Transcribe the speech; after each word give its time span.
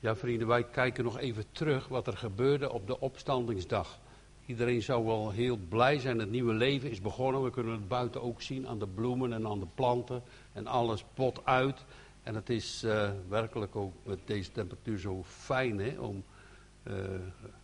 Ja, 0.00 0.16
vrienden, 0.16 0.46
wij 0.46 0.64
kijken 0.64 1.04
nog 1.04 1.18
even 1.18 1.44
terug 1.52 1.88
wat 1.88 2.06
er 2.06 2.16
gebeurde 2.16 2.72
op 2.72 2.86
de 2.86 3.00
opstandingsdag. 3.00 3.98
Iedereen 4.46 4.82
zou 4.82 5.04
wel 5.04 5.30
heel 5.30 5.56
blij 5.68 5.98
zijn. 5.98 6.18
Het 6.18 6.30
nieuwe 6.30 6.52
leven 6.52 6.90
is 6.90 7.00
begonnen. 7.00 7.42
We 7.42 7.50
kunnen 7.50 7.72
het 7.72 7.88
buiten 7.88 8.22
ook 8.22 8.42
zien 8.42 8.68
aan 8.68 8.78
de 8.78 8.86
bloemen 8.86 9.32
en 9.32 9.46
aan 9.46 9.60
de 9.60 9.66
planten. 9.74 10.22
En 10.52 10.66
alles 10.66 11.04
pot 11.14 11.44
uit. 11.44 11.84
En 12.22 12.34
het 12.34 12.50
is 12.50 12.84
uh, 12.84 13.10
werkelijk 13.28 13.76
ook 13.76 13.92
met 14.02 14.18
deze 14.24 14.52
temperatuur 14.52 14.98
zo 14.98 15.22
fijn 15.24 15.78
hè, 15.78 15.98
om. 15.98 16.24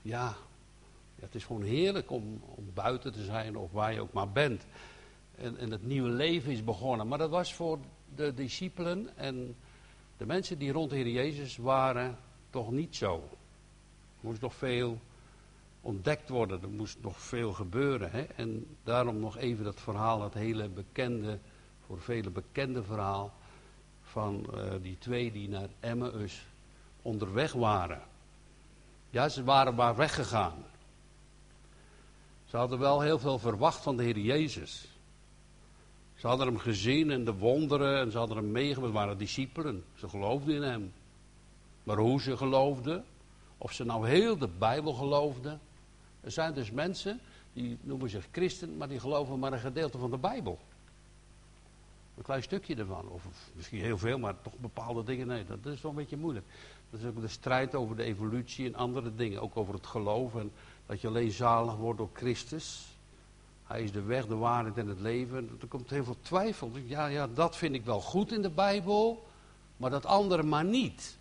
Ja, 0.02 0.36
ja, 1.14 1.20
het 1.20 1.34
is 1.34 1.44
gewoon 1.44 1.62
heerlijk 1.62 2.10
om, 2.10 2.42
om 2.44 2.70
buiten 2.74 3.12
te 3.12 3.24
zijn 3.24 3.56
of 3.56 3.72
waar 3.72 3.92
je 3.92 4.00
ook 4.00 4.12
maar 4.12 4.30
bent. 4.30 4.66
En, 5.36 5.56
en 5.56 5.70
het 5.70 5.86
nieuwe 5.86 6.10
leven 6.10 6.52
is 6.52 6.64
begonnen. 6.64 7.08
Maar 7.08 7.18
dat 7.18 7.30
was 7.30 7.54
voor 7.54 7.78
de 8.14 8.34
discipelen 8.34 9.16
en 9.16 9.56
de 10.16 10.26
mensen 10.26 10.58
die 10.58 10.72
rond 10.72 10.90
de 10.90 10.96
Heer 10.96 11.08
Jezus 11.08 11.56
waren 11.56 12.18
toch 12.54 12.70
niet 12.70 12.96
zo. 12.96 13.14
Er 14.20 14.28
moest 14.28 14.40
nog 14.40 14.54
veel 14.54 14.98
ontdekt 15.80 16.28
worden, 16.28 16.62
er 16.62 16.68
moest 16.68 16.98
nog 17.00 17.20
veel 17.20 17.52
gebeuren. 17.52 18.10
Hè? 18.10 18.22
En 18.22 18.76
daarom 18.84 19.18
nog 19.18 19.36
even 19.36 19.64
dat 19.64 19.80
verhaal, 19.80 20.18
dat 20.18 20.34
hele 20.34 20.68
bekende, 20.68 21.38
voor 21.86 22.00
velen 22.00 22.32
bekende 22.32 22.82
verhaal 22.82 23.32
van 24.02 24.46
uh, 24.54 24.72
die 24.82 24.98
twee 24.98 25.32
die 25.32 25.48
naar 25.48 25.68
Emmaus 25.80 26.46
onderweg 27.02 27.52
waren. 27.52 28.02
Ja, 29.10 29.28
ze 29.28 29.44
waren 29.44 29.74
maar 29.74 29.96
weggegaan. 29.96 30.64
Ze 32.44 32.56
hadden 32.56 32.78
wel 32.78 33.00
heel 33.00 33.18
veel 33.18 33.38
verwacht 33.38 33.82
van 33.82 33.96
de 33.96 34.02
Heer 34.02 34.18
Jezus. 34.18 34.88
Ze 36.14 36.26
hadden 36.26 36.46
hem 36.46 36.58
gezien 36.58 37.10
en 37.10 37.24
de 37.24 37.34
wonderen 37.34 38.00
en 38.00 38.10
ze 38.10 38.18
hadden 38.18 38.36
hem 38.36 38.50
meegemaakt. 38.50 38.92
Het 38.92 39.02
waren 39.02 39.18
discipelen. 39.18 39.84
Ze 39.94 40.08
geloofden 40.08 40.54
in 40.54 40.62
hem. 40.62 40.92
Maar 41.84 41.96
hoe 41.96 42.20
ze 42.20 42.36
geloofden, 42.36 43.04
of 43.58 43.72
ze 43.72 43.84
nou 43.84 44.08
heel 44.08 44.38
de 44.38 44.48
Bijbel 44.58 44.92
geloofden. 44.92 45.60
Er 46.20 46.30
zijn 46.30 46.54
dus 46.54 46.70
mensen 46.70 47.20
die 47.52 47.78
noemen 47.80 48.10
zich 48.10 48.28
christen, 48.32 48.76
maar 48.76 48.88
die 48.88 49.00
geloven 49.00 49.38
maar 49.38 49.52
een 49.52 49.58
gedeelte 49.58 49.98
van 49.98 50.10
de 50.10 50.18
Bijbel. 50.18 50.58
Een 52.16 52.22
klein 52.22 52.42
stukje 52.42 52.74
ervan. 52.74 53.08
Of 53.08 53.26
misschien 53.52 53.80
heel 53.80 53.98
veel, 53.98 54.18
maar 54.18 54.34
toch 54.42 54.58
bepaalde 54.58 55.04
dingen. 55.04 55.26
Nee, 55.26 55.44
dat 55.44 55.72
is 55.72 55.80
wel 55.80 55.90
een 55.90 55.96
beetje 55.96 56.16
moeilijk. 56.16 56.46
Dat 56.90 57.00
is 57.00 57.06
ook 57.06 57.20
de 57.20 57.28
strijd 57.28 57.74
over 57.74 57.96
de 57.96 58.02
evolutie 58.02 58.66
en 58.66 58.74
andere 58.74 59.14
dingen. 59.14 59.42
Ook 59.42 59.56
over 59.56 59.74
het 59.74 59.86
geloof 59.86 60.34
en 60.34 60.52
dat 60.86 61.00
je 61.00 61.08
alleen 61.08 61.30
zalig 61.30 61.76
wordt 61.76 61.98
door 61.98 62.10
Christus. 62.12 62.86
Hij 63.66 63.82
is 63.82 63.92
de 63.92 64.02
weg, 64.02 64.26
de 64.26 64.36
waarheid 64.36 64.78
en 64.78 64.88
het 64.88 65.00
leven. 65.00 65.58
Er 65.60 65.66
komt 65.66 65.90
heel 65.90 66.04
veel 66.04 66.16
twijfel. 66.20 66.70
Ja, 66.86 67.06
ja, 67.06 67.28
dat 67.34 67.56
vind 67.56 67.74
ik 67.74 67.84
wel 67.84 68.00
goed 68.00 68.32
in 68.32 68.42
de 68.42 68.50
Bijbel, 68.50 69.24
maar 69.76 69.90
dat 69.90 70.06
andere 70.06 70.42
maar 70.42 70.64
niet. 70.64 71.16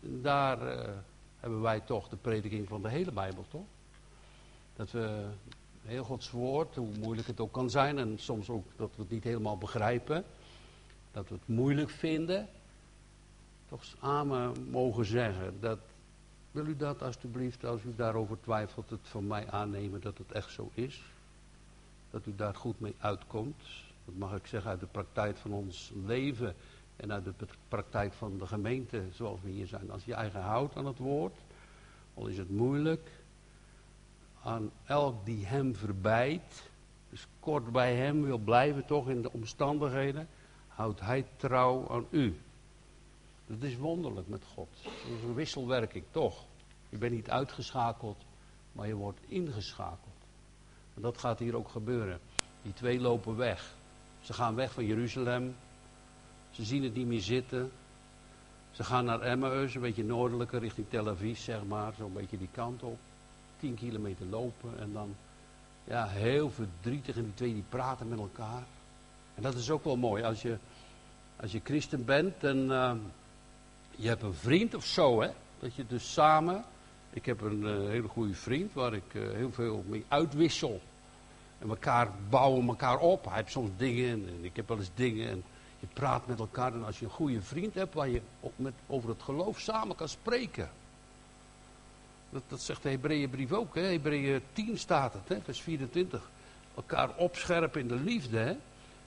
Daar 0.00 0.62
uh, 0.62 0.88
hebben 1.36 1.60
wij 1.60 1.80
toch 1.80 2.08
de 2.08 2.16
prediking 2.16 2.68
van 2.68 2.82
de 2.82 2.88
hele 2.88 3.12
Bijbel, 3.12 3.44
toch? 3.48 3.66
Dat 4.76 4.90
we 4.90 5.26
heel 5.82 6.04
Gods 6.04 6.30
woord, 6.30 6.74
hoe 6.74 6.98
moeilijk 6.98 7.26
het 7.26 7.40
ook 7.40 7.52
kan 7.52 7.70
zijn, 7.70 7.98
en 7.98 8.18
soms 8.18 8.48
ook 8.48 8.66
dat 8.76 8.90
we 8.96 9.02
het 9.02 9.10
niet 9.10 9.24
helemaal 9.24 9.58
begrijpen, 9.58 10.24
dat 11.12 11.28
we 11.28 11.34
het 11.34 11.48
moeilijk 11.48 11.90
vinden, 11.90 12.48
toch 13.68 13.84
samen 13.84 14.70
mogen 14.70 15.04
zeggen 15.04 15.60
dat 15.60 15.78
wil 16.50 16.66
u 16.66 16.76
dat 16.76 17.02
alstublieft, 17.02 17.64
als 17.64 17.82
u 17.82 17.94
daarover 17.96 18.40
twijfelt, 18.40 18.90
het 18.90 19.00
van 19.02 19.26
mij 19.26 19.50
aannemen 19.50 20.00
dat 20.00 20.18
het 20.18 20.32
echt 20.32 20.50
zo 20.50 20.70
is? 20.74 21.02
Dat 22.10 22.26
u 22.26 22.34
daar 22.36 22.54
goed 22.54 22.80
mee 22.80 22.94
uitkomt? 22.98 23.62
Dat 24.04 24.14
mag 24.16 24.36
ik 24.36 24.46
zeggen 24.46 24.70
uit 24.70 24.80
de 24.80 24.86
praktijk 24.86 25.36
van 25.36 25.52
ons 25.52 25.92
leven 26.04 26.54
en 26.96 27.12
uit 27.12 27.24
de 27.24 27.46
praktijk 27.68 28.12
van 28.12 28.38
de 28.38 28.46
gemeente 28.46 29.02
zoals 29.10 29.40
we 29.42 29.50
hier 29.50 29.66
zijn. 29.66 29.90
Als 29.90 30.04
je 30.04 30.14
eigen 30.14 30.40
houdt 30.40 30.76
aan 30.76 30.86
het 30.86 30.98
woord, 30.98 31.34
al 32.14 32.26
is 32.26 32.38
het 32.38 32.50
moeilijk, 32.50 33.10
aan 34.42 34.70
elk 34.84 35.24
die 35.24 35.46
hem 35.46 35.74
verbijt, 35.74 36.70
dus 37.10 37.26
kort 37.40 37.72
bij 37.72 37.96
hem 37.96 38.22
wil 38.22 38.38
blijven 38.38 38.86
toch 38.86 39.08
in 39.08 39.22
de 39.22 39.32
omstandigheden, 39.32 40.28
houdt 40.68 41.00
hij 41.00 41.26
trouw 41.36 41.88
aan 41.88 42.06
u. 42.10 42.40
Dat 43.46 43.62
is 43.62 43.76
wonderlijk 43.76 44.28
met 44.28 44.44
God. 44.54 44.68
Dat 44.82 45.18
is 45.18 45.22
een 45.22 45.34
wisselwerking, 45.34 46.04
toch? 46.10 46.44
Je 46.88 46.98
bent 46.98 47.12
niet 47.12 47.30
uitgeschakeld, 47.30 48.24
maar 48.72 48.86
je 48.86 48.94
wordt 48.94 49.20
ingeschakeld. 49.28 50.14
En 50.94 51.02
dat 51.02 51.18
gaat 51.18 51.38
hier 51.38 51.56
ook 51.56 51.68
gebeuren. 51.68 52.20
Die 52.62 52.72
twee 52.72 53.00
lopen 53.00 53.36
weg. 53.36 53.74
Ze 54.20 54.32
gaan 54.32 54.54
weg 54.54 54.72
van 54.72 54.84
Jeruzalem. 54.84 55.56
Ze 56.56 56.64
zien 56.64 56.82
het 56.82 56.94
niet 56.94 57.06
meer 57.06 57.20
zitten. 57.20 57.70
Ze 58.70 58.84
gaan 58.84 59.04
naar 59.04 59.20
Emmaus, 59.20 59.74
een 59.74 59.80
beetje 59.80 60.04
noordelijker, 60.04 60.60
richting 60.60 60.86
Tel 60.90 61.08
Aviv, 61.08 61.38
zeg 61.38 61.64
maar. 61.64 61.92
Zo'n 61.98 62.12
beetje 62.12 62.38
die 62.38 62.48
kant 62.52 62.82
op. 62.82 62.98
Tien 63.58 63.74
kilometer 63.74 64.26
lopen 64.26 64.78
en 64.78 64.92
dan, 64.92 65.14
ja, 65.84 66.06
heel 66.06 66.50
verdrietig. 66.50 67.16
En 67.16 67.22
die 67.22 67.34
twee 67.34 67.54
die 67.54 67.64
praten 67.68 68.08
met 68.08 68.18
elkaar. 68.18 68.62
En 69.34 69.42
dat 69.42 69.54
is 69.54 69.70
ook 69.70 69.84
wel 69.84 69.96
mooi. 69.96 70.22
Als 70.22 70.42
je, 70.42 70.56
als 71.36 71.52
je 71.52 71.60
christen 71.64 72.04
bent 72.04 72.44
en 72.44 72.58
uh, 72.58 72.92
je 73.90 74.08
hebt 74.08 74.22
een 74.22 74.34
vriend 74.34 74.74
of 74.74 74.84
zo, 74.84 75.20
hè. 75.20 75.30
Dat 75.58 75.74
je 75.74 75.86
dus 75.86 76.12
samen 76.12 76.64
ik 77.16 77.26
heb 77.26 77.40
een 77.40 77.62
uh, 77.62 77.88
hele 77.88 78.08
goede 78.08 78.34
vriend 78.34 78.72
waar 78.72 78.94
ik 78.94 79.14
uh, 79.14 79.30
heel 79.32 79.52
veel 79.52 79.84
mee 79.88 80.04
uitwissel. 80.08 80.80
En 81.58 81.68
elkaar 81.68 82.10
bouwen 82.28 82.68
elkaar 82.68 82.98
op. 82.98 83.24
Hij 83.24 83.34
heeft 83.34 83.50
soms 83.50 83.70
dingen 83.76 84.28
en 84.28 84.44
ik 84.44 84.56
heb 84.56 84.68
wel 84.68 84.78
eens 84.78 84.90
dingen. 84.94 85.28
En 85.28 85.44
je 85.78 85.86
praat 85.92 86.26
met 86.26 86.38
elkaar. 86.38 86.72
En 86.72 86.84
als 86.84 86.98
je 86.98 87.04
een 87.04 87.10
goede 87.10 87.42
vriend 87.42 87.74
hebt 87.74 87.94
waar 87.94 88.08
je 88.08 88.20
met, 88.56 88.72
over 88.86 89.08
het 89.08 89.22
geloof 89.22 89.60
samen 89.60 89.96
kan 89.96 90.08
spreken. 90.08 90.70
Dat, 92.30 92.42
dat 92.48 92.60
zegt 92.60 92.82
de 92.82 92.88
Hebreeënbrief 92.88 93.52
ook. 93.52 93.74
Hè? 93.74 93.80
Hebreeën 93.80 94.42
10 94.52 94.78
staat 94.78 95.12
het, 95.12 95.28
hè? 95.28 95.40
vers 95.40 95.60
24. 95.60 96.30
Elkaar 96.74 97.14
opscherpen 97.16 97.80
in 97.80 97.88
de 97.88 98.00
liefde. 98.00 98.38
Hè? 98.38 98.56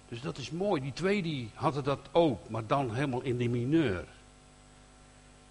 Dus 0.08 0.22
dat 0.22 0.38
is 0.38 0.52
mooi. 0.52 0.82
Die 0.82 0.94
twee 0.94 1.22
die 1.22 1.50
hadden 1.54 1.84
dat 1.84 2.00
ook, 2.12 2.50
maar 2.50 2.68
dan 2.68 2.94
helemaal 2.94 3.22
in 3.22 3.38
de 3.38 3.48
mineur. 3.48 4.06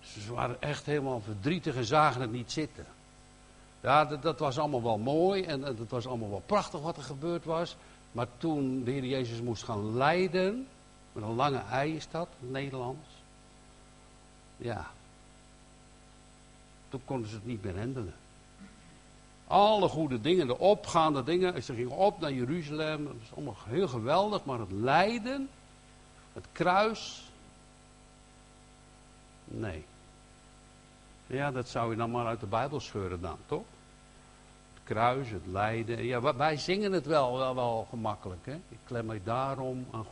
Ze 0.01 0.33
waren 0.33 0.63
echt 0.63 0.87
helemaal 0.87 1.21
verdrietig 1.21 1.77
en 1.77 1.85
zagen 1.85 2.21
het 2.21 2.33
niet 2.33 2.53
zitten. 2.53 2.87
Ja, 3.81 4.05
dat, 4.05 4.23
dat 4.23 4.39
was 4.39 4.59
allemaal 4.59 4.83
wel 4.83 4.99
mooi 4.99 5.43
en 5.43 5.63
het 5.63 5.91
was 5.91 6.07
allemaal 6.07 6.31
wel 6.31 6.43
prachtig 6.47 6.81
wat 6.81 6.97
er 6.97 7.03
gebeurd 7.03 7.45
was. 7.45 7.77
Maar 8.13 8.27
toen 8.39 8.85
de 8.85 8.91
Heer 8.91 9.05
Jezus 9.05 9.41
moest 9.41 9.63
gaan 9.63 9.97
lijden, 9.97 10.67
met 11.19 11.29
een 11.29 11.35
lange 11.35 11.63
ei 11.71 11.97
is 11.97 12.09
dat, 12.11 12.29
Nederlands. 12.39 13.09
Ja, 14.57 14.87
toen 16.89 17.01
konden 17.05 17.29
ze 17.29 17.35
het 17.35 17.47
niet 17.47 17.63
meer 17.63 17.79
handelen. 17.79 18.15
Alle 19.47 19.89
goede 19.89 20.21
dingen, 20.21 20.47
de 20.47 20.59
opgaande 20.59 21.25
dingen. 21.25 21.63
Ze 21.63 21.75
gingen 21.75 21.97
op 21.97 22.21
naar 22.21 22.33
Jeruzalem. 22.33 23.05
Dat 23.05 23.15
is 23.23 23.35
allemaal 23.35 23.57
heel 23.65 23.89
geweldig. 23.89 24.45
Maar 24.45 24.59
het 24.59 24.73
lijden, 24.73 25.49
het 26.33 26.45
kruis. 26.53 27.31
Nee. 29.45 29.85
Ja, 31.27 31.51
dat 31.51 31.69
zou 31.69 31.91
je 31.91 31.97
dan 31.97 32.11
maar 32.11 32.27
uit 32.27 32.41
de 32.41 32.47
Bijbel 32.47 32.81
scheuren 32.81 33.21
dan, 33.21 33.39
toch? 33.47 33.65
Kruis, 34.89 35.31
het 35.31 35.47
lijden. 35.47 36.05
Ja, 36.05 36.37
wij 36.37 36.57
zingen 36.57 36.93
het 36.93 37.07
wel, 37.07 37.39
wel, 37.39 37.55
wel 37.55 37.87
gemakkelijk. 37.91 38.47
Hè? 38.47 38.55
Ik 38.55 38.79
klem 38.85 39.07
mij 39.07 39.21
daarom 39.25 39.87
aan 39.91 40.07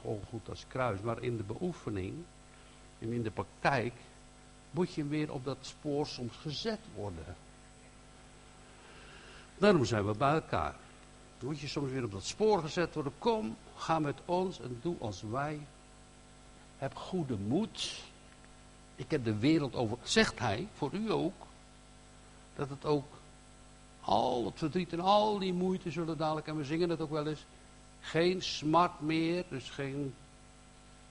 als 0.48 0.64
kruis. 0.68 1.00
Maar 1.00 1.22
in 1.22 1.36
de 1.36 1.42
beoefening 1.42 2.14
en 2.98 3.12
in 3.12 3.22
de 3.22 3.30
praktijk 3.30 3.92
moet 4.70 4.94
je 4.94 5.04
weer 5.04 5.32
op 5.32 5.44
dat 5.44 5.56
spoor 5.60 6.06
soms 6.06 6.36
gezet 6.36 6.78
worden. 6.94 7.36
Daarom 9.58 9.84
zijn 9.84 10.06
we 10.06 10.16
bij 10.16 10.32
elkaar. 10.32 10.74
Moet 11.40 11.60
je 11.60 11.68
soms 11.68 11.90
weer 11.90 12.04
op 12.04 12.12
dat 12.12 12.24
spoor 12.24 12.60
gezet 12.60 12.94
worden. 12.94 13.12
Kom, 13.18 13.56
ga 13.76 13.98
met 13.98 14.18
ons 14.24 14.60
en 14.60 14.78
doe 14.82 14.96
als 14.98 15.22
wij. 15.30 15.66
Heb 16.78 16.94
goede 16.94 17.36
moed. 17.36 18.02
Ik 18.96 19.10
heb 19.10 19.24
de 19.24 19.38
wereld 19.38 19.74
over, 19.74 19.98
zegt 20.02 20.38
hij, 20.38 20.68
voor 20.74 20.92
u 20.92 21.12
ook, 21.12 21.46
dat 22.54 22.68
het 22.68 22.84
ook 22.84 23.06
al 24.06 24.44
het 24.44 24.58
verdriet 24.58 24.92
en 24.92 25.00
al 25.00 25.38
die 25.38 25.52
moeite 25.52 25.90
zullen 25.90 26.18
dadelijk, 26.18 26.46
en 26.46 26.56
we 26.56 26.64
zingen 26.64 26.90
het 26.90 27.00
ook 27.00 27.10
wel 27.10 27.26
eens, 27.26 27.44
geen 28.00 28.42
smart 28.42 29.00
meer, 29.00 29.44
dus 29.48 29.70
geen 29.70 30.14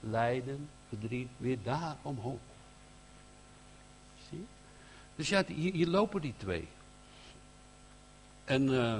lijden, 0.00 0.68
verdriet, 0.88 1.28
weer 1.36 1.58
daar 1.62 1.96
omhoog. 2.02 2.38
Zie 4.30 4.46
Dus 5.16 5.28
ja, 5.28 5.44
hier, 5.46 5.86
lopen 5.86 6.20
die 6.20 6.34
twee. 6.36 6.68
En 8.44 8.62
uh, 8.62 8.98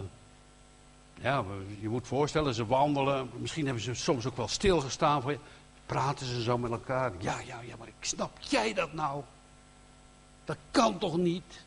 ja, 1.21 1.45
je 1.81 1.89
moet 1.89 2.07
voorstellen, 2.07 2.55
ze 2.55 2.67
wandelen, 2.67 3.31
misschien 3.39 3.65
hebben 3.65 3.83
ze 3.83 3.95
soms 3.95 4.27
ook 4.27 4.37
wel 4.37 4.49
stilgestaan 4.49 5.23
voor 5.23 5.31
je 5.31 5.39
praten 5.87 6.27
ze 6.27 6.43
zo 6.43 6.59
met 6.59 6.71
elkaar. 6.71 7.13
Ja, 7.19 7.41
ja, 7.41 7.61
ja, 7.61 7.77
maar 7.77 7.89
ik 7.89 7.95
snap 8.01 8.39
jij 8.39 8.75
dat 8.75 8.93
nou? 8.93 9.23
Dat 10.45 10.57
kan 10.71 10.99
toch 10.99 11.17
niet? 11.17 11.65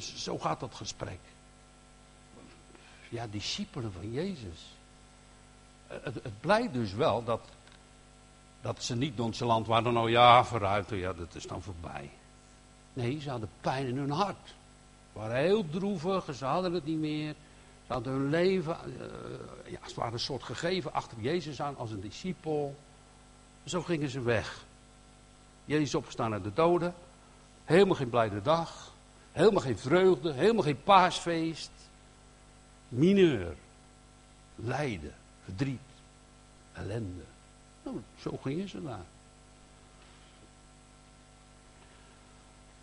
Dus 0.00 0.22
zo 0.22 0.38
gaat 0.38 0.60
dat 0.60 0.74
gesprek. 0.74 1.18
Ja, 3.08 3.26
discipelen 3.30 3.92
van 3.92 4.12
Jezus. 4.12 4.76
Het, 5.86 6.14
het 6.14 6.40
blijkt 6.40 6.72
dus 6.72 6.92
wel 6.92 7.24
dat 7.24 7.40
dat 8.60 8.82
ze 8.82 8.96
niet 8.96 9.16
nonchalant 9.16 9.66
waren, 9.66 9.92
nou 9.92 10.10
ja, 10.10 10.44
vooruit, 10.44 10.88
ja, 10.88 11.12
dat 11.12 11.34
is 11.34 11.46
dan 11.46 11.62
voorbij. 11.62 12.10
Nee, 12.92 13.20
ze 13.20 13.30
hadden 13.30 13.48
pijn 13.60 13.86
in 13.86 13.96
hun 13.96 14.10
hart. 14.10 14.46
Ze 15.12 15.18
waren 15.18 15.36
heel 15.36 15.70
droevig, 15.70 16.34
ze 16.34 16.44
hadden 16.44 16.72
het 16.72 16.84
niet 16.84 16.98
meer. 16.98 17.34
Ze 17.86 17.92
hadden 17.92 18.12
hun 18.12 18.30
leven, 18.30 18.76
uh, 18.86 19.72
ja, 19.72 19.88
ze 19.88 19.94
waren 19.94 20.12
een 20.12 20.20
soort 20.20 20.42
gegeven 20.42 20.92
achter 20.92 21.20
Jezus 21.20 21.62
aan 21.62 21.76
als 21.76 21.90
een 21.90 22.00
discipel. 22.00 22.76
Zo 23.64 23.82
gingen 23.82 24.08
ze 24.08 24.20
weg. 24.20 24.64
Jezus 25.64 25.94
opgestaan 25.94 26.32
uit 26.32 26.44
de 26.44 26.52
doden. 26.52 26.94
Helemaal 27.64 27.96
geen 27.96 28.10
blijde 28.10 28.42
dag. 28.42 28.89
Helemaal 29.32 29.62
geen 29.62 29.78
vreugde. 29.78 30.32
Helemaal 30.32 30.62
geen 30.62 30.82
paasfeest. 30.82 31.70
Mineur. 32.88 33.56
Lijden. 34.54 35.14
Verdriet. 35.44 35.80
Ellende. 36.72 37.22
Nou, 37.82 38.00
zo 38.20 38.38
gingen 38.42 38.68
ze 38.68 38.82
daar. 38.82 39.04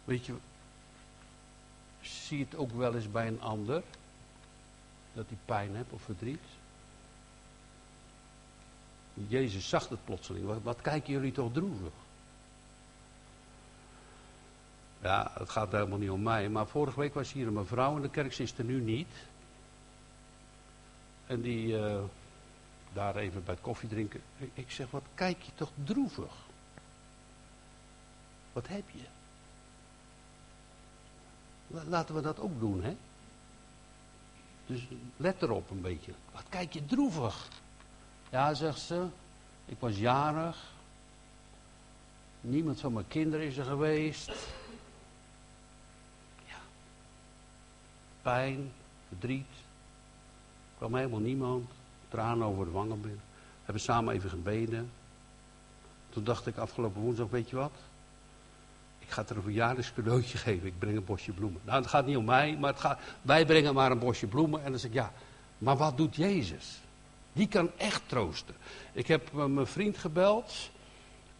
Weet 0.04 0.26
je, 0.26 0.34
zie 2.02 2.40
het 2.40 2.56
ook 2.56 2.72
wel 2.72 2.96
eens 2.96 3.12
bij 3.12 3.28
een 3.28 3.42
ander, 3.42 3.84
dat 5.14 5.26
hij 5.28 5.38
pijn 5.46 5.76
heeft 5.76 5.92
of 5.92 6.02
verdriet. 6.02 6.40
Jezus 9.14 9.70
zag 9.70 9.90
het 9.90 10.06
plotseling. 10.06 10.46
Wat, 10.46 10.62
wat 10.64 10.82
kijken 10.82 11.14
jullie 11.14 11.32
toch 11.32 11.54
droevig? 11.54 11.92
Ja, 15.02 15.32
het 15.34 15.50
gaat 15.50 15.72
helemaal 15.72 15.98
niet 15.98 16.10
om 16.10 16.22
mij. 16.22 16.50
Maar 16.50 16.68
vorige 16.68 17.00
week 17.00 17.14
was 17.14 17.32
hier 17.32 17.48
een 17.48 17.54
mevrouw 17.54 17.96
in 17.96 18.02
de 18.02 18.10
kerk, 18.10 18.34
ze 18.34 18.44
is 18.44 18.58
er 18.58 18.64
nu 18.64 18.82
niet. 18.82 19.08
En 21.28 21.42
die, 21.42 21.68
uh, 21.68 22.00
daar 22.94 23.16
even 23.16 23.44
bij 23.44 23.54
het 23.54 23.64
koffie 23.64 23.90
drinken. 23.90 24.22
Ik 24.54 24.72
zeg, 24.72 24.92
wat 24.92 25.06
kijk 25.14 25.42
je 25.42 25.52
toch 25.56 25.72
droevig? 25.84 26.34
Wat 28.54 28.68
heb 28.68 28.84
je? 28.92 29.06
Laten 31.68 32.16
we 32.16 32.22
dat 32.22 32.40
ook 32.40 32.60
doen, 32.60 32.84
hè? 32.84 32.96
Dus 34.66 34.88
let 35.18 35.42
erop 35.42 35.70
een 35.70 35.82
beetje. 35.82 36.12
Wat 36.32 36.44
kijk 36.50 36.74
je 36.74 36.86
droevig? 36.86 37.48
Ja, 38.30 38.54
zegt 38.54 38.80
ze, 38.80 39.06
ik 39.66 39.78
was 39.80 39.98
jarig. 39.98 40.72
Niemand 42.42 42.80
van 42.80 42.94
mijn 42.94 43.08
kinderen 43.08 43.46
is 43.46 43.58
er 43.58 43.66
geweest. 43.66 44.32
Pijn, 48.28 48.72
verdriet. 49.08 49.52
Er 50.72 50.78
kwam 50.78 50.96
helemaal 50.96 51.20
niemand. 51.20 51.70
Tranen 52.10 52.48
over 52.48 52.66
de 52.66 52.72
wangen 52.72 53.02
binnen. 53.02 53.22
Hebben 53.64 53.82
samen 53.82 54.14
even 54.14 54.30
gebeden. 54.30 54.92
Toen 56.10 56.24
dacht 56.24 56.48
ik 56.48 56.58
afgelopen 56.58 57.02
woensdag, 57.02 57.30
weet 57.30 57.50
je 57.50 57.56
wat? 57.56 57.72
Ik 59.00 59.10
ga 59.10 59.26
er 59.28 59.36
een 59.36 59.42
verjaardagscadeautje 59.42 60.38
geven. 60.48 60.68
Ik 60.68 60.80
breng 60.80 60.98
een 60.98 61.06
bosje 61.06 61.32
bloemen. 61.32 61.62
Nou, 61.64 61.82
het 61.82 61.90
gaat 61.90 62.06
niet 62.06 62.18
om 62.18 62.26
mij, 62.26 62.58
maar 62.58 62.72
het 62.72 62.80
gaat, 62.80 63.00
wij 63.22 63.46
brengen 63.46 63.74
maar 63.74 63.92
een 63.92 64.00
bosje 64.00 64.28
bloemen. 64.28 64.64
En 64.64 64.72
dan 64.72 64.80
zeg 64.80 64.90
ik, 64.90 64.96
ja, 64.96 65.12
maar 65.58 65.78
wat 65.78 65.98
doet 65.98 66.16
Jezus? 66.16 66.80
Die 67.34 67.48
kan 67.48 67.70
echt 67.78 68.02
troosten. 68.06 68.56
Ik 68.92 69.08
heb 69.08 69.32
uh, 69.36 69.46
mijn 69.46 69.68
vriend 69.68 69.98
gebeld. 69.98 70.70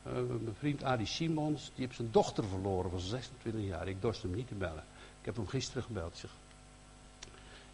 Uh, 0.08 0.14
mijn 0.14 0.56
vriend 0.58 0.84
Adi 0.84 1.06
Simons. 1.06 1.72
Die 1.76 1.86
heeft 1.86 1.96
zijn 1.96 2.12
dochter 2.12 2.44
verloren 2.44 2.92
van 2.92 3.00
26 3.00 3.62
jaar. 3.62 3.88
Ik 3.88 4.02
dorst 4.02 4.22
hem 4.22 4.36
niet 4.36 4.48
te 4.48 4.56
bellen. 4.56 4.84
Ik 5.20 5.26
heb 5.26 5.36
hem 5.36 5.48
gisteren 5.48 5.84
gebeld. 5.84 6.14
Ik 6.14 6.20
zeg, 6.20 6.32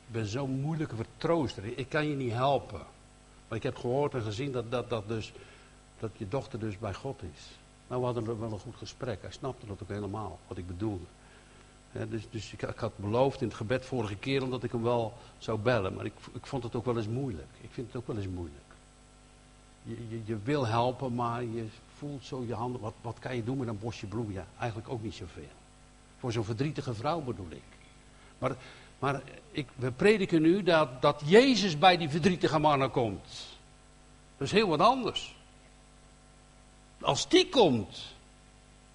ben 0.07 0.25
zo'n 0.25 0.59
moeilijke 0.61 0.95
vertrooster. 0.95 1.77
Ik 1.77 1.89
kan 1.89 2.07
je 2.07 2.15
niet 2.15 2.31
helpen. 2.31 2.81
Maar 3.47 3.57
ik 3.57 3.63
heb 3.63 3.77
gehoord 3.77 4.13
en 4.13 4.21
gezien 4.21 4.51
dat, 4.51 4.71
dat, 4.71 4.89
dat, 4.89 5.07
dus, 5.07 5.33
dat 5.99 6.11
je 6.17 6.27
dochter 6.27 6.59
dus 6.59 6.77
bij 6.77 6.93
God 6.93 7.21
is. 7.35 7.57
Nou, 7.87 7.99
we 7.99 8.05
hadden 8.05 8.39
wel 8.39 8.51
een 8.51 8.59
goed 8.59 8.75
gesprek. 8.75 9.21
Hij 9.21 9.31
snapte 9.31 9.65
dat 9.65 9.81
ook 9.81 9.89
helemaal, 9.89 10.39
wat 10.47 10.57
ik 10.57 10.67
bedoelde. 10.67 11.05
dus 11.91 12.27
dus 12.29 12.53
ik, 12.53 12.61
ik, 12.61 12.77
had 12.77 12.97
beloofd 12.97 13.41
in 13.41 13.47
het 13.47 13.55
gebed 13.55 13.85
vorige 13.85 14.15
keer 14.15 14.43
omdat 14.43 14.63
ik 14.63 14.71
hem 14.71 14.83
wel 14.83 15.13
zou 15.37 15.59
bellen. 15.59 15.93
Maar 15.93 16.05
ik, 16.05 16.13
ik 16.33 16.45
vond 16.45 16.63
het 16.63 16.75
ook 16.75 16.85
wel 16.85 16.97
eens 16.97 17.07
moeilijk. 17.07 17.49
Ik 17.61 17.69
vind 17.71 17.87
het 17.87 17.95
ook 17.95 18.07
wel 18.07 18.17
eens 18.17 18.27
moeilijk. 18.33 18.61
Je, 19.83 20.07
je, 20.09 20.21
je, 20.25 20.37
wil 20.43 20.67
helpen, 20.67 21.15
maar 21.15 21.43
je 21.43 21.65
voelt 21.97 22.25
zo 22.25 22.43
je 22.47 22.53
handen. 22.53 22.81
Wat, 22.81 22.93
wat 23.01 23.19
kan 23.19 23.35
je 23.35 23.43
doen 23.43 23.57
met 23.57 23.67
een 23.67 23.79
bosje 23.79 24.05
bloemen? 24.05 24.33
Ja, 24.33 24.45
eigenlijk 24.57 24.89
ook 24.89 25.03
niet 25.03 25.13
zoveel. 25.13 25.43
Voor 26.19 26.31
zo'n 26.31 26.43
verdrietige 26.43 26.93
vrouw 26.93 27.21
bedoel 27.21 27.51
ik. 27.51 27.63
Maar, 28.37 28.55
maar 29.03 29.21
ik, 29.51 29.67
we 29.75 29.91
prediken 29.91 30.41
nu 30.41 30.63
dat, 30.63 31.01
dat 31.01 31.21
Jezus 31.25 31.77
bij 31.77 31.97
die 31.97 32.09
verdrietige 32.09 32.59
mannen 32.59 32.91
komt. 32.91 33.27
Dat 34.37 34.47
is 34.47 34.51
heel 34.53 34.67
wat 34.67 34.79
anders. 34.79 35.35
Als 37.01 37.29
die 37.29 37.49
komt. 37.49 38.15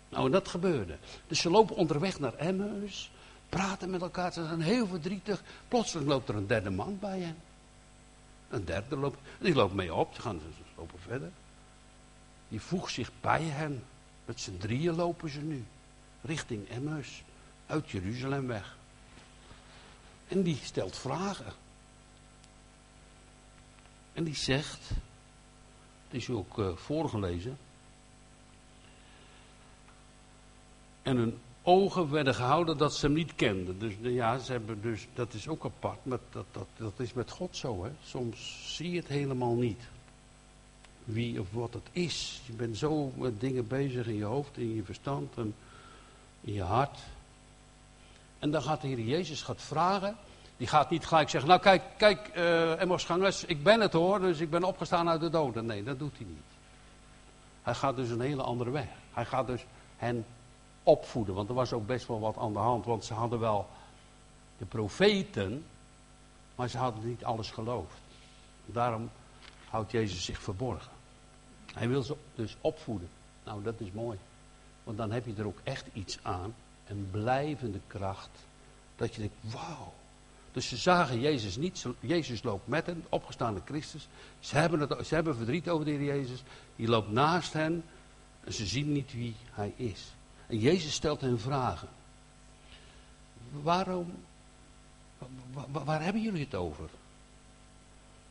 Nou, 0.08 0.30
dat 0.30 0.48
gebeurde. 0.48 0.96
Dus 1.26 1.40
ze 1.40 1.50
lopen 1.50 1.76
onderweg 1.76 2.20
naar 2.20 2.34
Emmaus. 2.34 3.10
Praten 3.48 3.90
met 3.90 4.00
elkaar. 4.00 4.32
Ze 4.32 4.44
zijn 4.46 4.60
heel 4.60 4.86
verdrietig. 4.86 5.42
Plotseling 5.68 6.08
loopt 6.08 6.28
er 6.28 6.36
een 6.36 6.46
derde 6.46 6.70
man 6.70 6.98
bij 7.00 7.20
hen. 7.20 7.36
Een 8.48 8.64
derde 8.64 8.96
loopt. 8.96 9.18
Die 9.38 9.54
loopt 9.54 9.74
mee 9.74 9.94
op. 9.94 10.14
Ze 10.14 10.20
gaan 10.20 10.40
ze 10.40 10.62
lopen 10.76 10.98
verder. 10.98 11.30
Die 12.48 12.60
voegt 12.60 12.92
zich 12.92 13.10
bij 13.20 13.42
hen. 13.42 13.84
Met 14.24 14.40
z'n 14.40 14.56
drieën 14.58 14.94
lopen 14.94 15.30
ze 15.30 15.40
nu. 15.40 15.64
Richting 16.22 16.68
Emmaus. 16.68 17.22
Uit 17.66 17.90
Jeruzalem 17.90 18.46
weg. 18.46 18.77
En 20.28 20.42
die 20.42 20.58
stelt 20.62 20.96
vragen. 20.96 21.52
En 24.12 24.24
die 24.24 24.36
zegt. 24.36 24.88
Het 26.08 26.20
is 26.20 26.30
ook 26.30 26.58
uh, 26.58 26.76
voorgelezen. 26.76 27.58
En 31.02 31.16
hun 31.16 31.38
ogen 31.62 32.10
werden 32.10 32.34
gehouden 32.34 32.78
dat 32.78 32.94
ze 32.94 33.06
hem 33.06 33.14
niet 33.14 33.34
kenden. 33.34 33.78
Dus 33.78 33.92
ja, 34.00 34.38
ze 34.38 34.52
hebben 34.52 34.80
dus, 34.82 35.06
dat 35.14 35.34
is 35.34 35.48
ook 35.48 35.64
apart. 35.64 36.04
Maar 36.04 36.18
dat, 36.30 36.44
dat, 36.50 36.66
dat 36.76 36.92
is 36.96 37.12
met 37.12 37.30
God 37.30 37.56
zo. 37.56 37.84
Hè. 37.84 37.90
Soms 38.04 38.64
zie 38.76 38.90
je 38.90 38.98
het 38.98 39.08
helemaal 39.08 39.54
niet. 39.54 39.80
Wie 41.04 41.40
of 41.40 41.46
wat 41.52 41.72
het 41.72 41.88
is. 41.92 42.42
Je 42.46 42.52
bent 42.52 42.76
zo 42.76 43.12
met 43.16 43.40
dingen 43.40 43.66
bezig 43.66 44.06
in 44.06 44.16
je 44.16 44.24
hoofd, 44.24 44.56
in 44.56 44.74
je 44.74 44.84
verstand 44.84 45.36
en 45.36 45.54
in 46.40 46.52
je 46.52 46.62
hart. 46.62 46.98
En 48.38 48.50
dan 48.50 48.62
gaat 48.62 48.80
de 48.80 48.88
Heer 48.88 49.00
Jezus 49.00 49.42
gaat 49.42 49.62
vragen. 49.62 50.16
Die 50.56 50.66
gaat 50.66 50.90
niet 50.90 51.06
gelijk 51.06 51.28
zeggen, 51.28 51.50
nou 51.50 51.62
kijk, 51.62 51.82
kijk 51.96 52.30
uh, 52.36 53.46
ik 53.46 53.62
ben 53.62 53.80
het 53.80 53.92
hoor, 53.92 54.20
dus 54.20 54.40
ik 54.40 54.50
ben 54.50 54.64
opgestaan 54.64 55.08
uit 55.08 55.20
de 55.20 55.30
doden. 55.30 55.66
Nee, 55.66 55.82
dat 55.82 55.98
doet 55.98 56.16
hij 56.16 56.26
niet. 56.26 56.42
Hij 57.62 57.74
gaat 57.74 57.96
dus 57.96 58.10
een 58.10 58.20
hele 58.20 58.42
andere 58.42 58.70
weg. 58.70 58.88
Hij 59.12 59.24
gaat 59.24 59.46
dus 59.46 59.64
hen 59.96 60.26
opvoeden. 60.82 61.34
Want 61.34 61.48
er 61.48 61.54
was 61.54 61.72
ook 61.72 61.86
best 61.86 62.06
wel 62.06 62.20
wat 62.20 62.36
aan 62.36 62.52
de 62.52 62.58
hand. 62.58 62.84
Want 62.84 63.04
ze 63.04 63.14
hadden 63.14 63.38
wel 63.38 63.68
de 64.58 64.64
profeten, 64.64 65.64
maar 66.54 66.68
ze 66.68 66.78
hadden 66.78 67.08
niet 67.08 67.24
alles 67.24 67.50
geloofd. 67.50 67.96
Daarom 68.66 69.10
houdt 69.68 69.90
Jezus 69.90 70.24
zich 70.24 70.38
verborgen. 70.42 70.92
Hij 71.74 71.88
wil 71.88 72.02
ze 72.02 72.16
dus 72.34 72.56
opvoeden. 72.60 73.08
Nou, 73.44 73.62
dat 73.62 73.74
is 73.80 73.92
mooi. 73.92 74.18
Want 74.84 74.96
dan 74.96 75.10
heb 75.10 75.26
je 75.26 75.34
er 75.36 75.46
ook 75.46 75.60
echt 75.62 75.86
iets 75.92 76.18
aan. 76.22 76.54
Een 76.88 77.08
blijvende 77.10 77.80
kracht. 77.86 78.30
Dat 78.96 79.14
je 79.14 79.20
denkt, 79.20 79.34
wauw. 79.40 79.92
Dus 80.52 80.68
ze 80.68 80.76
zagen 80.76 81.20
Jezus 81.20 81.56
niet. 81.56 81.84
Jezus 82.00 82.42
loopt 82.42 82.68
met 82.68 82.86
hen, 82.86 83.04
opgestaande 83.08 83.60
Christus. 83.64 84.08
Ze 84.40 84.56
hebben, 84.56 84.80
het, 84.80 85.06
ze 85.06 85.14
hebben 85.14 85.36
verdriet 85.36 85.68
over 85.68 85.84
de 85.84 85.90
Heer 85.90 86.04
Jezus. 86.04 86.42
Die 86.76 86.88
loopt 86.88 87.10
naast 87.10 87.52
hen. 87.52 87.84
En 88.44 88.52
ze 88.52 88.66
zien 88.66 88.92
niet 88.92 89.12
wie 89.12 89.34
hij 89.50 89.72
is. 89.76 90.14
En 90.46 90.58
Jezus 90.58 90.92
stelt 90.92 91.20
hen 91.20 91.40
vragen. 91.40 91.88
Waarom, 93.50 94.12
waar, 95.52 95.84
waar, 95.84 96.02
hebben 96.02 96.22
jullie 96.22 96.44
het 96.44 96.54
over? 96.54 96.88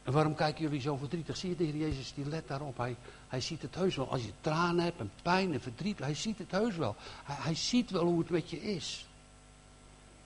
En 0.08 0.14
waarom 0.14 0.36
kijken 0.36 0.64
jullie 0.64 0.82
zo 0.82 0.96
verdrietig? 0.96 1.38
Zie 1.38 1.50
je 1.50 1.56
de 1.56 1.64
Heer 1.64 1.76
Jezus, 1.76 2.14
die 2.14 2.26
let 2.26 2.48
daarop. 2.48 2.78
Hij, 2.78 2.96
hij 3.28 3.42
ziet 3.42 3.62
het 3.62 3.76
heus 3.76 3.96
wel. 3.96 4.12
Als 4.12 4.24
je 4.24 4.32
tranen 4.42 4.84
hebt 4.84 5.00
en 5.00 5.12
pijn 5.22 5.54
en 5.54 5.62
verdriet, 5.62 6.00
hij 6.00 6.14
ziet 6.14 6.38
het 6.38 6.52
heus 6.52 6.76
wel. 6.76 6.96
Hij, 7.24 7.36
hij 7.40 7.56
ziet 7.56 7.92
wel 7.92 8.04
hoe 8.04 8.20
het 8.20 8.30
met 8.30 8.50
je 8.50 8.62
is. 8.62 9.08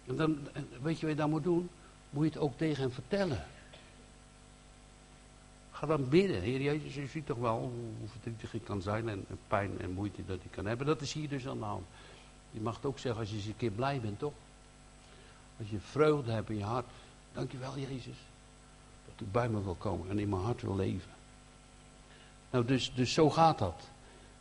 En 0.06 0.16
dan, 0.16 0.38
weet 0.82 1.00
je 1.00 1.06
wat 1.06 1.16
je 1.16 1.22
dan 1.22 1.30
moet 1.30 1.44
doen? 1.44 1.70
Moet 2.10 2.24
je 2.24 2.30
het 2.30 2.40
ook 2.40 2.58
tegen 2.58 2.82
hem 2.82 2.92
vertellen. 2.92 3.46
Ga 5.72 5.88
dan 5.88 6.10
bidden. 6.10 6.42
Heer 6.42 6.62
Jezus, 6.62 6.96
je 6.96 7.08
ziet 7.08 7.26
toch 7.26 7.38
wel 7.38 7.60
hoe 8.00 8.10
verdrietig 8.10 8.54
ik 8.54 8.64
kan 8.64 8.82
zijn 8.82 9.10
en, 9.10 9.26
pijn 9.48 9.80
en 9.80 9.92
moeite 9.92 10.26
dat 10.26 10.40
ik 10.44 10.52
kan 10.52 10.66
hebben. 10.66 10.88
Dat 10.88 11.02
is 11.02 11.14
hier 11.14 11.30
dus 11.30 11.48
aan 11.48 11.60
de 11.60 11.66
hand. 11.66 11.86
Je 12.52 12.62
mag 12.62 12.76
het 12.76 12.86
ook 12.86 13.00
zeggen 13.00 13.22
als 13.22 13.30
je 13.30 13.36
eens 13.36 13.46
een 13.46 13.58
keer 13.58 13.72
blij 13.72 14.02
bent, 14.02 14.20
toch? 14.20 14.34
Als 15.60 15.70
je 15.70 15.80
vreugde 15.80 16.32
hebt 16.32 16.50
in 16.50 16.58
je 16.58 16.64
hart. 16.64 16.88
Dankjewel, 17.34 17.78
Jezus. 17.78 18.18
Bij 19.32 19.50
me 19.50 19.64
wil 19.64 19.76
komen 19.76 20.10
en 20.10 20.20
in 20.20 20.30
mijn 20.30 20.42
hart 20.42 20.62
wil 20.62 20.76
leven. 20.76 21.12
Nou, 22.50 22.66
dus, 22.66 22.92
dus 22.96 23.14
zo 23.14 23.30
gaat 23.30 23.60
dat. 23.60 23.90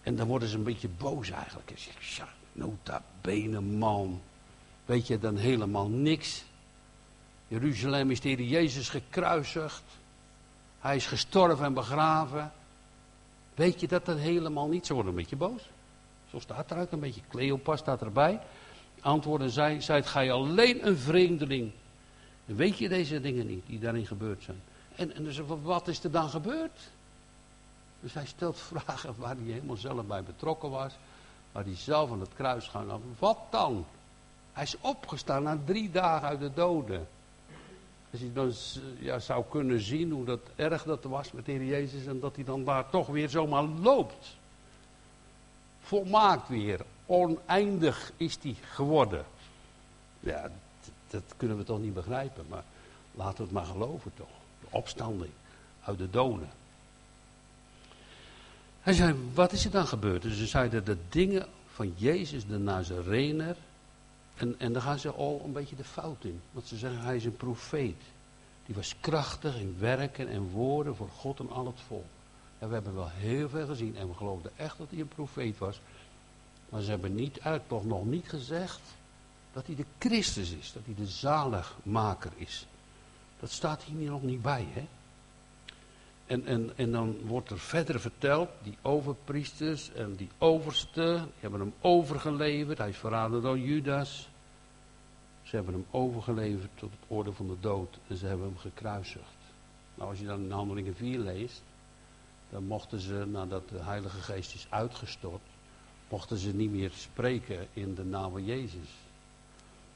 En 0.03 0.17
dan 0.17 0.27
worden 0.27 0.49
ze 0.49 0.57
een 0.57 0.63
beetje 0.63 0.89
boos 0.89 1.31
eigenlijk. 1.31 1.71
En 1.71 1.79
zeggen, 1.79 2.25
ja, 2.25 2.29
nota 2.53 3.03
bene 3.21 3.61
man. 3.61 4.21
Weet 4.85 5.07
je 5.07 5.19
dan 5.19 5.37
helemaal 5.37 5.89
niks. 5.89 6.45
Jeruzalem 7.49 8.11
is 8.11 8.21
tegen 8.21 8.49
Jezus 8.49 8.89
gekruisigd. 8.89 9.83
Hij 10.81 10.97
is 10.97 11.07
gestorven 11.07 11.65
en 11.65 11.75
begraven. 11.75 12.53
Weet 13.55 13.81
je 13.81 13.89
dat 13.89 14.05
dat 14.05 14.19
helemaal 14.19 14.69
niet? 14.69 14.87
Ze 14.87 14.95
worden 14.95 15.13
een 15.13 15.19
beetje 15.19 15.37
boos. 15.37 15.63
Zo 16.31 16.39
staat 16.39 16.71
eruit 16.71 16.93
een 16.93 17.01
beetje. 17.01 17.21
Cleopas 17.29 17.79
staat 17.79 18.03
erbij. 18.03 18.41
Antwoorden 19.01 19.51
zij, 19.51 19.81
zijt 19.81 20.07
gij 20.07 20.33
alleen 20.33 20.87
een 20.87 20.97
vreemdeling. 20.97 21.73
Weet 22.45 22.79
je 22.79 22.89
deze 22.89 23.21
dingen 23.21 23.47
niet 23.47 23.67
die 23.67 23.79
daarin 23.79 24.07
gebeurd 24.07 24.43
zijn? 24.43 24.61
En, 25.01 25.15
en 25.15 25.25
dus, 25.25 25.41
wat 25.63 25.89
is 25.89 26.05
er 26.05 26.11
dan 26.11 26.29
gebeurd? 26.29 26.79
Dus 28.01 28.15
hij 28.15 28.27
stelt 28.27 28.59
vragen 28.73 29.15
waar 29.19 29.37
hij 29.37 29.45
helemaal 29.45 29.77
zelf 29.77 30.07
bij 30.07 30.23
betrokken 30.23 30.71
was. 30.71 30.93
Waar 31.53 31.65
hij 31.65 31.77
zelf 31.77 32.11
aan 32.11 32.21
het 32.21 32.35
kruis 32.35 32.69
ging. 32.69 32.91
Wat 33.19 33.39
dan? 33.51 33.87
Hij 34.53 34.63
is 34.63 34.77
opgestaan 34.81 35.43
na 35.43 35.59
drie 35.65 35.91
dagen 35.91 36.29
uit 36.29 36.41
de 36.41 36.53
doden. 36.53 37.09
Als 38.11 38.21
je 38.21 38.33
dan 38.33 38.53
ja, 38.99 39.19
zou 39.19 39.45
kunnen 39.49 39.81
zien 39.81 40.11
hoe 40.11 40.25
dat 40.25 40.41
erg 40.57 40.83
dat 40.83 41.05
was 41.05 41.33
met 41.33 41.47
de 41.47 41.53
Heer 41.53 41.65
Jezus. 41.65 42.07
En 42.07 42.21
dat 42.21 42.35
hij 42.35 42.45
dan 42.45 42.65
daar 42.65 42.91
toch 42.91 43.07
weer 43.07 43.29
zomaar 43.29 43.63
loopt. 43.63 44.37
Volmaakt 45.81 46.49
weer. 46.49 46.81
Oneindig 47.07 48.13
is 48.17 48.39
hij 48.43 48.57
geworden. 48.61 49.25
Ja, 50.21 50.51
dat 51.11 51.23
kunnen 51.37 51.57
we 51.57 51.65
toch 51.65 51.81
niet 51.81 51.95
begrijpen. 51.95 52.45
Maar 52.49 52.65
laten 53.15 53.37
we 53.37 53.43
het 53.43 53.53
maar 53.53 53.67
geloven 53.67 54.13
toch. 54.15 54.39
De 54.61 54.67
opstanding 54.71 55.33
uit 55.85 55.99
de 55.99 56.11
doden. 56.11 56.49
Hij 58.81 58.93
zei, 58.95 59.15
wat 59.35 59.53
is 59.53 59.65
er 59.65 59.71
dan 59.71 59.87
gebeurd? 59.87 60.23
Dus 60.23 60.37
ze 60.37 60.47
zeiden 60.47 60.85
de 60.85 60.97
dingen 61.09 61.47
van 61.75 61.93
Jezus 61.97 62.47
de 62.47 62.59
Nazarener. 62.59 63.57
En, 64.37 64.55
en 64.59 64.73
dan 64.73 64.83
gaan 64.83 64.99
ze 64.99 65.11
al 65.11 65.43
een 65.45 65.53
beetje 65.53 65.77
de 65.77 65.85
fout 65.85 66.25
in. 66.25 66.41
Want 66.51 66.67
ze 66.67 66.77
zeggen, 66.77 67.01
hij 67.01 67.17
is 67.17 67.25
een 67.25 67.37
profeet. 67.37 68.03
Die 68.67 68.75
was 68.75 68.95
krachtig 69.01 69.57
in 69.57 69.77
werken 69.79 70.29
en 70.29 70.51
woorden 70.51 70.97
voor 70.97 71.09
God 71.09 71.41
en 71.41 71.51
al 71.51 71.67
het 71.67 71.81
volk. 71.87 72.05
En 72.59 72.69
we 72.69 72.75
hebben 72.75 72.95
wel 72.95 73.11
heel 73.11 73.49
veel 73.49 73.67
gezien 73.67 73.97
en 73.97 74.09
we 74.09 74.15
geloofden 74.15 74.53
echt 74.57 74.79
dat 74.79 74.91
hij 74.91 75.01
een 75.01 75.09
profeet 75.09 75.59
was. 75.59 75.81
Maar 76.69 76.83
ze 76.83 76.91
hebben 76.91 77.15
niet, 77.15 77.39
eigenlijk 77.39 77.85
nog 77.85 78.05
niet 78.05 78.29
gezegd 78.29 78.81
dat 79.53 79.67
hij 79.67 79.75
de 79.75 79.85
Christus 79.99 80.51
is. 80.51 80.73
Dat 80.73 80.83
hij 80.85 80.95
de 80.95 81.07
zaligmaker 81.07 82.33
is. 82.37 82.67
Dat 83.41 83.51
staat 83.51 83.83
hier 83.83 84.11
nog 84.11 84.23
niet 84.23 84.43
bij, 84.43 84.67
hè. 84.73 84.87
En, 86.27 86.47
en, 86.47 86.71
en 86.77 86.93
dan 86.93 87.17
wordt 87.27 87.51
er 87.51 87.59
verder 87.59 88.01
verteld, 88.01 88.49
die 88.63 88.77
overpriesters 88.83 89.93
en 89.93 90.15
die 90.15 90.29
overste, 90.39 91.25
hebben 91.41 91.61
hem 91.61 91.73
overgeleverd. 91.81 92.79
Hij 92.79 92.89
is 92.89 92.97
verraden 92.97 93.43
door 93.43 93.59
Judas. 93.59 94.29
Ze 95.43 95.57
hebben 95.57 95.75
hem 95.75 95.87
overgeleverd 95.91 96.71
tot 96.75 96.91
het 96.91 97.09
orde 97.09 97.33
van 97.33 97.47
de 97.47 97.57
dood 97.61 97.99
en 98.09 98.17
ze 98.17 98.27
hebben 98.27 98.47
hem 98.47 98.59
gekruisigd. 98.59 99.39
Nou, 99.95 100.11
als 100.11 100.19
je 100.19 100.25
dan 100.25 100.41
in 100.41 100.51
Handelingen 100.51 100.95
4 100.95 101.19
leest, 101.19 101.63
dan 102.51 102.65
mochten 102.65 103.01
ze, 103.01 103.27
nadat 103.27 103.69
de 103.69 103.79
Heilige 103.79 104.21
Geest 104.21 104.55
is 104.55 104.67
uitgestort, 104.69 105.43
mochten 106.09 106.39
ze 106.39 106.55
niet 106.55 106.71
meer 106.71 106.91
spreken 106.95 107.67
in 107.73 107.95
de 107.95 108.05
naam 108.05 108.31
van 108.31 108.45
Jezus. 108.45 108.89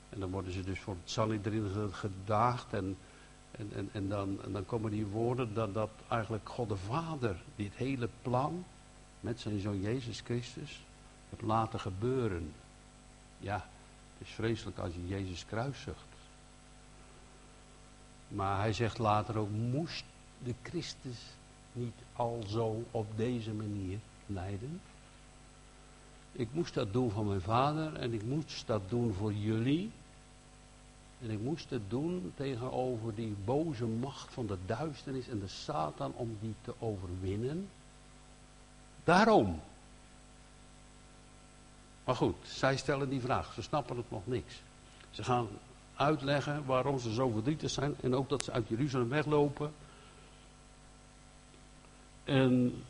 En 0.08 0.20
dan 0.20 0.30
worden 0.30 0.52
ze 0.52 0.64
dus 0.64 0.80
voor 0.80 0.96
het 1.02 1.10
Sanhedrin 1.10 1.90
gedaagd 1.92 2.72
en 2.72 2.96
en, 3.58 3.70
en, 3.74 3.88
en, 3.92 4.08
dan, 4.08 4.38
dan 4.52 4.66
komen 4.66 4.90
die 4.90 5.06
woorden 5.06 5.54
dat, 5.54 5.74
dat 5.74 5.90
eigenlijk 6.08 6.48
God 6.48 6.68
de 6.68 6.76
Vader 6.76 7.36
dit 7.56 7.74
hele 7.74 8.08
plan 8.22 8.64
met 9.20 9.40
zijn 9.40 9.60
zoon 9.60 9.80
Jezus 9.80 10.20
Christus 10.20 10.84
heeft 11.28 11.42
laten 11.42 11.80
gebeuren. 11.80 12.52
Ja, 13.38 13.68
het 14.18 14.28
is 14.28 14.34
vreselijk 14.34 14.78
als 14.78 14.94
je 14.94 15.06
Jezus 15.06 15.46
kruisigt. 15.46 16.04
Maar 18.28 18.58
hij 18.58 18.72
zegt 18.72 18.98
later 18.98 19.36
ook, 19.36 19.50
moest 19.50 20.04
de 20.44 20.54
Christus 20.62 21.18
niet 21.72 21.94
al 22.12 22.44
zo 22.46 22.84
op 22.90 23.06
deze 23.16 23.52
manier 23.52 23.98
lijden? 24.26 24.80
Ik 26.32 26.48
moest 26.52 26.74
dat 26.74 26.92
doen 26.92 27.10
van 27.10 27.26
mijn 27.26 27.40
vader 27.40 27.94
en 27.94 28.12
ik 28.12 28.24
moest 28.24 28.66
dat 28.66 28.82
doen 28.88 29.14
voor 29.14 29.32
jullie. 29.32 29.90
En 31.24 31.30
ik 31.30 31.40
moest 31.40 31.70
het 31.70 31.90
doen 31.90 32.32
tegenover 32.36 33.14
die 33.14 33.36
boze 33.44 33.84
macht 33.84 34.32
van 34.32 34.46
de 34.46 34.58
duisternis 34.66 35.28
en 35.28 35.38
de 35.38 35.48
Satan 35.48 36.12
om 36.14 36.36
die 36.40 36.54
te 36.62 36.74
overwinnen. 36.78 37.68
Daarom. 39.04 39.60
Maar 42.04 42.16
goed, 42.16 42.36
zij 42.42 42.76
stellen 42.76 43.08
die 43.08 43.20
vraag. 43.20 43.52
Ze 43.54 43.62
snappen 43.62 43.96
het 43.96 44.10
nog 44.10 44.26
niks. 44.26 44.54
Ze 45.10 45.24
gaan 45.24 45.48
uitleggen 45.94 46.64
waarom 46.64 46.98
ze 46.98 47.12
zo 47.12 47.28
verdrietig 47.28 47.70
zijn 47.70 47.94
en 48.00 48.14
ook 48.14 48.28
dat 48.28 48.44
ze 48.44 48.52
uit 48.52 48.68
Jeruzalem 48.68 49.08
weglopen. 49.08 49.72
En 52.24 52.82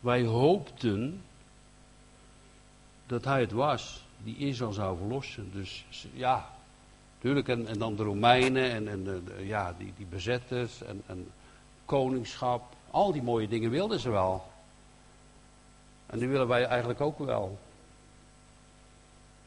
wij 0.00 0.24
hoopten 0.24 1.22
dat 3.06 3.24
hij 3.24 3.40
het 3.40 3.52
was 3.52 4.04
die 4.24 4.36
Israël 4.36 4.72
zou 4.72 4.98
verlossen. 4.98 5.50
Dus 5.52 5.84
ja, 6.12 6.50
Tuurlijk, 7.22 7.48
en, 7.48 7.66
en 7.66 7.78
dan 7.78 7.96
de 7.96 8.02
Romeinen 8.02 8.70
en, 8.70 8.88
en 8.88 9.04
de, 9.04 9.22
ja, 9.38 9.74
die, 9.78 9.92
die 9.96 10.06
bezetters 10.06 10.82
en, 10.82 11.30
koningschap. 11.84 12.74
Al 12.90 13.12
die 13.12 13.22
mooie 13.22 13.48
dingen 13.48 13.70
wilden 13.70 14.00
ze 14.00 14.10
wel. 14.10 14.50
En 16.06 16.18
die 16.18 16.28
willen 16.28 16.48
wij 16.48 16.64
eigenlijk 16.64 17.00
ook 17.00 17.18
wel. 17.18 17.58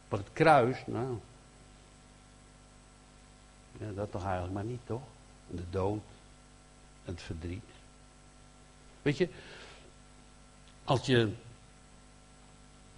Maar 0.09 0.19
het 0.19 0.33
kruis, 0.33 0.83
nou. 0.85 1.17
Ja, 3.77 3.91
dat 3.95 4.11
toch 4.11 4.23
eigenlijk 4.23 4.53
maar 4.53 4.63
niet, 4.63 4.81
toch? 4.85 5.03
De 5.47 5.69
dood. 5.69 6.01
Het 7.03 7.21
verdriet. 7.21 7.69
Weet 9.01 9.17
je, 9.17 9.29
als 10.83 11.05
je 11.05 11.33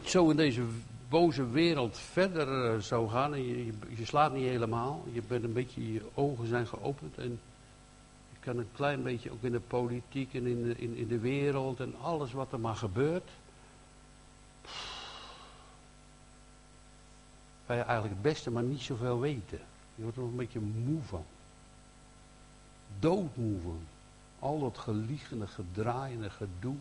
zo 0.03 0.29
in 0.29 0.35
deze 0.37 0.65
boze 1.09 1.49
wereld 1.49 1.97
verder 1.97 2.73
uh, 2.73 2.81
zou 2.81 3.09
gaan 3.09 3.33
en 3.33 3.47
je, 3.47 3.65
je, 3.95 4.05
slaat 4.05 4.33
niet 4.33 4.47
helemaal. 4.47 5.03
Je 5.11 5.21
bent 5.27 5.43
een 5.43 5.53
beetje, 5.53 5.93
je 5.93 6.01
ogen 6.13 6.47
zijn 6.47 6.67
geopend 6.67 7.17
en 7.17 7.39
je 8.31 8.37
kan 8.39 8.57
een 8.57 8.69
klein 8.75 9.03
beetje 9.03 9.31
ook 9.31 9.43
in 9.43 9.51
de 9.51 9.59
politiek 9.59 10.33
en 10.33 10.45
in 10.45 10.63
de, 10.63 10.75
in, 10.77 10.95
in 10.95 11.07
de 11.07 11.19
wereld 11.19 11.79
en 11.79 11.95
alles 12.01 12.31
wat 12.31 12.51
er 12.51 12.59
maar 12.59 12.75
gebeurt. 12.75 13.29
Ga 17.65 17.73
je 17.73 17.81
eigenlijk 17.81 18.13
het 18.13 18.21
beste 18.21 18.51
maar 18.51 18.63
niet 18.63 18.81
zoveel 18.81 19.19
weten. 19.19 19.59
Je 19.95 20.03
wordt 20.03 20.17
er 20.17 20.23
nog 20.23 20.31
een 20.31 20.37
beetje 20.37 20.59
moe 20.59 21.01
van. 21.01 21.25
Doodmoe 22.99 23.59
van. 23.63 23.79
Al 24.39 24.59
dat 24.59 24.77
geliegende, 24.77 25.47
gedraaiende 25.47 26.29
gedoe. 26.29 26.75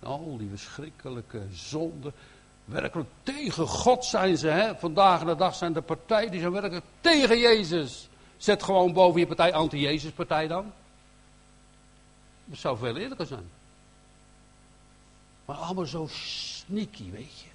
Al 0.00 0.36
die 0.36 0.48
verschrikkelijke 0.48 1.42
zonden. 1.52 2.12
Werkelijk 2.64 3.08
tegen 3.22 3.66
God 3.66 4.04
zijn 4.04 4.38
ze. 4.38 4.48
Hè? 4.48 4.76
Vandaag 4.76 5.24
de 5.24 5.36
dag 5.36 5.54
zijn 5.54 5.72
de 5.72 5.80
partijen 5.80 6.30
die 6.30 6.40
zijn 6.40 6.52
werkelijk 6.52 6.84
tegen 7.00 7.38
Jezus. 7.38 8.08
Zet 8.36 8.62
gewoon 8.62 8.92
boven 8.92 9.20
je 9.20 9.26
partij 9.26 9.52
anti-Jezus 9.52 10.10
partij 10.10 10.46
dan. 10.46 10.72
Dat 12.44 12.58
zou 12.58 12.78
veel 12.78 12.96
eerlijker 12.96 13.26
zijn. 13.26 13.50
Maar 15.44 15.56
allemaal 15.56 15.86
zo 15.86 16.06
sneaky, 16.10 17.10
weet 17.10 17.40
je. 17.40 17.48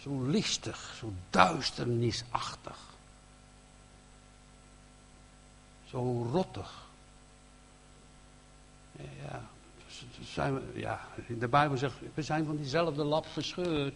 Zo 0.00 0.22
listig, 0.22 0.94
zo 0.98 1.12
duisternisachtig. 1.30 2.78
Zo 5.84 6.28
rottig. 6.32 6.86
Ja, 8.96 9.42
zijn 10.24 10.54
we, 10.54 11.38
de 11.38 11.48
Bijbel 11.48 11.76
zegt, 11.76 11.94
we 12.14 12.22
zijn 12.22 12.44
van 12.44 12.56
diezelfde 12.56 13.04
lap 13.04 13.26
verscheurd. 13.26 13.94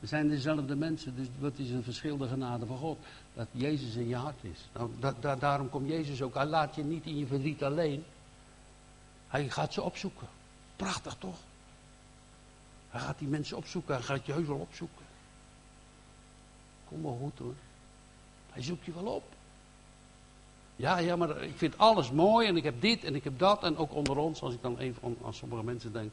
We 0.00 0.06
zijn 0.08 0.28
dezelfde 0.28 0.76
mensen, 0.76 1.16
dus 1.16 1.26
wat 1.38 1.52
is 1.56 1.70
een 1.70 1.82
verschil 1.82 2.16
de 2.16 2.28
genade 2.28 2.66
van 2.66 2.76
God? 2.76 2.98
Dat 3.34 3.46
Jezus 3.50 3.94
in 3.94 4.08
je 4.08 4.16
hart 4.16 4.44
is. 4.44 4.68
Nou, 5.00 5.38
daarom 5.38 5.70
komt 5.70 5.88
Jezus 5.88 6.22
ook. 6.22 6.34
Hij 6.34 6.46
laat 6.46 6.74
je 6.74 6.84
niet 6.84 7.04
in 7.04 7.18
je 7.18 7.26
verdriet 7.26 7.62
alleen. 7.62 8.04
Hij 9.28 9.50
gaat 9.50 9.72
ze 9.72 9.82
opzoeken. 9.82 10.26
Prachtig 10.76 11.16
toch? 11.18 11.36
Hij 12.90 13.00
gaat 13.00 13.18
die 13.18 13.28
mensen 13.28 13.56
opzoeken. 13.56 13.94
Hij 13.94 14.04
gaat 14.04 14.26
je 14.26 14.32
heus 14.32 14.46
wel 14.46 14.56
opzoeken. 14.56 15.04
Kom 16.88 17.00
maar 17.00 17.18
goed 17.18 17.38
hoor. 17.38 17.54
Hij 18.52 18.62
zoekt 18.62 18.84
je 18.84 18.92
wel 18.92 19.06
op. 19.06 19.24
Ja, 20.76 20.98
ja, 20.98 21.16
maar 21.16 21.42
ik 21.42 21.56
vind 21.56 21.78
alles 21.78 22.10
mooi 22.10 22.46
en 22.46 22.56
ik 22.56 22.64
heb 22.64 22.80
dit 22.80 23.04
en 23.04 23.14
ik 23.14 23.24
heb 23.24 23.38
dat. 23.38 23.62
En 23.62 23.76
ook 23.76 23.94
onder 23.94 24.16
ons, 24.16 24.42
als 24.42 24.54
ik 24.54 24.62
dan 24.62 24.78
even 24.78 25.16
aan 25.24 25.34
sommige 25.34 25.64
mensen 25.64 25.92
denk. 25.92 26.10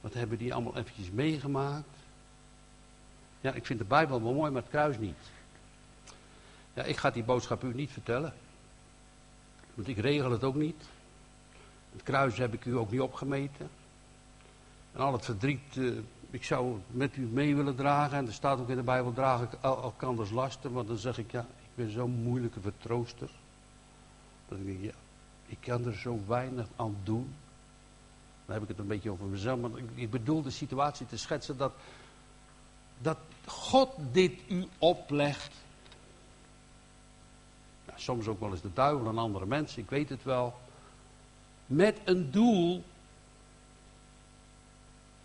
Wat 0.00 0.14
hebben 0.14 0.38
die 0.38 0.54
allemaal 0.54 0.76
eventjes 0.76 1.10
meegemaakt? 1.10 1.96
Ja, 3.40 3.52
ik 3.52 3.66
vind 3.66 3.78
de 3.78 3.84
Bijbel 3.84 4.22
wel 4.22 4.32
mooi, 4.32 4.50
maar 4.50 4.62
het 4.62 4.70
kruis 4.70 4.98
niet. 4.98 5.16
Ja, 6.74 6.82
ik 6.82 6.96
ga 6.96 7.10
die 7.10 7.24
boodschap 7.24 7.62
u 7.62 7.74
niet 7.74 7.90
vertellen. 7.90 8.34
Want 9.74 9.88
ik 9.88 9.98
regel 9.98 10.30
het 10.30 10.44
ook 10.44 10.54
niet. 10.54 10.84
Het 11.92 12.02
kruis 12.02 12.38
heb 12.38 12.52
ik 12.52 12.64
u 12.64 12.76
ook 12.76 12.90
niet 12.90 13.00
opgemeten. 13.00 13.70
En 14.92 15.00
al 15.00 15.12
het 15.12 15.24
verdriet, 15.24 15.76
uh, 15.76 15.98
ik 16.30 16.44
zou 16.44 16.78
met 16.90 17.16
u 17.16 17.22
mee 17.22 17.56
willen 17.56 17.76
dragen. 17.76 18.18
En 18.18 18.26
er 18.26 18.32
staat 18.32 18.58
ook 18.58 18.68
in 18.68 18.76
de 18.76 18.82
Bijbel, 18.82 19.12
draag 19.12 19.42
ik 19.42 19.52
elkanders 19.62 20.30
lasten. 20.30 20.72
Want 20.72 20.88
dan 20.88 20.98
zeg 20.98 21.18
ik, 21.18 21.30
ja, 21.30 21.40
ik 21.40 21.74
ben 21.74 21.90
zo'n 21.90 22.22
moeilijke 22.22 22.60
vertrooster. 22.60 23.30
Dat 24.48 24.58
ik 24.58 24.66
denk, 24.66 24.82
ja, 24.82 24.98
Ik 25.46 25.58
kan 25.60 25.86
er 25.86 25.94
zo 25.94 26.20
weinig 26.26 26.66
aan 26.76 26.96
doen. 27.02 27.34
Dan 28.44 28.54
heb 28.54 28.62
ik 28.62 28.68
het 28.68 28.78
een 28.78 28.86
beetje 28.86 29.10
over 29.10 29.26
mezelf. 29.26 29.60
Maar 29.60 29.70
ik 29.94 30.10
bedoel 30.10 30.42
de 30.42 30.50
situatie 30.50 31.06
te 31.06 31.16
schetsen 31.16 31.56
dat, 31.56 31.72
dat 32.98 33.18
God 33.46 33.88
dit 34.12 34.40
u 34.48 34.66
oplegt. 34.78 35.52
Nou, 37.86 38.00
soms 38.00 38.26
ook 38.26 38.40
wel 38.40 38.50
eens 38.50 38.60
de 38.60 38.72
duivel 38.72 39.08
en 39.08 39.18
andere 39.18 39.46
mensen, 39.46 39.82
ik 39.82 39.90
weet 39.90 40.08
het 40.08 40.22
wel. 40.22 40.54
Met 41.66 41.98
een 42.04 42.30
doel. 42.30 42.84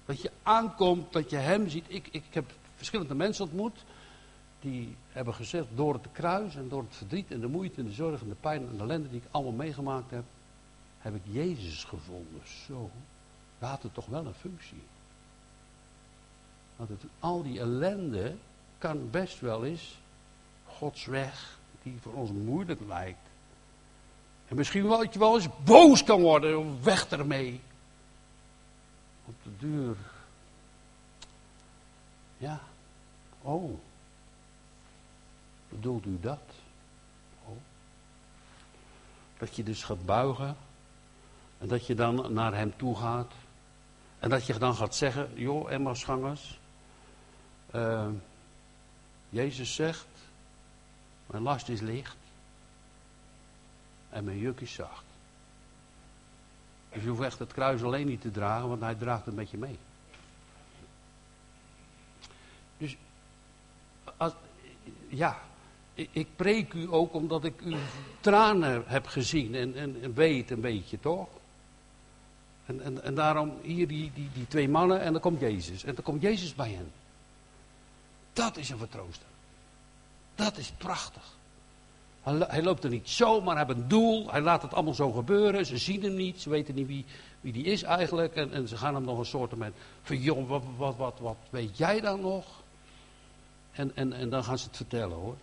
Dat 0.06 0.22
je 0.22 0.32
aankomt, 0.44 1.14
dat 1.14 1.30
je 1.30 1.36
hem 1.36 1.70
ziet. 1.70 1.86
Ik, 1.88 2.08
ik 2.12 2.24
heb 2.30 2.52
verschillende 2.76 3.16
mensen 3.16 3.44
ontmoet. 3.44 3.84
Die 4.60 4.96
hebben 5.20 5.38
gezegd, 5.38 5.68
door 5.76 5.94
het 5.94 6.08
kruis 6.12 6.56
en 6.56 6.70
door 6.70 6.82
het 6.82 6.96
verdriet 6.96 7.32
en 7.32 7.40
de 7.40 7.48
moeite 7.48 7.80
en 7.80 7.86
de 7.86 7.92
zorg 7.92 8.22
en 8.22 8.30
de 8.30 8.36
pijn 8.36 8.68
en 8.68 8.78
de 8.78 8.84
ellende 8.84 9.10
die 9.10 9.20
ik 9.20 9.28
allemaal 9.32 9.54
meegemaakt 9.54 10.12
heb. 10.12 10.24
Heb 11.00 11.16
ik 11.16 11.22
Jezus 11.24 11.84
gevonden. 11.84 12.42
Zo. 12.66 12.90
Dat 13.60 13.70
had 13.70 13.84
het 13.84 13.94
toch 13.94 14.06
wel 14.06 14.26
een 14.26 14.34
functie. 14.34 14.82
Want 16.76 16.90
het, 16.90 17.04
al 17.20 17.44
die 17.44 17.60
ellende 17.60 18.36
kan 18.78 19.10
best 19.10 19.40
wel 19.40 19.66
eens 19.66 20.00
Gods 20.66 21.06
weg, 21.06 21.60
die 21.84 21.98
voor 22.02 22.14
ons 22.14 22.32
moeilijk 22.32 22.80
lijkt. 22.88 23.28
En 24.48 24.56
misschien 24.56 24.88
wel 24.88 24.98
dat 24.98 25.14
je 25.14 25.20
wel 25.20 25.36
eens 25.36 25.48
boos 25.64 26.04
kan 26.04 26.22
worden, 26.22 26.84
weg 26.84 27.10
ermee. 27.10 27.62
Op 29.26 29.36
de 29.44 29.52
duur. 29.58 29.98
Ja. 32.38 32.60
Oh. 33.42 33.80
Bedoelt 35.80 36.06
u 36.06 36.20
dat? 36.20 36.42
Oh. 37.46 37.58
Dat 39.38 39.56
je 39.56 39.64
dus 39.64 39.84
gaat 39.84 40.06
buigen. 40.06 40.58
En 41.58 41.68
dat 41.68 41.86
je 41.86 41.96
dan 41.96 42.34
naar 42.34 42.54
hem 42.54 42.74
toe 42.76 42.96
gaat. 42.96 43.34
En 44.20 44.30
dat 44.30 44.46
je 44.46 44.58
dan 44.58 44.76
gaat 44.76 44.96
zeggen, 44.96 45.30
joh, 45.36 45.72
Emmausgangers. 45.72 46.60
Uh, 47.76 48.08
Jezus 49.30 49.76
zegt, 49.76 50.08
mijn 51.26 51.44
last 51.44 51.70
is 51.70 51.82
licht. 51.82 52.18
En 54.10 54.24
mijn 54.24 54.38
juk 54.38 54.62
is 54.62 54.74
zacht. 54.74 55.04
Dus 56.90 57.04
je 57.04 57.10
hoeft 57.10 57.22
echt 57.22 57.40
het 57.40 57.54
kruis 57.54 57.84
alleen 57.84 58.08
niet 58.08 58.22
te 58.22 58.32
dragen, 58.32 58.70
want 58.70 58.82
hij 58.82 58.96
draagt 58.96 59.26
het 59.26 59.36
met 59.36 59.50
je 59.50 59.58
mee. 59.58 59.80
Dus, 62.78 62.98
als, 64.18 64.34
ja, 65.08 65.48
ik, 66.12 66.28
preek 66.36 66.74
u 66.74 66.88
ook 66.94 67.14
omdat 67.14 67.44
ik 67.44 67.62
uw 67.62 67.78
tranen 68.20 68.84
heb 68.86 69.08
gezien 69.08 69.56
en, 69.56 69.76
en, 69.76 69.98
en 70.02 70.14
weet 70.14 70.52
een 70.52 70.62
beetje, 70.62 71.00
toch? 71.00 71.28
En, 72.66 72.82
en, 72.82 73.04
en 73.04 73.16
daarom 73.16 73.54
hier 73.62 73.88
die, 73.88 74.12
die, 74.14 74.30
die 74.34 74.48
twee 74.48 74.70
mannen 74.70 75.02
en 75.02 75.12
dan 75.12 75.22
komt 75.22 75.40
Jezus. 75.40 75.84
En 75.84 75.96
dan 75.96 76.04
komt 76.04 76.22
Jezus 76.22 76.56
bij 76.56 76.70
hen. 76.70 76.92
Dat 78.34 78.58
is 78.58 78.70
een 78.70 78.78
vertrooster. 78.78 79.28
Dat 80.36 80.58
is 80.58 80.72
prachtig. 80.78 81.38
Hij, 82.24 82.64
loopt 82.64 82.84
er 82.84 82.90
niet 82.90 83.10
zo, 83.10 83.42
maar 83.42 83.56
hij 83.56 83.66
heeft 83.66 83.78
een 83.78 83.88
doel. 83.88 84.32
Hij 84.32 84.42
laat 84.42 84.62
het 84.62 84.74
allemaal 84.74 84.94
zo 84.94 85.12
gebeuren. 85.12 85.66
Ze 85.66 85.78
zien 85.78 86.04
hem 86.04 86.16
niet. 86.16 86.42
Ze 86.42 86.50
weten 86.50 86.76
niet 86.76 86.88
wie, 86.88 87.06
wie 87.42 87.54
die 87.54 87.64
is 87.64 87.84
eigenlijk. 87.84 88.36
En, 88.36 88.52
en 88.52 88.68
ze 88.68 88.78
gaan 88.78 88.94
hem 88.94 89.04
nog 89.04 89.18
een 89.20 89.26
soort. 89.26 89.54
Van 90.02 90.18
joh, 90.18 90.48
wat, 90.48 90.64
wat, 90.78 90.96
wat, 90.96 91.20
wat 91.20 91.38
weet 91.50 91.78
jij 91.78 92.02
dan 92.02 92.22
nog? 92.22 92.46
En, 93.72 93.96
en, 93.96 94.14
en 94.14 94.30
dan 94.30 94.44
gaan 94.44 94.58
ze 94.58 94.66
het 94.68 94.76
vertellen 94.76 95.18
hoor. 95.18 95.36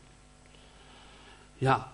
Ja. 1.57 1.93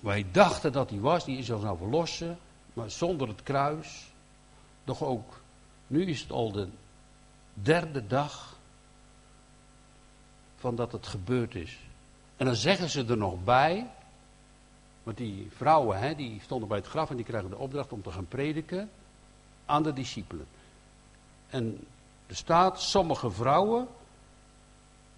Wij 0.00 0.26
dachten 0.32 0.72
dat 0.72 0.90
hij 0.90 1.00
was. 1.00 1.24
Die 1.24 1.38
is 1.38 1.50
ons 1.50 1.62
nou 1.62 1.76
verlossen. 1.78 2.38
Maar 2.72 2.90
zonder 2.90 3.28
het 3.28 3.42
kruis. 3.42 4.12
Doch 4.84 5.02
ook. 5.02 5.40
Nu 5.86 6.04
is 6.04 6.20
het 6.20 6.30
al 6.30 6.52
de 6.52 6.68
derde 7.54 8.06
dag. 8.06 8.56
Van 10.56 10.76
dat 10.76 10.92
het 10.92 11.06
gebeurd 11.06 11.54
is. 11.54 11.78
En 12.36 12.46
dan 12.46 12.54
zeggen 12.54 12.90
ze 12.90 13.04
er 13.04 13.16
nog 13.16 13.44
bij. 13.44 13.90
Want 15.02 15.16
die 15.16 15.48
vrouwen, 15.56 15.98
hè, 15.98 16.14
die 16.14 16.40
stonden 16.42 16.68
bij 16.68 16.78
het 16.78 16.86
graf 16.86 17.10
en 17.10 17.16
die 17.16 17.24
krijgen 17.24 17.50
de 17.50 17.58
opdracht 17.58 17.92
om 17.92 18.02
te 18.02 18.10
gaan 18.10 18.26
prediken 18.28 18.90
aan 19.66 19.82
de 19.82 19.92
discipelen. 19.92 20.46
En 21.48 21.86
er 22.26 22.36
staat, 22.36 22.80
sommige 22.80 23.30
vrouwen, 23.30 23.88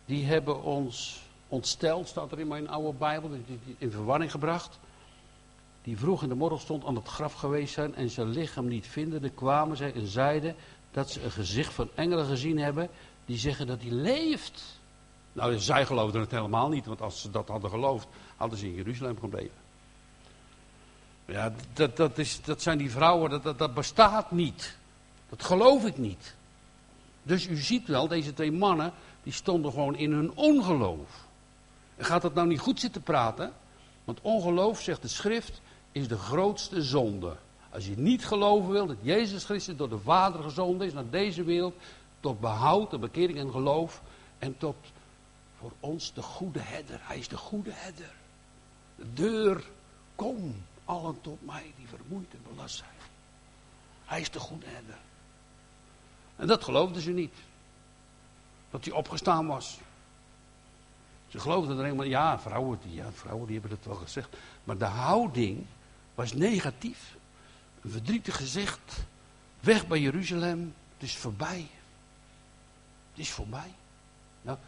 die 0.05 0.25
hebben 0.25 0.63
ons 0.63 1.26
ontsteld, 1.49 2.09
staat 2.09 2.33
er 2.33 2.41
in 2.41 2.49
mijn 2.49 2.69
oude 2.69 2.99
Bijbel, 2.99 3.31
in 3.79 3.91
verwarring 3.91 4.31
gebracht. 4.31 4.79
Die 5.83 5.99
vroeg 5.99 6.23
in 6.23 6.29
de 6.29 6.35
morgenstond 6.35 6.85
aan 6.85 6.95
het 6.95 7.09
graf 7.09 7.33
geweest 7.33 7.75
zijn 7.75 7.95
en 7.95 8.11
zijn 8.11 8.29
lichaam 8.29 8.69
niet 8.69 8.87
vinden. 8.87 9.21
Dan 9.23 9.35
kwamen 9.35 9.77
zij 9.77 9.93
en 9.93 10.07
zeiden 10.07 10.57
dat 10.91 11.11
ze 11.11 11.23
een 11.23 11.31
gezicht 11.31 11.73
van 11.75 11.89
engelen 11.95 12.27
gezien 12.27 12.59
hebben, 12.59 12.89
die 13.25 13.39
zeggen 13.39 13.67
dat 13.67 13.83
hij 13.83 13.91
leeft. 13.91 14.81
Nou, 15.33 15.59
zij 15.59 15.87
geloofden 15.87 16.21
het 16.21 16.31
helemaal 16.31 16.69
niet, 16.69 16.87
want 16.87 17.01
als 17.01 17.21
ze 17.21 17.31
dat 17.31 17.49
hadden 17.49 17.71
geloofd, 17.71 18.07
hadden 18.37 18.59
ze 18.59 18.67
in 18.67 18.75
Jeruzalem 18.75 19.19
gebleven. 19.19 19.65
Ja, 21.27 21.53
dat, 21.73 21.97
dat, 21.97 22.19
is, 22.19 22.43
dat 22.43 22.63
zijn 22.63 22.79
die 22.79 22.91
vrouwen, 22.91 23.31
dat, 23.31 23.43
dat, 23.43 23.59
dat 23.59 23.75
bestaat 23.75 24.31
niet. 24.31 24.77
Dat 25.29 25.43
geloof 25.43 25.85
ik 25.85 25.99
niet. 25.99 26.35
Dus 27.23 27.47
u 27.47 27.57
ziet 27.57 27.87
wel, 27.87 28.09
deze 28.09 28.35
twee 28.35 28.53
mannen, 28.53 28.93
die 29.23 29.33
stonden 29.33 29.73
gewoon 29.73 29.97
in 29.97 30.13
hun 30.13 30.33
ongeloof. 30.35 31.26
Gaat 31.99 32.23
dat 32.23 32.35
nou 32.35 32.47
niet 32.47 32.61
goed 32.61 32.81
zitten 32.81 33.03
praten? 33.03 33.53
Want 34.05 34.21
ongeloof, 34.21 34.81
zegt 34.81 35.03
de 35.03 35.09
schrift, 35.09 35.61
is 35.93 36.09
de 36.09 36.19
grootste 36.19 36.83
zonde. 36.83 37.37
Als 37.71 37.87
je 37.87 37.99
niet 37.99 38.27
geloven 38.27 38.71
wil 38.71 38.87
dat 38.87 38.97
Jezus 39.01 39.45
Christus 39.45 39.77
door 39.77 39.89
de 39.89 39.99
Vader 39.99 40.43
gezonden 40.43 40.87
is 40.87 40.93
naar 40.93 41.11
deze 41.11 41.45
wereld, 41.45 41.75
tot 42.21 42.41
behoud 42.41 42.93
en 42.93 43.01
bekering 43.01 43.39
en 43.39 43.51
geloof 43.51 44.03
en 44.39 44.59
tot 44.59 44.77
voor 45.59 45.73
ons 45.81 46.13
de 46.13 46.23
goede 46.23 46.61
herder. 46.61 46.99
Hij 47.03 47.19
is 47.19 47.29
de 47.29 47.37
goede 47.37 47.71
herder. 47.73 48.15
De 48.97 49.13
deur, 49.13 49.65
kom 50.15 50.65
allen 50.85 51.21
tot 51.21 51.47
mij 51.47 51.73
die 51.77 51.87
vermoeid 51.89 52.33
en 52.33 52.55
belast 52.55 52.77
zijn. 52.77 52.91
Hij 54.05 54.21
is 54.21 54.31
de 54.31 54.39
goede 54.39 54.67
herder. 54.67 54.99
En 56.37 56.47
dat 56.47 56.65
geloofden 56.65 57.03
ze 57.03 57.11
niet. 57.11 57.35
Dat 58.71 58.85
hij 58.85 58.95
opgestaan 58.95 59.47
was. 59.47 59.79
Ze 61.37 61.43
geloofden 61.43 61.79
er 61.79 61.85
helemaal, 61.85 62.07
ja, 62.07 62.39
vrouwen, 62.39 62.79
die, 62.83 62.95
ja, 62.95 63.13
vrouwen 63.13 63.47
die 63.47 63.61
hebben 63.61 63.77
het 63.77 63.87
wel 63.87 63.97
gezegd. 63.97 64.37
Maar 64.65 64.79
de 64.79 64.85
houding 64.85 65.65
was 66.15 66.33
negatief. 66.33 67.17
Een 67.81 67.91
verdrietig 67.91 68.37
gezicht. 68.37 69.05
Weg 69.61 69.87
bij 69.87 70.01
Jeruzalem. 70.01 70.75
Het 70.93 71.03
is 71.03 71.17
voorbij. 71.17 71.69
Het 73.11 73.19
is 73.19 73.31
voorbij. 73.31 73.75
Nou, 74.43 74.59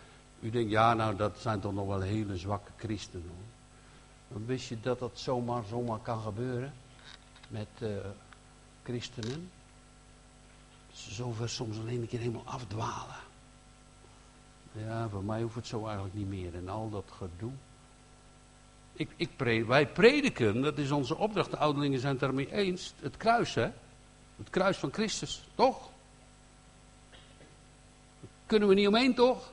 u 0.41 0.51
denkt, 0.51 0.71
ja, 0.71 0.95
nou, 0.95 1.17
dat 1.17 1.39
zijn 1.39 1.61
toch 1.61 1.73
nog 1.73 1.87
wel 1.87 2.01
hele 2.01 2.37
zwakke 2.37 2.71
christenen. 2.77 3.29
Hoor. 3.29 3.47
Dan 4.29 4.47
wist 4.47 4.69
je 4.69 4.81
dat 4.81 4.99
dat 4.99 5.19
zomaar, 5.19 5.63
zomaar 5.69 5.99
kan 5.99 6.21
gebeuren 6.21 6.73
met 7.49 7.69
uh, 7.79 7.89
christenen. 8.83 9.51
Dat 10.89 10.99
ze 10.99 11.15
zover 11.15 11.49
soms 11.49 11.79
alleen 11.79 12.01
een 12.01 12.09
keer 12.09 12.21
helemaal 12.21 12.47
afdwalen. 12.47 13.27
Ja, 14.87 15.09
voor 15.09 15.25
mij 15.25 15.43
hoeft 15.43 15.55
het 15.55 15.67
zo 15.67 15.85
eigenlijk 15.85 16.14
niet 16.14 16.29
meer. 16.29 16.55
En 16.55 16.69
al 16.69 16.91
dat 16.91 17.11
gedoe. 17.17 17.53
Ik, 18.93 19.11
ik 19.17 19.64
wij 19.67 19.87
prediken, 19.87 20.62
dat 20.62 20.79
is 20.79 20.91
onze 20.91 21.17
opdracht. 21.17 21.51
De 21.51 21.57
ouderlingen 21.57 22.01
zijn 22.01 22.12
het 22.12 22.21
daarmee 22.21 22.53
eens. 22.53 22.95
Het 23.01 23.17
kruis, 23.17 23.55
hè? 23.55 23.71
Het 24.37 24.51
kruis 24.51 24.77
van 24.77 24.93
Christus, 24.93 25.49
toch? 25.55 25.91
kunnen 28.49 28.69
we 28.69 28.75
niet 28.75 28.87
omheen, 28.87 29.14
toch? 29.14 29.53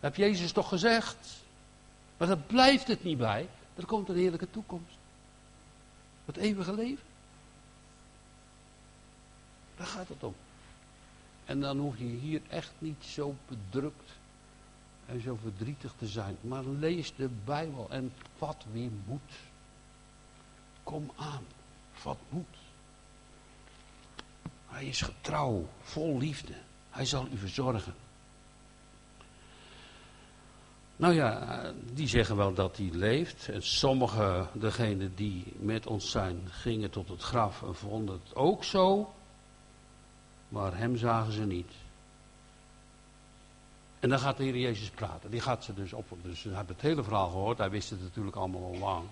Heb 0.00 0.16
Jezus 0.16 0.52
toch 0.52 0.68
gezegd? 0.68 1.16
Maar 2.16 2.28
dat 2.28 2.46
blijft 2.46 2.86
het 2.86 3.04
niet 3.04 3.18
bij. 3.18 3.48
Er 3.74 3.86
komt 3.86 4.08
een 4.08 4.16
heerlijke 4.16 4.50
toekomst. 4.50 4.96
Het 6.24 6.36
eeuwige 6.36 6.74
leven. 6.74 7.04
Daar 9.76 9.86
gaat 9.86 10.08
het 10.08 10.22
om. 10.22 10.34
En 11.50 11.60
dan 11.60 11.78
hoef 11.78 11.98
je 11.98 12.04
hier 12.04 12.40
echt 12.48 12.72
niet 12.78 13.04
zo 13.04 13.34
bedrukt 13.48 14.10
en 15.06 15.20
zo 15.20 15.38
verdrietig 15.42 15.94
te 15.98 16.06
zijn. 16.06 16.36
Maar 16.40 16.64
lees 16.64 17.14
de 17.16 17.28
Bijbel 17.44 17.86
en 17.90 18.12
vat 18.36 18.64
weer 18.72 18.90
moed. 19.06 19.32
Kom 20.82 21.10
aan, 21.16 21.44
vat 21.92 22.18
moed. 22.28 22.56
Hij 24.66 24.84
is 24.84 25.00
getrouw, 25.00 25.68
vol 25.82 26.18
liefde. 26.18 26.54
Hij 26.90 27.04
zal 27.04 27.26
u 27.32 27.36
verzorgen. 27.36 27.94
Nou 30.96 31.14
ja, 31.14 31.62
die 31.92 32.08
zeggen 32.08 32.36
wel 32.36 32.54
dat 32.54 32.76
hij 32.76 32.90
leeft. 32.92 33.48
En 33.48 33.62
sommigen, 33.62 34.48
degenen 34.52 35.14
die 35.14 35.44
met 35.58 35.86
ons 35.86 36.10
zijn, 36.10 36.40
gingen 36.50 36.90
tot 36.90 37.08
het 37.08 37.22
graf 37.22 37.62
en 37.62 37.74
vonden 37.74 38.20
het 38.24 38.34
ook 38.34 38.64
zo. 38.64 39.14
Maar 40.50 40.76
hem 40.76 40.96
zagen 40.96 41.32
ze 41.32 41.46
niet. 41.46 41.72
En 44.00 44.08
dan 44.08 44.18
gaat 44.18 44.36
de 44.36 44.42
Heer 44.42 44.56
Jezus 44.56 44.90
praten. 44.90 45.30
Die 45.30 45.40
gaat 45.40 45.64
ze 45.64 45.74
dus 45.74 45.92
op. 45.92 46.06
Dus 46.22 46.40
ze 46.40 46.48
hebben 46.48 46.74
het 46.74 46.84
hele 46.84 47.02
verhaal 47.02 47.30
gehoord. 47.30 47.58
Hij 47.58 47.70
wist 47.70 47.90
het 47.90 48.02
natuurlijk 48.02 48.36
allemaal 48.36 48.64
al 48.64 48.78
lang. 48.78 49.04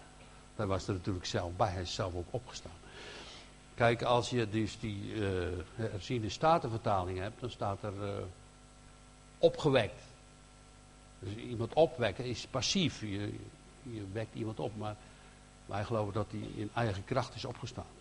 Hij 0.57 0.67
was 0.67 0.89
er 0.89 0.95
natuurlijk 0.95 1.27
zelf 1.27 1.53
bij, 1.57 1.71
hij 1.71 1.83
is 1.83 1.95
zelf 1.95 2.15
ook 2.15 2.27
opgestaan. 2.31 2.73
Kijk, 3.75 4.03
als 4.03 4.31
je 4.31 4.49
dus 4.49 4.79
die 4.79 5.15
uh, 5.15 5.49
herziende 5.75 6.29
statenvertaling 6.29 7.19
hebt, 7.19 7.41
dan 7.41 7.51
staat 7.51 7.83
er 7.83 7.93
uh, 8.03 8.09
opgewekt. 9.39 10.03
Dus 11.19 11.35
iemand 11.35 11.73
opwekken 11.73 12.25
is 12.25 12.47
passief. 12.47 13.01
Je, 13.01 13.35
je 13.83 14.05
wekt 14.13 14.35
iemand 14.35 14.61
op, 14.61 14.77
maar 14.77 14.97
wij 15.67 15.85
geloven 15.85 16.13
dat 16.13 16.27
hij 16.31 16.41
in 16.55 16.71
eigen 16.75 17.05
kracht 17.05 17.35
is 17.35 17.45
opgestaan. 17.45 17.98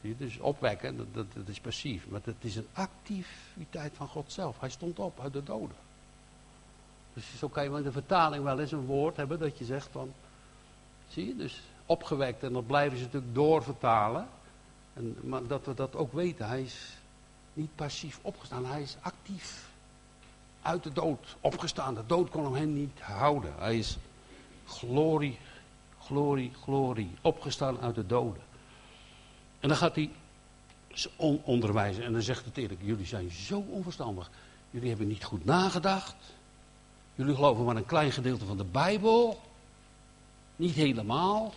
Je, 0.00 0.16
dus 0.16 0.38
opwekken, 0.38 0.96
dat, 0.96 1.26
dat, 1.34 1.48
is 1.48 1.60
passief. 1.60 2.08
Maar 2.08 2.20
het 2.24 2.34
is 2.40 2.56
een 2.56 2.68
activiteit 2.72 3.92
van 3.94 4.08
God 4.08 4.32
zelf. 4.32 4.60
Hij 4.60 4.70
stond 4.70 4.98
op 4.98 5.20
uit 5.20 5.32
de 5.32 5.42
doden. 5.42 5.76
Dus 7.14 7.38
zo 7.38 7.48
kan 7.48 7.64
je 7.64 7.76
in 7.76 7.82
de 7.82 7.92
vertaling 7.92 8.44
wel 8.44 8.60
eens 8.60 8.72
een 8.72 8.86
woord 8.86 9.16
hebben 9.16 9.38
dat 9.38 9.58
je 9.58 9.64
zegt 9.64 9.88
van... 9.92 10.12
Zie 11.08 11.26
je, 11.26 11.36
dus 11.36 11.62
opgewekt. 11.86 12.42
En 12.42 12.52
dat 12.52 12.66
blijven 12.66 12.98
ze 12.98 13.04
natuurlijk 13.04 13.34
doorvertalen. 13.34 14.28
En, 14.92 15.16
maar 15.22 15.46
dat 15.46 15.66
we 15.66 15.74
dat 15.74 15.96
ook 15.96 16.12
weten. 16.12 16.48
Hij 16.48 16.62
is 16.62 16.96
niet 17.52 17.74
passief 17.74 18.18
opgestaan, 18.22 18.66
hij 18.66 18.82
is 18.82 18.96
actief. 19.00 19.68
Uit 20.62 20.82
de 20.82 20.92
dood 20.92 21.36
opgestaan. 21.40 21.94
De 21.94 22.06
dood 22.06 22.30
kon 22.30 22.56
hem 22.56 22.72
niet 22.72 23.00
houden. 23.00 23.54
Hij 23.58 23.78
is 23.78 23.98
glorie, 24.66 25.38
glorie, 26.00 26.52
glorie. 26.62 27.10
Opgestaan 27.20 27.80
uit 27.80 27.94
de 27.94 28.06
doden. 28.06 28.42
En 29.60 29.68
dan 29.68 29.76
gaat 29.76 29.94
hij 29.94 30.10
onderwijzen. 31.42 32.04
En 32.04 32.12
dan 32.12 32.22
zegt 32.22 32.44
het 32.44 32.56
eerlijk: 32.56 32.80
Jullie 32.82 33.06
zijn 33.06 33.30
zo 33.30 33.64
onverstandig. 33.70 34.30
Jullie 34.70 34.88
hebben 34.88 35.06
niet 35.06 35.24
goed 35.24 35.44
nagedacht. 35.44 36.14
Jullie 37.14 37.34
geloven 37.34 37.64
maar 37.64 37.76
een 37.76 37.86
klein 37.86 38.12
gedeelte 38.12 38.44
van 38.44 38.56
de 38.56 38.64
Bijbel. 38.64 39.40
Niet 40.56 40.74
helemaal. 40.74 41.54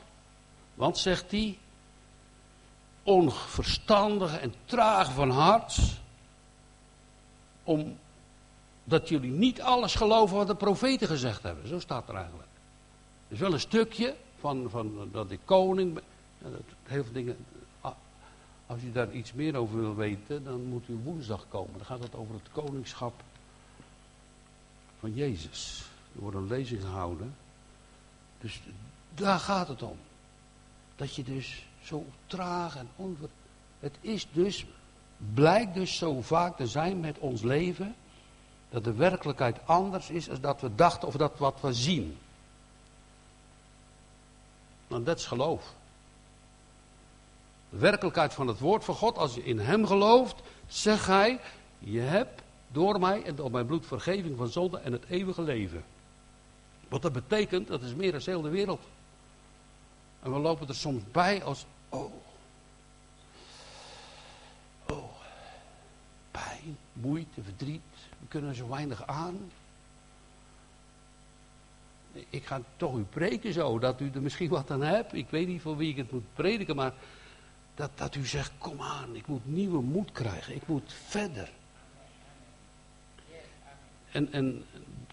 Want, 0.73 0.97
zegt 0.97 1.31
hij, 1.31 1.57
onverstandige 3.03 4.37
en 4.37 4.53
traag 4.65 5.13
van 5.13 5.29
hart. 5.29 5.77
Omdat 7.63 9.09
jullie 9.09 9.31
niet 9.31 9.61
alles 9.61 9.95
geloven 9.95 10.37
wat 10.37 10.47
de 10.47 10.55
profeten 10.55 11.07
gezegd 11.07 11.43
hebben. 11.43 11.67
Zo 11.67 11.79
staat 11.79 12.09
er 12.09 12.15
eigenlijk. 12.15 12.47
Er 13.27 13.33
is 13.33 13.39
wel 13.39 13.53
een 13.53 13.59
stukje 13.59 14.15
van, 14.39 14.69
van 14.69 15.09
dat 15.11 15.31
ik 15.31 15.39
koning 15.45 15.93
ben. 15.93 16.03
Heel 16.83 17.03
veel 17.03 17.13
dingen. 17.13 17.37
Als 18.73 18.81
u 18.81 18.91
daar 18.91 19.11
iets 19.11 19.33
meer 19.33 19.55
over 19.55 19.79
wil 19.79 19.95
weten, 19.95 20.43
dan 20.43 20.63
moet 20.63 20.87
u 20.87 20.99
woensdag 21.03 21.45
komen. 21.49 21.73
Dan 21.77 21.85
gaat 21.85 22.03
het 22.03 22.15
over 22.15 22.33
het 22.33 22.51
koningschap 22.51 23.13
van 24.99 25.13
Jezus. 25.13 25.83
Er 26.15 26.21
wordt 26.21 26.37
een 26.37 26.47
lezing 26.47 26.81
gehouden. 26.81 27.35
Dus 28.39 28.61
daar 29.15 29.39
gaat 29.39 29.67
het 29.67 29.81
om. 29.81 29.97
Dat 30.95 31.15
je 31.15 31.23
dus 31.23 31.65
zo 31.83 32.05
traag 32.27 32.75
en 32.75 32.89
onver... 32.95 33.29
Het 33.79 33.95
is 34.01 34.27
dus, 34.31 34.65
blijkt 35.33 35.73
dus 35.73 35.97
zo 35.97 36.21
vaak 36.21 36.57
te 36.57 36.67
zijn 36.67 36.99
met 36.99 37.17
ons 37.19 37.41
leven, 37.41 37.95
dat 38.69 38.83
de 38.83 38.93
werkelijkheid 38.93 39.67
anders 39.67 40.09
is 40.09 40.25
dan 40.25 40.41
dat 40.41 40.61
we 40.61 40.75
dachten 40.75 41.07
of 41.07 41.15
dat 41.15 41.37
wat 41.37 41.61
we 41.61 41.73
zien. 41.73 42.17
Nou, 44.87 45.03
dat 45.03 45.17
is 45.17 45.25
geloof. 45.25 45.73
Werkelijkheid 47.77 48.33
van 48.33 48.47
het 48.47 48.59
woord 48.59 48.83
van 48.83 48.95
God, 48.95 49.17
als 49.17 49.33
je 49.33 49.43
in 49.43 49.59
hem 49.59 49.85
gelooft, 49.85 50.35
zegt 50.67 51.05
hij, 51.05 51.39
je 51.79 51.99
hebt 51.99 52.41
door 52.67 52.99
mij 52.99 53.23
en 53.23 53.35
door 53.35 53.51
mijn 53.51 53.65
bloed 53.65 53.85
vergeving 53.85 54.37
van 54.37 54.47
zonde 54.47 54.77
en 54.77 54.91
het 54.91 55.03
eeuwige 55.09 55.41
leven. 55.41 55.83
Wat 56.87 57.01
dat 57.01 57.13
betekent, 57.13 57.67
dat 57.67 57.81
is 57.81 57.93
meer 57.93 58.11
dan 58.11 58.21
heel 58.23 58.41
de 58.41 58.49
wereld. 58.49 58.81
En 60.21 60.33
we 60.33 60.39
lopen 60.39 60.67
er 60.67 60.75
soms 60.75 61.03
bij 61.11 61.43
als, 61.43 61.65
oh, 61.89 62.11
oh, 64.89 65.11
pijn, 66.31 66.77
moeite, 66.93 67.43
verdriet. 67.43 67.81
We 68.19 68.27
kunnen 68.27 68.55
zo 68.55 68.67
weinig 68.69 69.07
aan. 69.07 69.51
Ik 72.29 72.45
ga 72.45 72.61
toch 72.77 72.95
u 72.95 73.03
preken 73.03 73.53
zo, 73.53 73.79
dat 73.79 74.01
u 74.01 74.11
er 74.13 74.21
misschien 74.21 74.49
wat 74.49 74.71
aan 74.71 74.83
hebt. 74.83 75.13
Ik 75.13 75.29
weet 75.29 75.47
niet 75.47 75.61
voor 75.61 75.77
wie 75.77 75.89
ik 75.89 75.97
het 75.97 76.11
moet 76.11 76.33
prediken, 76.33 76.75
maar 76.75 76.93
dat, 77.75 77.89
dat 77.95 78.15
u 78.15 78.25
zegt, 78.25 78.51
kom 78.57 78.81
aan, 78.81 79.15
ik 79.15 79.27
moet 79.27 79.45
nieuwe 79.45 79.81
moed 79.81 80.11
krijgen. 80.11 80.55
Ik 80.55 80.67
moet 80.67 80.93
verder. 81.07 81.51
En, 84.11 84.31
en 84.31 84.65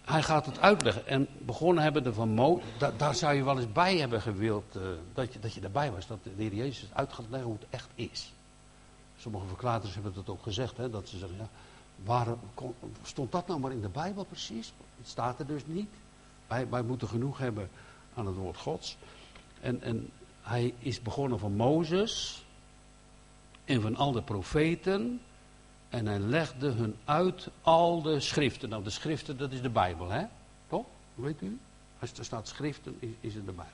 hij 0.03 0.23
gaat 0.23 0.45
het 0.45 0.59
uitleggen. 0.59 1.07
En 1.07 1.27
begonnen 1.37 1.83
hebben 1.83 2.03
de 2.03 2.13
van 2.13 2.29
Mo, 2.29 2.61
daar 2.97 3.15
zou 3.15 3.33
je 3.33 3.43
wel 3.43 3.57
eens 3.57 3.71
bij 3.71 3.97
hebben 3.97 4.21
gewild, 4.21 4.75
uh, 4.75 4.83
dat, 5.13 5.33
je, 5.33 5.39
dat 5.39 5.53
je 5.53 5.61
erbij 5.61 5.91
was. 5.91 6.07
Dat 6.07 6.23
de 6.23 6.31
heer 6.37 6.53
Jezus 6.53 6.89
uit 6.93 7.13
gaat 7.13 7.25
leggen 7.29 7.49
hoe 7.49 7.57
het 7.59 7.69
echt 7.69 7.89
is. 7.95 8.33
Sommige 9.17 9.47
verklaarders 9.47 9.93
hebben 9.93 10.13
dat 10.13 10.29
ook 10.29 10.43
gezegd, 10.43 10.77
hè, 10.77 10.89
dat 10.89 11.07
ze 11.07 11.17
zeggen, 11.17 11.37
ja, 11.37 11.49
waar, 12.03 12.27
stond 13.03 13.31
dat 13.31 13.47
nou 13.47 13.59
maar 13.59 13.71
in 13.71 13.81
de 13.81 13.89
Bijbel 13.89 14.23
precies? 14.23 14.73
Het 14.97 15.07
staat 15.07 15.39
er 15.39 15.47
dus 15.47 15.61
niet. 15.65 15.89
Wij, 16.47 16.69
wij 16.69 16.81
moeten 16.81 17.07
genoeg 17.07 17.37
hebben 17.37 17.69
aan 18.13 18.25
het 18.25 18.35
woord 18.35 18.57
Gods. 18.57 18.97
En, 19.61 19.81
en 19.81 20.09
hij 20.41 20.73
is 20.79 21.01
begonnen 21.01 21.39
van 21.39 21.55
Mozes 21.55 22.40
en 23.71 23.81
van 23.81 23.95
al 23.95 24.11
de 24.11 24.21
profeten. 24.21 25.21
En 25.89 26.05
hij 26.05 26.19
legde 26.19 26.69
hun 26.69 26.95
uit 27.05 27.49
al 27.61 28.01
de 28.01 28.19
schriften. 28.19 28.69
Nou, 28.69 28.83
de 28.83 28.89
schriften, 28.89 29.37
dat 29.37 29.51
is 29.51 29.61
de 29.61 29.69
Bijbel, 29.69 30.09
hè? 30.09 30.25
Toch? 30.67 30.85
Weet 31.15 31.41
u? 31.41 31.59
Als 31.99 32.13
er 32.13 32.25
staat 32.25 32.47
schriften, 32.47 32.97
is, 32.99 33.09
is 33.19 33.35
het 33.35 33.45
de 33.45 33.51
Bijbel. 33.51 33.73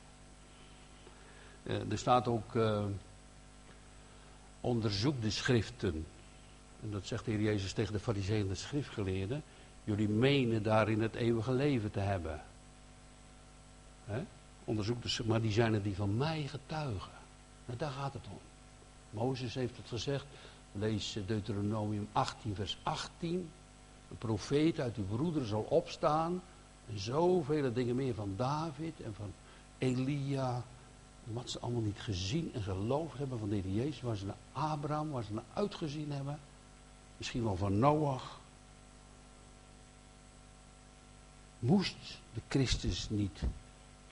Uh, 1.64 1.92
er 1.92 1.98
staat 1.98 2.28
ook, 2.28 2.54
uh, 2.54 2.86
onderzoek 4.62 5.22
de 5.22 5.30
schriften. 5.30 6.06
En 6.82 6.92
dat 6.92 7.06
zegt 7.06 7.26
de 7.26 7.32
Heer 7.32 7.42
Jezus 7.42 7.74
tegen 7.74 7.94
de 7.94 8.00
fariseeën 8.00 8.42
en 8.42 8.48
de 8.48 8.56
schriftgeleerden. 8.56 9.44
Jullie 9.84 10.10
menen 10.10 10.64
daarin 10.64 11.02
het 11.02 11.16
eeuwige 11.16 11.52
leven 11.52 11.92
te 11.92 12.00
hebben. 12.00 12.42
Hè? 14.06 14.24
Onderzoek 14.64 15.02
de 15.02 15.24
maar 15.26 15.42
die 15.42 15.52
zijn 15.52 15.74
er 15.74 15.84
die 15.84 15.96
van 15.96 16.18
mij 16.18 16.48
getuigen. 16.48 17.12
Nou, 17.66 17.78
daar 17.78 17.92
gaat 17.92 18.14
het 18.14 18.26
om. 18.30 18.40
Mozes 19.10 19.54
heeft 19.54 19.78
het 19.78 19.88
gezegd. 19.88 20.26
Lees 20.72 21.18
Deuteronomium 21.26 22.08
18, 22.12 22.56
vers 22.56 22.78
18. 22.84 23.50
Een 24.10 24.18
profeet 24.18 24.80
uit 24.80 24.96
uw 24.96 25.06
broederen 25.06 25.48
zal 25.48 25.66
opstaan. 25.70 26.42
En 26.90 27.00
zoveel 27.00 27.74
dingen 27.74 27.96
meer 27.96 28.14
van 28.14 28.34
David 28.36 29.02
en 29.02 29.14
van 29.14 29.32
Elia. 29.78 30.64
Wat 31.24 31.50
ze 31.50 31.60
allemaal 31.60 31.82
niet 31.82 32.00
gezien 32.00 32.52
en 32.54 32.62
geloofd 32.62 33.18
hebben 33.18 33.40
van 33.40 33.50
de 33.50 33.74
Jezus. 33.74 34.02
Waar 34.02 34.16
ze 34.16 34.26
naar 34.26 34.36
Abraham, 34.52 35.10
waar 35.10 35.24
ze 35.24 35.34
naar 35.34 35.44
uitgezien 35.54 36.12
hebben. 36.12 36.40
Misschien 37.18 37.44
wel 37.44 37.56
van 37.56 37.80
Noach. 37.80 38.40
Moest 41.60 42.20
de 42.34 42.42
Christus 42.48 43.10
niet 43.10 43.42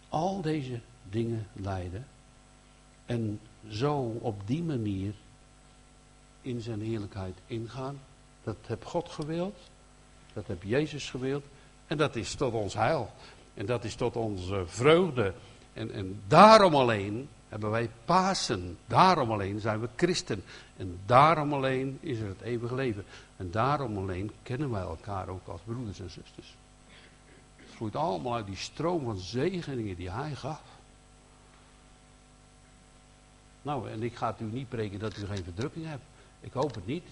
al 0.09 0.41
deze 0.41 0.79
dingen 1.09 1.47
leiden. 1.53 2.07
En 3.05 3.39
zo 3.69 4.17
op 4.21 4.41
die 4.45 4.63
manier 4.63 5.13
in 6.41 6.61
zijn 6.61 6.81
heerlijkheid 6.81 7.37
ingaan. 7.47 7.99
Dat 8.43 8.57
heb 8.65 8.85
God 8.85 9.09
gewild. 9.09 9.57
Dat 10.33 10.47
heb 10.47 10.63
Jezus 10.63 11.09
gewild. 11.09 11.43
En 11.87 11.97
dat 11.97 12.15
is 12.15 12.35
tot 12.35 12.53
ons 12.53 12.73
heil. 12.73 13.11
En 13.53 13.65
dat 13.65 13.83
is 13.83 13.95
tot 13.95 14.15
onze 14.15 14.63
vreugde. 14.65 15.33
En, 15.73 15.91
en 15.91 16.21
daarom 16.27 16.75
alleen 16.75 17.29
hebben 17.49 17.69
wij 17.69 17.89
Pasen. 18.05 18.77
Daarom 18.87 19.31
alleen 19.31 19.59
zijn 19.59 19.79
we 19.79 19.89
christen. 19.95 20.43
En 20.77 20.99
daarom 21.05 21.53
alleen 21.53 21.97
is 22.01 22.19
er 22.19 22.27
het 22.27 22.41
eeuwige 22.41 22.75
leven. 22.75 23.05
En 23.37 23.51
daarom 23.51 23.97
alleen 23.97 24.31
kennen 24.43 24.71
wij 24.71 24.81
elkaar 24.81 25.27
ook 25.27 25.47
als 25.47 25.61
broeders 25.65 25.99
en 25.99 26.09
zusters. 26.09 26.55
Het 27.55 27.75
vloeit 27.75 27.95
allemaal 27.95 28.35
uit 28.35 28.45
die 28.45 28.55
stroom 28.55 29.03
van 29.03 29.17
zegeningen 29.17 29.95
die 29.95 30.11
hij 30.11 30.35
gaf. 30.35 30.61
Nou, 33.65 33.89
en 33.89 34.03
ik 34.03 34.15
ga 34.15 34.35
u 34.39 34.43
niet 34.43 34.69
preken 34.69 34.99
dat 34.99 35.17
u 35.17 35.25
geen 35.25 35.43
verdrukking 35.43 35.85
hebt. 35.85 36.03
Ik 36.39 36.53
hoop 36.53 36.75
het 36.75 36.85
niet. 36.85 37.07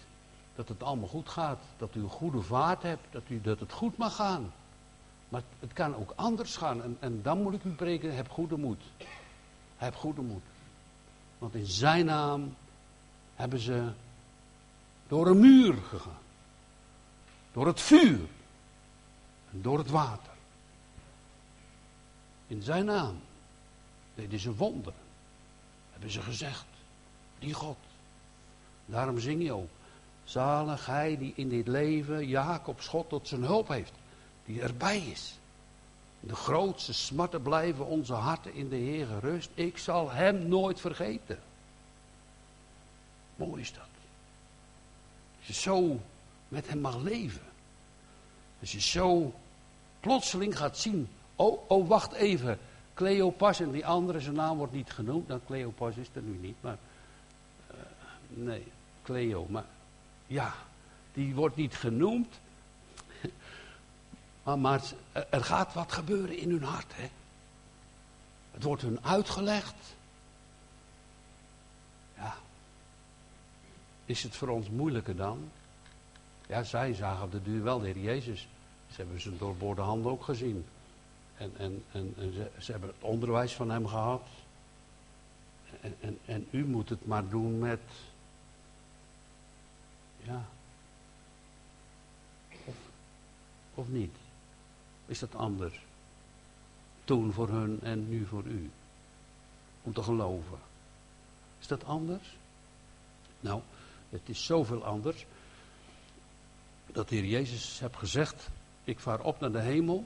Dat 0.56 0.68
het 0.68 0.84
allemaal 0.84 1.08
goed 1.08 1.30
gaat. 1.30 1.60
Dat 1.78 1.96
u 1.96 2.00
een 2.00 2.10
goede 2.10 2.42
vaart 2.42 2.84
hebt. 2.84 3.02
Dat, 3.12 3.24
u, 3.28 3.42
dat 3.42 3.60
het 3.60 3.72
goed 3.72 3.98
mag 3.98 4.16
gaan. 4.16 4.54
Maar 5.30 5.42
het 5.60 5.74
kan 5.74 5.96
ook 5.96 6.14
anders 6.16 6.56
gaan. 6.56 6.84
En, 6.84 6.98
en 7.00 7.22
dan 7.22 7.42
moet 7.42 7.54
ik 7.54 7.64
u 7.64 7.70
preken, 7.70 8.16
heb 8.16 8.30
goede 8.30 8.58
moed. 8.58 8.82
Heb 9.78 9.96
goede 9.96 10.22
moed. 10.22 10.44
Want 11.38 11.56
in 11.56 11.66
zijn 11.66 12.06
naam 12.06 12.56
hebben 13.36 13.60
ze 13.60 13.92
door 15.08 15.28
een 15.28 15.40
muur 15.40 15.74
gegaan. 15.74 16.22
Door 17.52 17.68
het 17.68 17.82
vuur. 17.82 18.20
En 19.52 19.62
door 19.62 19.78
het 19.78 19.90
water. 19.90 20.34
In 22.48 22.62
zijn 22.62 22.86
naam 22.86 23.20
deden 24.16 24.40
ze 24.40 24.56
wonder. 24.56 24.94
Hebben 25.94 26.12
ze 26.12 26.22
gezegd. 26.22 26.66
Die 27.40 27.54
God 27.54 27.78
Daarom 28.86 29.20
zing 29.20 29.44
je 29.44 29.54
ook. 29.54 29.70
Zalig 30.24 30.86
hij 30.86 31.18
die 31.18 31.34
in 31.36 31.50
dit 31.50 31.68
leven 31.68 32.28
Jacob 32.28 32.82
schot 32.82 33.10
tot 33.10 33.28
zijn 33.28 33.44
hulp 33.44 33.68
heeft. 33.68 33.92
Die 34.46 34.62
erbij 34.62 35.00
is. 35.00 35.38
De 36.20 36.36
grootste 36.36 36.94
smarten 36.94 37.42
blijven 37.42 37.86
onze 37.86 38.14
harten 38.14 38.54
in 38.54 38.70
de 38.70 38.76
Heer 38.76 39.06
gerust. 39.06 39.50
Ik 39.54 39.78
zal 39.78 40.12
hem 40.12 40.48
nooit 40.48 40.80
vergeten. 40.80 41.40
Mooi 43.36 43.62
is 43.62 43.74
dat. 43.74 43.84
Als 45.38 45.48
je 45.48 45.54
zo 45.54 46.00
met 46.48 46.70
hem 46.70 46.80
mag 46.80 46.98
leven. 46.98 47.42
Als 48.60 48.72
je 48.72 48.82
zo 48.82 49.34
plotseling 50.00 50.58
gaat 50.58 50.78
zien. 50.78 51.10
Oh, 51.36 51.70
oh 51.70 51.88
wacht 51.88 52.12
even. 52.12 52.60
Cleopas 52.94 53.60
en 53.60 53.72
die 53.72 53.86
andere, 53.86 54.20
zijn 54.20 54.36
naam 54.36 54.58
wordt 54.58 54.74
niet 54.74 54.92
genoemd. 54.92 55.28
Nou, 55.28 55.40
Cleopas 55.46 55.96
is 55.96 56.08
er 56.14 56.22
nu 56.22 56.38
niet, 56.38 56.56
maar. 56.62 56.78
Uh, 57.72 57.78
nee, 58.28 58.64
Cleo. 59.04 59.46
Maar 59.50 59.66
ja, 60.28 60.54
die 61.14 61.36
wordt 61.36 61.56
niet 61.56 61.76
genoemd. 61.76 62.28
Maar, 64.44 64.60
maar 64.60 64.82
er 65.30 65.44
gaat 65.44 65.74
wat 65.74 65.92
gebeuren 65.92 66.38
in 66.38 66.50
hun 66.50 66.64
hart. 66.64 66.92
Hè? 66.96 67.10
Het 68.52 68.64
wordt 68.64 68.82
hun 68.82 69.04
uitgelegd. 69.04 69.76
Ja. 72.16 72.36
Is 74.06 74.24
het 74.24 74.36
voor 74.36 74.48
ons 74.48 74.70
moeilijker 74.70 75.16
dan? 75.16 75.50
Ja, 76.48 76.64
zij 76.64 76.94
zagen 76.94 77.24
op 77.24 77.32
de 77.32 77.44
duur 77.44 77.64
wel 77.64 77.80
de 77.80 77.86
Heer 77.86 78.00
Jezus. 78.00 78.48
Ze 78.88 78.96
hebben 78.96 79.22
zijn 79.22 79.38
doorboorde 79.38 79.82
handen 79.82 80.12
ook 80.12 80.24
gezien. 80.24 80.66
En, 81.38 81.54
en, 81.58 81.84
en, 81.92 82.14
ze, 82.60 82.72
hebben 82.72 82.90
het 82.90 83.04
onderwijs 83.04 83.54
van 83.54 83.70
hem 83.70 83.88
gehad. 83.88 84.28
En, 85.82 85.96
en, 86.00 86.20
en 86.26 86.48
u 86.52 86.66
moet 86.66 86.90
het 86.90 87.06
maar 87.06 87.30
doen 87.30 87.60
met. 87.60 87.82
Ja. 90.22 90.46
Of, 92.66 92.76
of 93.74 93.88
niet? 93.88 94.16
Is 95.06 95.20
dat 95.20 95.36
anders? 95.36 95.82
Toen 97.04 97.34
voor 97.34 97.50
hun 97.50 97.80
en 97.82 98.10
nu 98.10 98.26
voor 98.26 98.44
u. 98.44 98.72
Om 99.84 99.94
te 99.94 100.04
geloven. 100.04 100.58
Is 101.60 101.68
dat 101.68 101.84
anders? 101.84 102.36
Nou, 103.40 103.62
het 104.10 104.30
is 104.30 104.46
zoveel 104.46 104.84
anders. 104.84 105.26
Dat 106.92 107.10
de 107.10 107.16
Heer 107.16 107.26
Jezus 107.26 107.80
heeft 107.80 107.96
gezegd: 107.96 108.50
Ik 108.84 109.00
vaar 109.00 109.20
op 109.20 109.40
naar 109.40 109.52
de 109.52 109.60
hemel. 109.60 110.06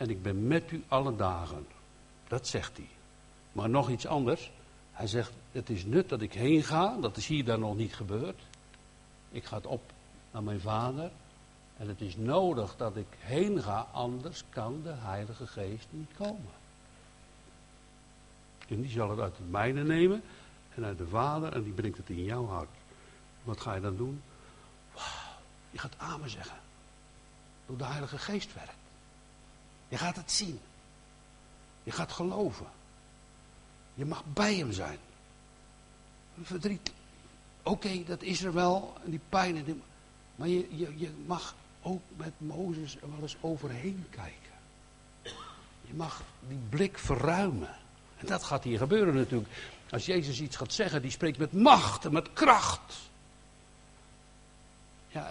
En 0.00 0.10
ik 0.10 0.22
ben 0.22 0.46
met 0.46 0.70
u 0.70 0.84
alle 0.88 1.16
dagen. 1.16 1.66
Dat 2.28 2.46
zegt 2.46 2.76
hij. 2.76 2.88
Maar 3.52 3.68
nog 3.68 3.90
iets 3.90 4.06
anders. 4.06 4.50
Hij 4.92 5.06
zegt: 5.06 5.32
Het 5.52 5.70
is 5.70 5.84
nut 5.84 6.08
dat 6.08 6.20
ik 6.20 6.32
heen 6.32 6.62
ga. 6.62 6.96
Dat 7.00 7.16
is 7.16 7.26
hier 7.26 7.44
dan 7.44 7.60
nog 7.60 7.76
niet 7.76 7.94
gebeurd. 7.94 8.40
Ik 9.30 9.44
ga 9.44 9.60
op 9.64 9.82
naar 10.30 10.42
mijn 10.42 10.60
vader. 10.60 11.10
En 11.76 11.88
het 11.88 12.00
is 12.00 12.16
nodig 12.16 12.76
dat 12.76 12.96
ik 12.96 13.06
heen 13.18 13.62
ga, 13.62 13.86
anders 13.92 14.44
kan 14.48 14.80
de 14.82 14.92
Heilige 14.92 15.46
Geest 15.46 15.86
niet 15.90 16.10
komen. 16.16 16.52
En 18.68 18.80
die 18.80 18.90
zal 18.90 19.10
het 19.10 19.18
uit 19.18 19.36
het 19.36 19.50
mijne 19.50 19.84
nemen 19.84 20.22
en 20.74 20.84
uit 20.84 20.98
de 20.98 21.08
Vader 21.08 21.52
en 21.52 21.62
die 21.62 21.72
brengt 21.72 21.96
het 21.96 22.08
in 22.08 22.24
jouw 22.24 22.46
hart. 22.46 22.68
Wat 23.42 23.60
ga 23.60 23.74
je 23.74 23.80
dan 23.80 23.96
doen? 23.96 24.22
je 25.70 25.78
gaat 25.78 25.94
amen 25.96 26.30
zeggen. 26.30 26.56
Door 27.66 27.76
de 27.78 27.84
Heilige 27.84 28.18
Geest 28.18 28.54
werkt. 28.54 28.79
Je 29.90 29.98
gaat 29.98 30.16
het 30.16 30.32
zien. 30.32 30.60
Je 31.82 31.90
gaat 31.90 32.12
geloven. 32.12 32.66
Je 33.94 34.04
mag 34.04 34.22
bij 34.32 34.54
hem 34.54 34.72
zijn. 34.72 34.98
Verdriet. 36.42 36.92
Oké, 37.62 38.04
dat 38.04 38.22
is 38.22 38.42
er 38.42 38.52
wel. 38.52 38.96
En 39.04 39.10
die 39.10 39.20
pijn. 39.28 39.56
En 39.56 39.64
die, 39.64 39.82
maar 40.34 40.48
je, 40.48 40.76
je, 40.76 40.98
je 40.98 41.10
mag 41.26 41.54
ook 41.82 42.02
met 42.16 42.32
Mozes 42.38 42.96
er 42.96 43.10
wel 43.10 43.22
eens 43.22 43.36
overheen 43.40 44.06
kijken. 44.10 44.38
Je 45.86 45.94
mag 45.94 46.22
die 46.48 46.60
blik 46.68 46.98
verruimen. 46.98 47.76
En 48.16 48.26
dat 48.26 48.44
gaat 48.44 48.64
hier 48.64 48.78
gebeuren 48.78 49.14
natuurlijk. 49.14 49.50
Als 49.90 50.06
Jezus 50.06 50.40
iets 50.40 50.56
gaat 50.56 50.72
zeggen, 50.72 51.02
die 51.02 51.10
spreekt 51.10 51.38
met 51.38 51.52
macht 51.52 52.04
en 52.04 52.12
met 52.12 52.32
kracht. 52.32 52.94
Ja, 55.08 55.30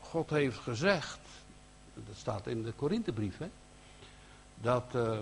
God 0.00 0.30
heeft 0.30 0.58
gezegd, 0.58 1.18
dat 1.94 2.16
staat 2.16 2.46
in 2.46 2.62
de 2.62 2.72
Korinthebrief, 2.72 3.38
hè, 3.38 3.48
dat, 4.54 4.84
uh, 4.94 5.18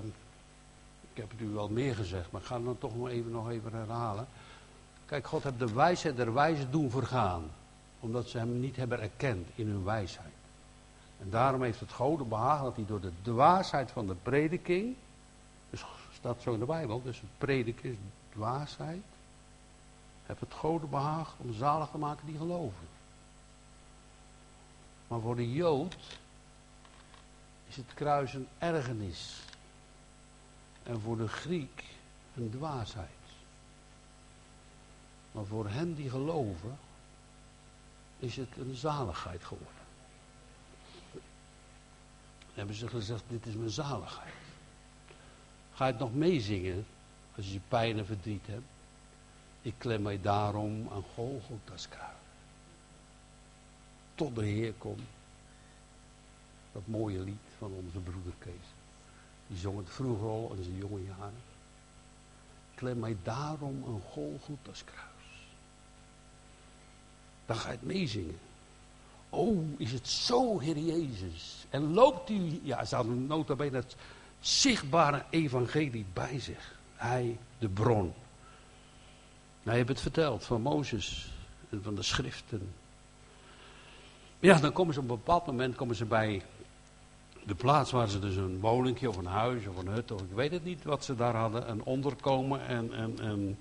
ik 1.13 1.17
heb 1.17 1.31
het 1.31 1.41
u 1.41 1.49
wel 1.49 1.69
meer 1.69 1.95
gezegd, 1.95 2.31
maar 2.31 2.41
ik 2.41 2.47
ga 2.47 2.55
het 2.55 2.65
dan 2.65 2.79
toch 2.79 2.97
nog 2.97 3.09
even, 3.09 3.31
nog 3.31 3.51
even 3.51 3.73
herhalen. 3.73 4.27
Kijk, 5.07 5.27
God 5.27 5.43
heeft 5.43 5.59
de 5.59 5.73
wijsheid 5.73 6.17
der 6.17 6.35
wijze 6.35 6.71
doen 6.71 6.91
vergaan 6.91 7.51
omdat 8.01 8.29
ze 8.29 8.39
hem 8.39 8.61
niet 8.61 8.77
hebben 8.77 9.01
erkend 9.01 9.49
in 9.55 9.67
hun 9.67 9.85
wijsheid. 9.85 10.33
En 11.21 11.31
daarom 11.31 11.63
heeft 11.63 11.81
het 11.81 11.93
Gode 11.93 12.25
behagen 12.25 12.65
dat 12.65 12.77
hij 12.77 12.85
door 12.87 13.01
de 13.01 13.13
dwaasheid 13.23 13.91
van 13.91 14.07
de 14.07 14.15
prediking, 14.15 14.97
dus 15.71 15.85
staat 16.13 16.43
zo 16.43 16.53
in 16.53 16.59
de 16.59 16.65
Bijbel, 16.65 17.03
dus 17.03 17.21
het 17.21 17.39
prediken 17.39 17.91
is 17.91 17.97
dwaasheid, 18.33 19.03
heeft 20.27 20.41
het 20.41 20.55
Gode 20.55 20.87
behagen 20.87 21.35
om 21.39 21.53
zalig 21.53 21.89
te 21.91 21.99
maken 21.99 22.27
die 22.27 22.37
geloven. 22.37 22.89
Maar 25.09 25.21
voor 25.21 25.37
de 25.37 25.53
Jood 25.53 25.97
is 27.71 27.77
het 27.77 27.95
kruis 27.95 28.35
een 28.35 28.49
ergernis. 28.59 29.43
En 30.83 31.01
voor 31.01 31.17
de 31.17 31.29
Griek 31.29 31.85
een 32.37 32.51
dwaasheid. 32.51 33.09
Maar 35.33 35.45
voor 35.45 35.69
hen 35.69 35.95
die 35.95 36.11
geloven 36.11 36.79
is 38.19 38.37
het 38.37 38.57
een 38.57 38.75
zaligheid 38.75 39.45
geworden. 39.45 39.75
hebben 42.55 42.75
ze 42.75 42.89
gezegd, 42.89 43.23
dit 43.29 43.47
is 43.47 43.55
mijn 43.55 43.71
zaligheid. 43.71 44.35
Ga 45.75 45.87
je 45.87 45.93
het 45.93 46.01
nog 46.01 46.15
meezingen 46.15 46.87
als 47.37 47.53
je 47.53 47.61
pijn 47.69 47.99
en 47.99 48.07
verdriet 48.07 48.47
hebt? 48.47 48.67
Ik 49.63 49.75
klem 49.79 50.03
mij 50.03 50.21
daarom 50.21 50.89
aan 50.93 51.05
Golgotha's 51.15 51.89
kruis. 51.89 52.11
Tot 54.15 54.35
de 54.35 54.45
Heer 54.45 54.73
komt. 54.73 55.09
Dat 56.73 56.87
mooie 56.87 57.19
lied 57.19 57.50
van 57.61 57.73
onze 57.85 57.99
broeder 57.99 58.33
Kees. 58.39 58.69
Die 59.47 59.59
zong 59.59 59.79
het 59.79 59.91
vroeger 59.91 60.29
al 60.29 60.53
in 60.57 60.65
zijn 60.65 60.77
jonge 60.77 61.03
jaren. 61.03 61.43
Klem 62.75 62.99
mij 62.99 63.17
daarom 63.23 63.85
aan 63.87 64.01
Golgotha's 64.11 64.85
kruis 64.85 65.11
dan 67.51 67.59
ga 67.59 67.69
je 67.69 67.75
het 67.75 67.87
meezingen. 67.87 68.39
Oh, 69.29 69.81
is 69.81 69.93
het 69.93 70.09
zo, 70.09 70.59
Heer 70.59 70.79
Jezus? 70.79 71.67
En 71.71 71.93
loopt 71.93 72.31
u, 72.31 72.61
ja, 72.63 72.85
ze 72.85 72.95
hadden 72.95 73.27
nota 73.27 73.55
bene 73.55 73.77
het 73.77 73.97
zichtbare 74.41 75.25
evangelie 75.31 76.07
bij 76.13 76.41
zich. 76.41 76.79
Hij, 76.95 77.39
de 77.59 77.69
bron. 77.69 78.13
Hij 79.63 79.75
heeft 79.75 79.89
het 79.89 80.01
verteld 80.01 80.45
van 80.45 80.63
Mozes 80.63 81.33
en 81.71 81.83
van 81.83 81.95
de 81.95 82.03
schriften. 82.03 82.73
Ja, 84.41 84.59
dan 84.59 84.73
komen 84.73 84.95
ze 84.95 85.01
op 85.01 85.09
een 85.09 85.17
bepaald 85.17 85.47
moment 85.47 85.77
komen 85.77 85.97
ze 85.97 86.05
bij 86.05 86.43
de 87.51 87.57
plaats 87.57 87.91
waar 87.91 88.09
ze 88.09 88.19
dus 88.19 88.37
een 88.37 88.61
woningje 88.61 89.09
of 89.09 89.17
een 89.17 89.27
huis 89.27 89.67
of 89.67 89.77
een 89.77 89.87
hut 89.87 90.11
of 90.11 90.21
ik 90.21 90.31
weet 90.35 90.51
het 90.51 90.65
niet 90.65 90.85
wat 90.85 91.05
ze 91.05 91.15
daar 91.15 91.35
hadden, 91.35 91.71
een 91.71 91.83
onderkomen 91.83 92.67
en, 92.67 92.95
en, 92.95 93.19
en 93.21 93.59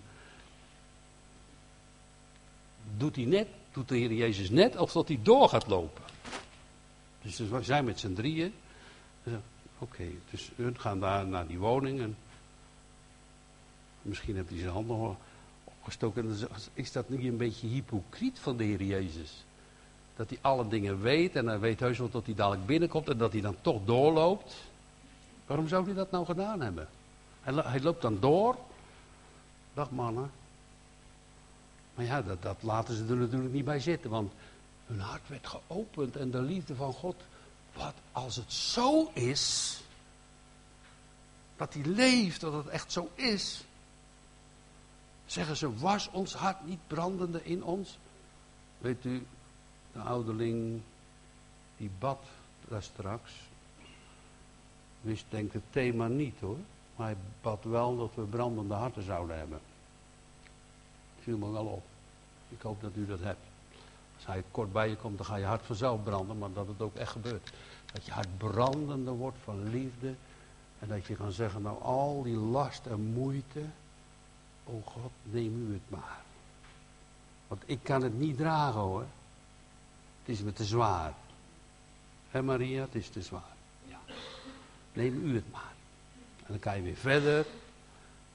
doet 2.97 3.15
hij 3.15 3.25
net 3.25 3.47
doet 3.71 3.87
de 3.87 3.97
Heer 3.97 4.13
Jezus 4.13 4.49
net 4.49 4.77
of 4.77 4.91
dat 4.91 5.07
hij 5.07 5.19
door 5.23 5.49
gaat 5.49 5.67
lopen. 5.67 6.03
Dus 7.21 7.37
we 7.37 7.63
zijn 7.63 7.85
met 7.85 7.99
z'n 7.99 8.13
drieën. 8.13 8.53
Oké, 9.79 10.03
dus 10.29 10.51
hun 10.55 10.79
gaan 10.79 10.99
daar 10.99 11.27
naar 11.27 11.47
die 11.47 11.59
woning. 11.59 11.99
En 11.99 12.17
misschien 14.01 14.35
heeft 14.35 14.49
hij 14.49 14.59
zijn 14.59 14.71
hand 14.71 14.87
nog 14.87 15.15
opgestoken. 15.63 16.37
Is 16.73 16.91
dat 16.91 17.09
niet 17.09 17.23
een 17.23 17.37
beetje 17.37 17.67
hypocriet 17.67 18.39
van 18.39 18.57
de 18.57 18.63
Heer 18.63 18.83
Jezus? 18.83 19.45
Dat 20.19 20.29
hij 20.29 20.39
alle 20.41 20.67
dingen 20.67 21.01
weet 21.01 21.35
en 21.35 21.47
hij 21.47 21.59
weet 21.59 21.79
heus 21.79 21.97
wel 21.97 22.09
dat 22.09 22.25
hij 22.25 22.35
dadelijk 22.35 22.65
binnenkomt 22.65 23.09
en 23.09 23.17
dat 23.17 23.31
hij 23.31 23.41
dan 23.41 23.55
toch 23.61 23.85
doorloopt. 23.85 24.55
Waarom 25.45 25.67
zou 25.67 25.85
hij 25.85 25.93
dat 25.93 26.11
nou 26.11 26.25
gedaan 26.25 26.61
hebben? 26.61 26.87
Hij, 27.41 27.53
hij 27.53 27.81
loopt 27.81 28.01
dan 28.01 28.19
door. 28.19 28.55
Dag 29.73 29.91
mannen. 29.91 30.31
Maar 31.95 32.05
ja, 32.05 32.21
dat, 32.21 32.41
dat 32.41 32.57
laten 32.59 32.95
ze 32.95 33.05
er 33.05 33.15
natuurlijk 33.15 33.53
niet 33.53 33.65
bij 33.65 33.79
zitten, 33.79 34.09
want 34.09 34.33
hun 34.85 34.99
hart 34.99 35.27
werd 35.27 35.47
geopend 35.47 36.15
en 36.15 36.31
de 36.31 36.41
liefde 36.41 36.75
van 36.75 36.93
God. 36.93 37.15
Wat 37.73 37.95
als 38.11 38.35
het 38.35 38.53
zo 38.53 39.11
is, 39.13 39.79
dat 41.55 41.73
hij 41.73 41.83
leeft, 41.83 42.41
dat 42.41 42.53
het 42.53 42.67
echt 42.67 42.91
zo 42.91 43.09
is. 43.15 43.63
Zeggen 45.25 45.57
ze, 45.57 45.77
was 45.77 46.09
ons 46.11 46.33
hart 46.33 46.65
niet 46.65 46.87
brandende 46.87 47.43
in 47.43 47.63
ons? 47.63 47.97
Weet 48.77 49.05
u, 49.05 49.25
de 49.93 49.99
ouderling 49.99 50.81
die 51.77 51.91
bad 51.99 52.19
daar 52.67 52.83
straks, 52.83 53.31
wist 55.01 55.25
denk 55.29 55.53
het 55.53 55.63
thema 55.69 56.07
niet 56.07 56.39
hoor. 56.39 56.57
Maar 56.95 57.07
hij 57.07 57.17
bad 57.41 57.63
wel 57.63 57.97
dat 57.97 58.11
we 58.15 58.21
brandende 58.21 58.73
harten 58.73 59.03
zouden 59.03 59.37
hebben. 59.37 59.59
Viel 61.19 61.37
me 61.37 61.51
wel 61.51 61.65
op. 61.65 61.83
Ik 62.49 62.61
hoop 62.61 62.81
dat 62.81 62.91
u 62.95 63.05
dat 63.05 63.19
hebt. 63.19 63.45
Als 64.15 64.25
hij 64.25 64.43
kort 64.51 64.71
bij 64.71 64.89
je 64.89 64.95
komt, 64.95 65.17
dan 65.17 65.25
ga 65.25 65.35
je 65.35 65.45
hart 65.45 65.65
vanzelf 65.65 66.03
branden, 66.03 66.37
maar 66.37 66.53
dat 66.53 66.67
het 66.67 66.81
ook 66.81 66.95
echt 66.95 67.11
gebeurt. 67.11 67.51
Dat 67.93 68.05
je 68.05 68.11
hart 68.11 68.37
brandender 68.37 69.13
wordt 69.13 69.37
van 69.43 69.69
liefde. 69.69 70.13
En 70.79 70.87
dat 70.87 71.05
je 71.05 71.15
kan 71.15 71.31
zeggen, 71.31 71.61
nou 71.61 71.81
al 71.81 72.23
die 72.23 72.37
last 72.37 72.85
en 72.85 73.01
moeite, 73.01 73.61
oh 74.63 74.87
God, 74.87 75.11
neem 75.23 75.67
u 75.69 75.73
het 75.73 75.89
maar. 75.89 76.21
Want 77.47 77.63
ik 77.65 77.79
kan 77.83 78.03
het 78.03 78.19
niet 78.19 78.37
dragen 78.37 78.79
hoor. 78.79 79.05
Het 80.19 80.35
is 80.35 80.41
me 80.41 80.53
te 80.53 80.65
zwaar. 80.65 81.13
Hé 82.31 82.41
Maria, 82.41 82.81
het 82.81 82.95
is 82.95 83.09
te 83.09 83.21
zwaar. 83.21 83.55
Ja. 83.87 83.99
Neem 84.93 85.25
u 85.25 85.35
het 85.35 85.51
maar. 85.51 85.73
En 86.37 86.45
dan 86.47 86.61
ga 86.61 86.73
je 86.73 86.81
weer 86.81 86.95
verder. 86.95 87.45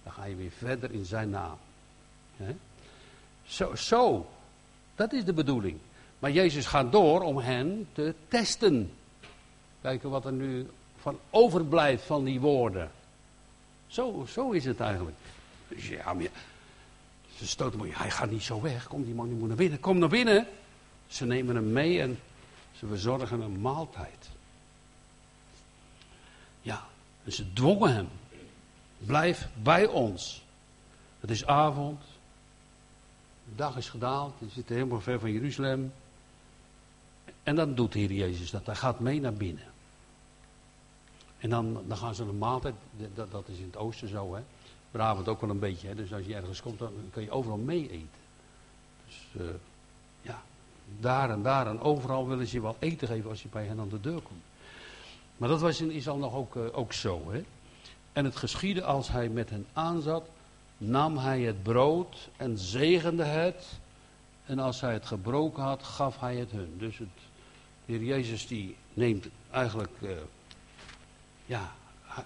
Dan 0.03 0.13
ga 0.13 0.25
je 0.25 0.37
weer 0.37 0.51
verder 0.51 0.93
in 0.93 1.05
zijn 1.05 1.31
naam. 1.31 1.57
Zo, 3.45 3.75
zo, 3.75 4.27
dat 4.95 5.13
is 5.13 5.25
de 5.25 5.33
bedoeling. 5.33 5.79
Maar 6.19 6.31
Jezus 6.31 6.67
gaat 6.67 6.93
door 6.93 7.21
om 7.21 7.39
hen 7.39 7.89
te 7.93 8.15
testen. 8.29 8.93
Kijken 9.81 10.11
wat 10.11 10.25
er 10.25 10.33
nu 10.33 10.71
van 11.01 11.19
overblijft 11.31 12.05
van 12.05 12.25
die 12.25 12.41
woorden. 12.41 12.91
Zo, 13.87 14.27
zo 14.29 14.51
is 14.51 14.65
het 14.65 14.81
eigenlijk. 14.81 15.17
Dus 15.69 15.89
ja, 15.89 16.17
ze 17.37 17.47
stoten 17.47 17.81
hij 17.91 18.11
gaat 18.11 18.31
niet 18.31 18.43
zo 18.43 18.61
weg. 18.61 18.87
Kom, 18.87 19.05
die 19.05 19.15
man 19.15 19.29
die 19.29 19.37
moet 19.37 19.49
naar 19.49 19.57
binnen. 19.57 19.81
Kom 19.81 19.99
naar 19.99 20.09
binnen. 20.09 20.47
Ze 21.07 21.25
nemen 21.25 21.55
hem 21.55 21.73
mee 21.73 22.01
en 22.01 22.19
ze 22.77 22.87
verzorgen 22.87 23.41
een 23.41 23.61
maaltijd. 23.61 24.29
Ja, 26.61 26.87
en 27.25 27.33
ze 27.33 27.53
dwongen 27.53 27.95
hem. 27.95 28.09
Blijf 28.99 29.49
bij 29.63 29.87
ons. 29.87 30.45
Het 31.21 31.31
is 31.31 31.47
avond. 31.47 32.01
De 33.45 33.55
dag 33.55 33.77
is 33.77 33.89
gedaald. 33.89 34.35
We 34.39 34.49
zitten 34.49 34.75
helemaal 34.75 35.01
ver 35.01 35.21
van 35.21 35.33
Jeruzalem. 35.33 35.93
En 37.43 37.55
dan 37.55 37.75
doet 37.75 37.93
de 37.93 37.99
Heer 37.99 38.13
Jezus 38.13 38.51
dat. 38.51 38.67
Hij 38.67 38.75
gaat 38.75 39.01
mee 39.01 39.21
naar 39.21 39.35
binnen. 39.35 39.73
En 41.39 41.51
dan, 41.51 41.83
dan 41.87 41.97
gaan 41.97 42.15
ze 42.15 42.23
een 42.23 42.39
maaltijd. 42.39 42.75
Dat, 43.15 43.31
dat 43.31 43.49
is 43.49 43.59
in 43.59 43.65
het 43.65 43.77
oosten 43.77 44.09
zo, 44.09 44.35
hè. 44.35 44.43
Vanavond 44.91 45.29
ook 45.29 45.41
wel 45.41 45.51
een 45.51 45.59
beetje. 45.59 45.89
Hè? 45.89 45.95
Dus 45.95 46.13
als 46.13 46.27
je 46.27 46.35
ergens 46.35 46.63
komt, 46.63 46.79
dan 46.79 46.93
kun 47.13 47.23
je 47.23 47.31
overal 47.31 47.59
mee 47.59 47.91
eten. 47.91 48.09
Dus 49.07 49.27
uh, 49.37 49.47
ja, 50.23 50.43
daar 51.01 51.31
en 51.31 51.43
daar 51.43 51.67
en 51.67 51.81
overal 51.81 52.29
willen 52.29 52.47
ze 52.47 52.57
je 52.57 52.63
wel 52.63 52.77
eten 52.79 53.09
geven 53.09 53.31
als 53.31 53.43
je 53.43 53.49
bij 53.49 53.65
hen 53.65 53.81
aan 53.81 53.89
de 53.89 54.01
deur 54.01 54.21
komt. 54.21 54.43
Maar 55.37 55.49
dat 55.49 55.61
was 55.61 55.81
in 55.81 55.91
Israël 55.91 56.19
nog 56.19 56.35
ook, 56.35 56.55
uh, 56.55 56.63
ook 56.73 56.93
zo. 56.93 57.31
Hè? 57.31 57.45
En 58.13 58.25
het 58.25 58.37
geschiedde 58.37 58.85
als 58.85 59.09
hij 59.09 59.29
met 59.29 59.51
hen 59.51 59.67
aanzat, 59.73 60.29
nam 60.79 61.19
hij 61.19 61.41
het 61.41 61.63
brood 61.63 62.29
en 62.37 62.59
zegende 62.59 63.25
het. 63.25 63.79
En 64.47 64.59
als 64.59 64.81
hij 64.81 64.93
het 64.93 65.07
gebroken 65.07 65.63
had, 65.63 65.83
gaf 65.83 66.21
hij 66.21 66.37
het 66.37 66.51
hun. 66.51 66.75
Dus 66.79 66.99
het, 66.99 67.09
de 67.87 67.93
Heer 67.93 68.03
Jezus 68.03 68.47
die 68.47 68.77
neemt 68.93 69.29
eigenlijk, 69.51 69.93
uh, 70.01 70.11
ja, 71.47 71.73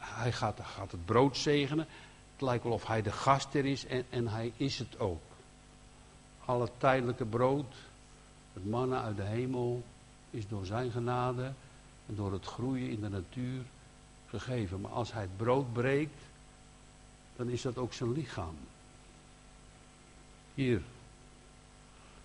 hij 0.01 0.33
gaat, 0.33 0.61
gaat 0.63 0.91
het 0.91 1.05
brood 1.05 1.37
zegenen. 1.37 1.87
Het 2.33 2.43
lijkt 2.43 2.65
wel 2.65 2.73
of 2.73 2.87
hij 2.87 3.03
de 3.03 3.13
gastheer 3.13 3.65
is 3.65 3.87
en, 3.87 4.05
en 4.11 4.29
hij 4.29 4.53
is 4.57 4.79
het 4.79 4.99
ook. 4.99 5.23
Alle 6.45 6.69
tijdelijke 6.79 7.25
brood, 7.25 7.75
het 8.53 8.67
mannen 8.67 9.03
uit 9.03 9.17
de 9.17 9.23
hemel, 9.23 9.83
is 10.31 10.49
door 10.49 10.67
zijn 10.67 10.91
genade 10.91 11.53
en 12.07 12.15
door 12.15 12.33
het 12.33 12.45
groeien 12.45 12.91
in 12.91 13.01
de 13.01 13.09
natuur 13.09 13.63
gegeven. 14.27 14.81
Maar 14.81 14.91
als 14.91 15.13
hij 15.13 15.23
het 15.23 15.37
brood 15.37 15.73
breekt, 15.73 16.21
dan 17.37 17.49
is 17.49 17.63
dat 17.63 17.79
ook 17.79 17.93
zijn 17.93 18.13
lichaam. 18.13 18.57
Hier, 20.55 20.83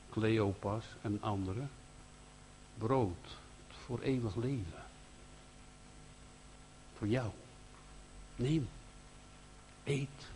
Cleopas 0.10 0.84
en 1.02 1.18
anderen, 1.22 1.70
brood 2.78 3.38
voor 3.86 4.00
eeuwig 4.00 4.36
leven. 4.36 4.84
Voor 6.98 7.08
jou. 7.08 7.32
Neem. 8.36 8.70
Eet, 9.84 10.32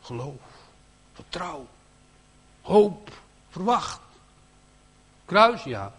geloof, 0.00 0.70
vertrouw, 1.12 1.66
hoop, 2.60 3.22
verwacht. 3.48 4.00
Kruis, 5.24 5.64
ja. 5.64 5.94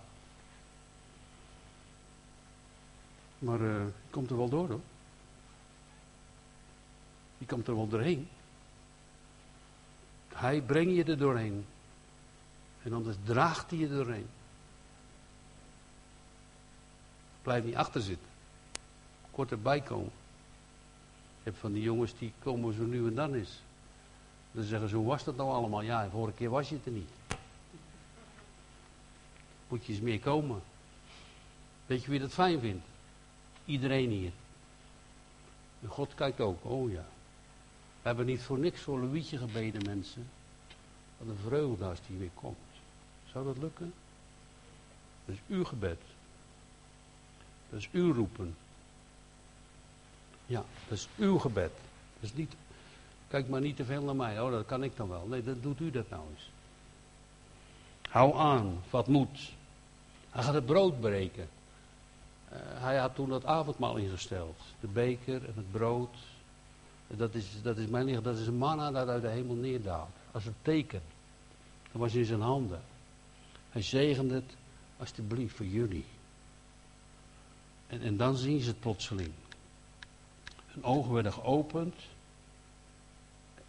Maar 3.40 3.62
je 3.62 3.92
komt 4.10 4.30
er 4.30 4.38
wel 4.38 4.50
door 4.50 4.68
hoor. 4.68 4.82
Je 7.38 7.46
komt 7.46 7.68
er 7.68 7.76
wel 7.76 7.88
doorheen. 7.88 8.28
Hij 10.34 10.62
brengt 10.62 10.96
je 10.96 11.04
er 11.04 11.18
doorheen. 11.18 11.66
En 12.84 12.94
anders 12.94 13.16
draagt 13.24 13.70
hij 13.70 13.80
je 13.80 13.90
doorheen. 13.90 14.28
Blijf 17.42 17.64
niet 17.64 17.76
achter 17.76 18.02
zitten. 18.02 18.28
Kort 19.32 19.52
erbij 19.52 19.82
komen. 19.82 20.12
Je 21.44 21.50
hebt 21.50 21.58
van 21.58 21.74
die 21.74 21.84
jongens 21.84 22.18
die 22.18 22.34
komen 22.40 22.74
zo 22.74 22.84
nu 22.84 23.08
en 23.08 23.16
dan 23.16 23.34
eens. 23.34 23.62
Dan 24.52 24.64
zeggen 24.64 24.90
ze, 24.90 24.96
hoe 24.96 25.06
was 25.06 25.24
dat 25.24 25.36
nou 25.36 25.50
allemaal? 25.50 25.82
Ja, 25.82 26.10
vorige 26.10 26.38
keer 26.38 26.50
was 26.50 26.70
je 26.70 26.76
het 26.76 26.86
er 26.86 26.92
niet. 26.92 27.10
Moet 29.74 29.86
je 29.86 29.94
eens 29.94 30.02
meer 30.02 30.20
komen. 30.20 30.62
Weet 31.86 32.04
je 32.04 32.10
wie 32.10 32.20
dat 32.20 32.32
fijn 32.32 32.60
vindt? 32.60 32.86
Iedereen 33.66 34.10
hier. 34.10 34.32
En 35.82 35.88
God 35.88 36.16
kijkt 36.16 36.40
ook, 36.40 36.66
oh 36.66 36.92
ja. 36.92 37.06
We 38.02 38.08
hebben 38.08 38.26
niet 38.26 38.42
voor 38.42 38.60
niks 38.60 38.82
voor 38.82 39.00
Louietje 39.00 39.38
gebeden, 39.38 39.82
mensen. 39.86 40.30
Wat 41.18 41.28
een 41.28 41.42
vreugde 41.46 41.86
als 41.86 42.00
die 42.08 42.18
weer 42.18 42.30
komt. 42.34 42.58
Zou 43.32 43.46
dat 43.46 43.58
lukken? 43.58 43.94
Dat 45.26 45.36
is 45.36 45.42
uw 45.48 45.64
gebed. 45.64 46.00
Dat 47.70 47.80
is 47.80 47.90
uw 47.92 48.14
roepen. 48.14 48.56
Ja, 50.46 50.64
dat 50.88 50.98
is 50.98 51.08
uw 51.18 51.38
gebed. 51.38 51.72
Dat 52.20 52.30
is 52.30 52.34
niet, 52.34 52.54
kijk 53.28 53.50
maar 53.50 53.62
niet 53.62 53.76
te 53.76 53.86
veel 53.86 54.04
naar 54.04 54.16
mij. 54.16 54.42
Oh, 54.42 54.52
dat 54.52 54.66
kan 54.66 54.84
ik 54.84 54.96
dan 54.96 55.10
wel. 55.10 55.28
Nee, 55.28 55.44
dan 55.44 55.60
doet 55.62 55.80
u 55.80 55.92
dat 55.92 56.10
nou 56.10 56.22
eens. 56.32 56.50
Hou 58.10 58.38
aan, 58.38 58.82
wat 58.90 59.08
moet. 59.08 59.54
Hij 60.34 60.43
gaat 60.43 60.54
het 60.54 60.65
brood 60.65 61.00
breken. 61.00 61.50
Uh, 62.54 62.60
hij 62.60 62.98
had 62.98 63.15
toen 63.15 63.30
dat 63.30 63.46
avondmaal 63.46 63.96
ingesteld. 63.96 64.60
De 64.80 64.88
beker 64.88 65.46
en 65.46 65.54
het 65.56 65.72
brood. 65.72 66.15
Dat 67.08 67.34
is, 67.36 67.62
dat 67.62 67.78
is 67.78 67.88
mijn 67.88 68.06
lichaam, 68.06 68.24
dat 68.24 68.38
is 68.38 68.48
een 68.48 68.58
manna 68.58 68.91
dat 68.91 69.08
uit 69.08 69.22
de 69.22 69.28
hemel 69.28 69.56
neerdaalt. 69.56 70.10
Als 70.32 70.46
een 70.46 70.56
teken. 70.62 71.02
Dat 71.91 72.02
was 72.02 72.13
in 72.13 72.26
zijn 72.26 72.41
handen. 72.41 72.82
Hij 73.69 73.82
zegende 73.82 74.34
het, 74.34 74.56
alsjeblieft, 74.98 75.56
voor 75.56 75.65
jullie. 75.65 76.06
En, 77.88 78.02
en 78.02 78.17
dan 78.17 78.36
zien 78.36 78.60
ze 78.60 78.69
het 78.69 78.80
plotseling. 78.80 79.32
Hun 80.67 80.84
ogen 80.84 81.13
werden 81.13 81.34
geopend. 81.34 81.96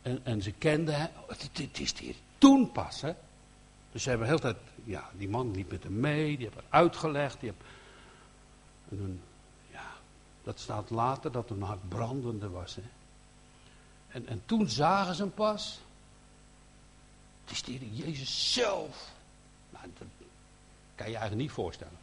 En, 0.03 0.20
en 0.24 0.42
ze 0.42 0.53
kenden 0.53 0.94
hem. 0.94 1.09
Het, 1.27 1.81
is 1.81 1.98
hier 1.98 2.14
toen 2.38 2.72
pas, 2.72 3.00
hè. 3.00 3.12
Dus 3.94 4.02
ze 4.02 4.09
hebben 4.09 4.26
heel 4.26 4.38
tijd, 4.38 4.57
ja, 4.85 5.11
die 5.16 5.28
man 5.28 5.50
liep 5.50 5.70
met 5.70 5.83
hem 5.83 6.00
mee, 6.00 6.37
die 6.37 6.46
hebben 6.46 6.64
uitgelegd, 6.68 7.40
die 7.40 7.48
hebben, 7.48 7.66
en 8.88 9.20
ja, 9.70 9.90
dat 10.42 10.61
staat 10.61 10.90
later 10.90 11.33
dat 11.33 11.48
hun 11.48 11.62
hart 11.62 11.88
brandende 11.88 12.50
was, 12.50 12.74
hè. 12.74 12.83
En, 14.09 14.26
en 14.26 14.42
toen 14.46 14.68
zagen 14.68 15.14
ze 15.14 15.22
hem 15.22 15.35
pas. 15.35 15.80
Het 17.44 17.52
is 17.52 17.62
de 17.62 17.94
Jezus 17.94 18.52
zelf. 18.52 19.12
Nou, 19.70 19.85
dat 19.98 20.09
kan 20.94 21.07
je 21.07 21.16
eigenlijk 21.16 21.42
niet 21.42 21.50
voorstellen. 21.50 21.98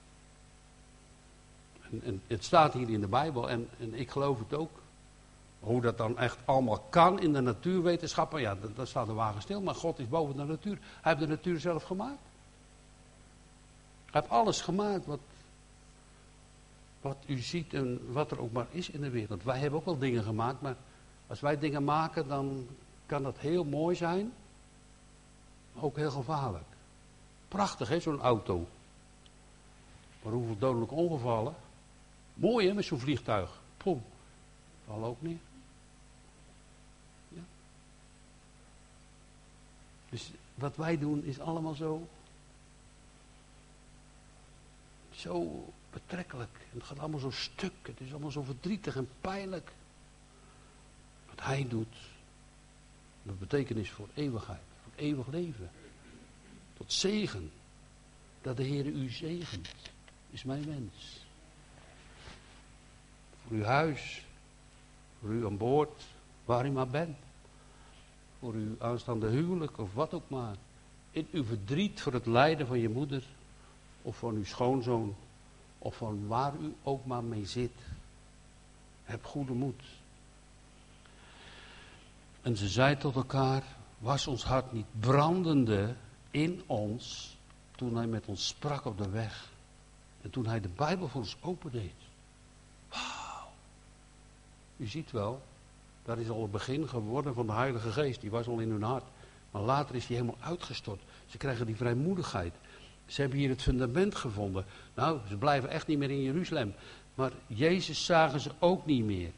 En, 1.82 2.02
en, 2.04 2.22
het 2.28 2.44
staat 2.44 2.74
hier 2.74 2.90
in 2.90 3.02
de 3.02 3.08
Bijbel 3.08 3.50
en, 3.50 3.70
en 3.80 3.94
ik 3.94 4.12
geloof 4.12 4.40
het 4.40 4.54
ook. 4.54 4.81
Hoe 5.62 5.82
dat 5.82 5.98
dan 5.98 6.18
echt 6.18 6.38
allemaal 6.46 6.80
kan 6.90 7.20
in 7.20 7.34
de 7.34 7.42
natuurwetenschappen, 7.42 8.42
ja, 8.42 8.58
daar 8.76 8.88
staat 8.88 9.08
de 9.08 9.14
wagen 9.14 9.42
stil. 9.42 9.62
Maar 9.62 9.76
God 9.76 10.00
is 10.00 10.08
boven 10.08 10.36
de 10.36 10.44
natuur. 10.44 10.80
Hij 11.02 11.12
heeft 11.12 11.20
de 11.20 11.28
natuur 11.28 11.60
zelf 11.60 11.84
gemaakt. 11.84 12.20
Hij 14.12 14.22
heeft 14.22 14.34
alles 14.34 14.62
gemaakt 14.62 15.06
wat, 15.06 15.20
wat 17.02 17.18
u 17.26 17.38
ziet 17.38 17.74
en 17.74 18.14
wat 18.14 18.32
er 18.32 18.40
ook 18.40 18.52
maar 18.52 18.68
is 18.72 18.90
in 18.90 19.02
de 19.02 19.10
wereld. 19.10 19.44
Wij 19.44 19.60
hebben 19.60 19.80
ook 19.80 19.86
wel 19.86 19.98
dingen 19.98 20.24
gemaakt, 20.24 20.62
maar 20.62 20.76
als 21.28 21.40
wij 21.40 21.60
dingen 21.60 21.84
maken, 21.84 22.28
dan 22.28 22.68
kan 23.06 23.24
dat 23.24 23.38
heel 23.38 23.64
mooi 23.64 23.96
zijn, 23.96 24.34
maar 25.74 25.84
ook 25.84 25.96
heel 25.96 26.12
gevaarlijk. 26.12 26.64
Prachtig, 27.48 27.90
hè, 27.90 28.00
zo'n 28.00 28.22
auto. 28.22 28.68
Maar 30.24 30.34
hoeveel 30.34 30.58
dodelijke 30.58 30.96
ongevallen? 30.96 31.56
Mooi, 32.34 32.68
hè, 32.68 32.74
met 32.74 32.86
zo'n 32.86 33.00
vliegtuig. 33.00 33.62
Pom, 33.78 34.04
val 34.86 35.04
ook 35.04 35.22
neer. 35.22 35.40
Dus 40.12 40.32
wat 40.56 40.76
wij 40.76 40.98
doen 40.98 41.24
is 41.24 41.40
allemaal 41.40 41.74
zo. 41.74 42.08
Zo 45.12 45.66
betrekkelijk. 45.90 46.58
Het 46.74 46.84
gaat 46.84 47.00
allemaal 47.00 47.20
zo 47.20 47.32
stuk. 47.32 47.74
Het 47.82 48.00
is 48.00 48.12
allemaal 48.12 48.32
zo 48.32 48.42
verdrietig 48.42 48.96
en 48.96 49.10
pijnlijk. 49.22 49.72
Wat 51.30 51.42
hij 51.42 51.68
doet. 51.68 51.96
Dat 53.24 53.40
betekenis 53.40 53.90
voor 53.90 54.08
eeuwigheid. 54.14 54.62
Voor 54.84 54.92
eeuwig 54.96 55.28
leven. 55.28 55.70
Tot 56.78 56.94
zegen. 56.94 57.52
dat 58.42 58.58
de 58.58 58.64
Heer 58.64 58.86
u 58.86 59.10
zegent. 59.10 59.70
Is 60.30 60.44
mijn 60.44 60.66
wens. 60.66 61.26
Voor 63.48 63.58
uw 63.58 63.64
huis, 63.64 64.26
voor 65.20 65.30
u 65.30 65.46
aan 65.46 65.58
boord, 65.58 66.04
waar 66.46 66.66
u 66.66 66.72
maar 66.72 66.88
bent. 66.88 67.18
Voor 68.42 68.54
uw 68.54 68.76
aanstaande 68.80 69.30
huwelijk 69.30 69.78
of 69.78 69.94
wat 69.94 70.14
ook 70.14 70.30
maar. 70.30 70.56
In 71.12 71.28
uw 71.32 71.44
verdriet 71.44 72.02
voor 72.02 72.14
het 72.14 72.26
lijden 72.26 72.68
van 72.68 72.80
je 72.80 72.90
moeder 72.90 73.24
of 74.02 74.18
van 74.18 74.36
uw 74.36 74.46
schoonzoon 74.46 75.16
of 75.78 75.96
van 75.96 76.28
waar 76.28 76.54
u 76.62 76.76
ook 76.84 77.06
maar 77.06 77.24
mee 77.24 77.46
zit. 77.46 77.72
Heb 79.04 79.26
goede 79.26 79.54
moed. 79.54 79.84
En 82.42 82.58
ze 82.58 82.68
zei 82.68 82.98
tot 82.98 83.16
elkaar, 83.16 83.64
was 84.00 84.28
ons 84.28 84.44
hart 84.44 84.72
niet 84.72 85.00
brandende 85.00 85.96
in 86.32 86.62
ons 86.66 87.36
toen 87.76 87.96
hij 87.96 88.08
met 88.08 88.26
ons 88.26 88.48
sprak 88.48 88.86
op 88.86 88.98
de 88.98 89.10
weg. 89.10 89.50
En 90.22 90.30
toen 90.30 90.48
hij 90.48 90.62
de 90.62 90.70
Bijbel 90.70 91.08
voor 91.08 91.22
ons 91.22 91.38
opendeed. 91.42 91.94
Wauw. 92.90 93.52
U 94.78 94.88
ziet 94.88 95.12
wel, 95.12 95.42
dat 96.04 96.18
is 96.18 96.30
al 96.30 96.42
het 96.42 96.52
begin 96.52 96.88
geworden 96.88 97.34
van 97.34 97.46
de 97.46 97.54
Heilige 97.54 97.92
Geest. 97.92 98.22
Die 98.22 98.32
was 98.32 98.48
al 98.48 98.60
in 98.60 98.70
hun 98.70 98.84
hart. 98.84 99.06
Maar 99.52 99.62
later 99.62 99.96
is 99.96 100.08
die 100.08 100.16
helemaal 100.16 100.42
uitgestort. 100.42 101.02
Ze 101.26 101.38
krijgen 101.38 101.66
die 101.66 101.76
vrijmoedigheid. 101.76 102.54
Ze 103.06 103.22
hebben 103.22 103.40
hier 103.40 103.50
het 103.50 103.62
fundament 103.62 104.16
gevonden. 104.16 104.66
Nou, 104.94 105.20
ze 105.28 105.38
blijven 105.38 105.70
echt 105.70 105.88
niet 105.88 105.98
meer 105.98 106.12
in 106.12 106.22
Jeruzalem. 106.22 106.74
Maar 107.16 107.32
Jezus 107.48 108.06
zagen 108.06 108.40
ze 108.40 108.52
ook 108.60 108.86
niet 108.86 109.04
meer. 109.04 109.32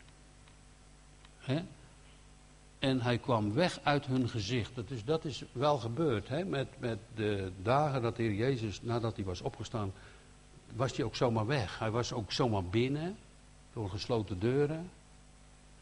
En 2.80 3.02
hij 3.02 3.18
kwam 3.18 3.54
weg 3.54 3.80
uit 3.84 4.06
hun 4.06 4.30
gezicht. 4.30 4.76
Dat 4.76 4.90
is, 4.90 5.04
dat 5.04 5.26
is 5.26 5.44
wel 5.52 5.78
gebeurd. 5.78 6.48
Met, 6.50 6.68
met 6.80 7.00
de 7.16 7.52
dagen 7.62 8.02
dat 8.02 8.16
de 8.16 8.24
Heer 8.24 8.34
Jezus, 8.34 8.82
nadat 8.82 9.16
hij 9.16 9.26
was 9.26 9.42
opgestaan, 9.42 9.94
was 10.76 10.96
hij 10.96 11.06
ook 11.06 11.16
zomaar 11.16 11.46
weg. 11.46 11.80
Hij 11.80 11.92
was 11.92 12.14
ook 12.14 12.32
zomaar 12.32 12.64
binnen, 12.64 13.18
door 13.74 13.90
gesloten 13.90 14.40
deuren. 14.40 14.90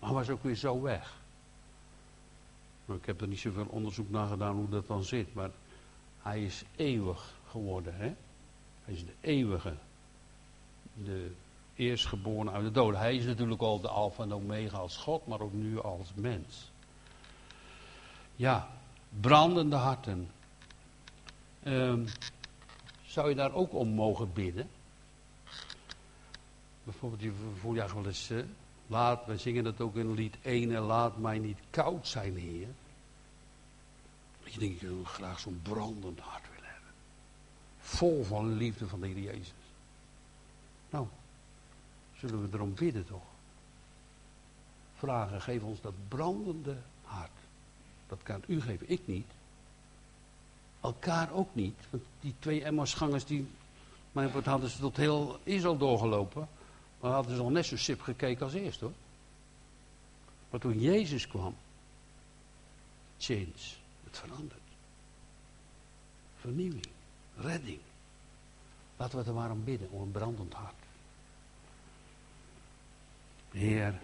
Maar 0.01 0.13
was 0.13 0.29
ook 0.29 0.43
weer 0.43 0.55
zo 0.55 0.81
weg. 0.81 1.19
Nou, 2.85 2.99
ik 2.99 3.05
heb 3.05 3.21
er 3.21 3.27
niet 3.27 3.39
zoveel 3.39 3.67
onderzoek 3.69 4.09
naar 4.09 4.27
gedaan 4.27 4.55
hoe 4.55 4.69
dat 4.69 4.87
dan 4.87 5.03
zit. 5.03 5.33
Maar 5.33 5.49
hij 6.21 6.43
is 6.43 6.63
eeuwig 6.75 7.33
geworden. 7.49 7.95
Hè? 7.95 8.13
Hij 8.83 8.93
is 8.93 9.05
de 9.05 9.13
eeuwige. 9.21 9.73
De 10.93 11.31
eerstgeboren 11.75 12.51
uit 12.51 12.63
de 12.63 12.71
doden. 12.71 12.99
Hij 12.99 13.15
is 13.15 13.25
natuurlijk 13.25 13.61
al 13.61 13.79
de 13.79 13.87
alfa 13.87 14.23
en 14.23 14.33
omega 14.33 14.77
als 14.77 14.97
God, 14.97 15.27
maar 15.27 15.39
ook 15.39 15.53
nu 15.53 15.81
als 15.81 16.13
mens. 16.15 16.71
Ja, 18.35 18.69
brandende 19.19 19.75
harten. 19.75 20.29
Um, 21.63 22.05
zou 23.05 23.29
je 23.29 23.35
daar 23.35 23.53
ook 23.53 23.73
om 23.73 23.87
mogen 23.87 24.33
bidden? 24.33 24.69
Bijvoorbeeld, 26.83 27.21
je 27.21 27.31
voel 27.59 27.73
je 27.73 27.93
wel 27.93 28.05
eens, 28.05 28.31
uh, 28.31 28.43
laat, 28.91 29.25
wij 29.25 29.37
zingen 29.37 29.63
dat 29.63 29.81
ook 29.81 29.95
in 29.95 30.13
lied 30.13 30.35
1, 30.41 30.77
laat 30.79 31.17
mij 31.17 31.39
niet 31.39 31.57
koud 31.69 32.07
zijn, 32.07 32.35
Heer. 32.35 32.67
Dat 34.43 34.53
je 34.53 34.59
denkt, 34.59 34.81
ik 34.81 34.87
wil 34.89 35.03
graag 35.03 35.39
zo'n 35.39 35.59
brandend 35.63 36.19
hart 36.19 36.43
willen 36.55 36.69
hebben. 36.69 36.91
Vol 37.79 38.23
van 38.23 38.53
liefde 38.53 38.87
van 38.87 39.01
de 39.01 39.07
Heer 39.07 39.19
Jezus. 39.19 39.53
Nou, 40.89 41.07
zullen 42.17 42.41
we 42.41 42.57
erom 42.57 42.73
bidden 42.73 43.05
toch? 43.05 43.23
Vragen, 44.97 45.41
geef 45.41 45.61
ons 45.61 45.81
dat 45.81 45.93
brandende 46.07 46.77
hart. 47.03 47.29
Dat 48.07 48.19
kan 48.23 48.43
u 48.47 48.61
geven, 48.61 48.89
ik 48.89 49.01
niet. 49.05 49.31
Elkaar 50.81 51.31
ook 51.31 51.55
niet. 51.55 51.77
Want 51.89 52.03
die 52.19 52.35
twee 52.39 52.63
Emmausgangers, 52.63 53.25
die, 53.25 53.47
maar 54.11 54.31
wat 54.31 54.45
hadden 54.45 54.69
ze 54.69 54.79
tot 54.79 54.97
heel 54.97 55.39
Israël 55.43 55.77
doorgelopen. 55.77 56.47
Maar 57.01 57.11
hadden 57.11 57.35
ze 57.35 57.41
al 57.41 57.49
net 57.49 57.65
zo 57.65 57.77
sip 57.77 58.01
gekeken 58.01 58.45
als 58.45 58.53
eerst 58.53 58.79
hoor. 58.79 58.93
Maar 60.49 60.59
toen 60.59 60.79
Jezus 60.79 61.27
kwam, 61.27 61.55
change, 63.17 63.75
het 64.03 64.17
verandert. 64.17 64.59
Vernieuwing, 66.39 66.87
redding. 67.37 67.79
Laten 68.97 69.19
we 69.19 69.25
er 69.25 69.33
maar 69.33 69.51
om 69.51 69.63
bidden, 69.63 69.89
om 69.91 70.01
een 70.01 70.11
brandend 70.11 70.53
hart. 70.53 70.75
Heer, 73.51 73.99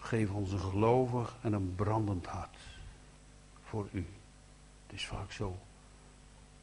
Geef 0.00 0.30
ons 0.30 0.52
een 0.52 0.60
gelovig 0.60 1.36
en 1.42 1.52
een 1.52 1.74
brandend 1.74 2.26
hart 2.26 2.56
voor 3.62 3.88
u. 3.92 4.06
Het 4.86 4.94
is 4.94 5.06
vaak 5.06 5.32
zo. 5.32 5.56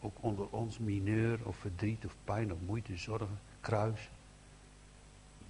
Ook 0.02 0.18
onder 0.20 0.48
ons 0.50 0.78
mineur 0.78 1.40
of 1.44 1.56
verdriet 1.56 2.06
of 2.06 2.16
pijn 2.24 2.54
of 2.54 2.58
moeite, 2.66 2.98
zorgen, 2.98 3.40
kruis. 3.68 4.10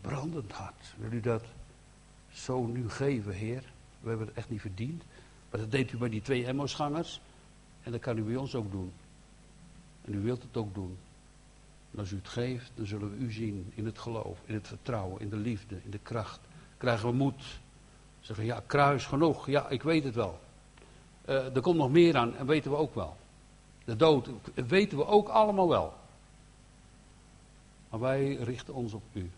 Brandend 0.02 0.52
hart. 0.52 0.94
Wil 0.98 1.12
u 1.12 1.20
dat 1.20 1.44
zo 2.32 2.66
nu 2.66 2.90
geven, 2.90 3.34
Heer? 3.34 3.64
We 4.00 4.10
hebben 4.10 4.28
het 4.28 4.36
echt 4.36 4.50
niet 4.50 4.62
verdiend. 4.62 5.04
Maar 5.50 5.60
dat 5.60 5.72
deed 5.72 5.92
u 5.92 5.98
bij 5.98 6.10
die 6.10 6.22
twee 6.22 6.46
Emmosgangers. 6.46 7.22
En 7.84 7.92
dat 7.92 8.02
kan 8.02 8.18
u 8.18 8.22
bij 8.22 8.36
ons 8.36 8.56
ook 8.56 8.72
doen. 8.72 8.92
En 10.06 10.14
u 10.14 10.20
wilt 10.20 10.42
het 10.42 10.58
ook 10.58 10.74
doen. 10.74 10.98
En 11.92 12.00
als 12.00 12.12
u 12.12 12.16
het 12.16 12.28
geeft, 12.28 12.72
dan 12.76 12.86
zullen 12.86 13.12
we 13.12 13.18
u 13.18 13.32
zien 13.32 13.72
in 13.76 13.86
het 13.86 13.98
geloof, 13.98 14.40
in 14.46 14.54
het 14.54 14.68
vertrouwen, 14.68 15.22
in 15.22 15.30
de 15.30 15.36
liefde, 15.36 15.80
in 15.84 15.92
de 15.92 16.00
kracht. 16.04 16.40
Krijgen 16.78 17.10
we 17.10 17.16
moed. 17.16 17.44
Zeggen, 18.20 18.46
ja, 18.46 18.64
kruis 18.66 19.06
genoeg. 19.06 19.48
Ja, 19.48 19.70
ik 19.70 19.84
weet 19.84 20.04
het 20.04 20.16
wel. 20.16 20.40
Uh, 21.30 21.56
er 21.56 21.62
komt 21.62 21.78
nog 21.78 21.92
meer 21.92 22.18
aan 22.18 22.36
en 22.36 22.46
weten 22.46 22.72
we 22.72 22.78
ook 22.78 22.96
wel. 22.96 23.18
De 23.86 23.96
dood 23.96 24.30
weten 24.54 24.98
we 24.98 25.06
ook 25.06 25.28
allemaal 25.28 25.70
wel. 25.70 25.94
Maar 27.90 28.00
wij 28.00 28.36
richten 28.36 28.74
ons 28.74 28.94
op 28.94 29.04
u. 29.14 29.32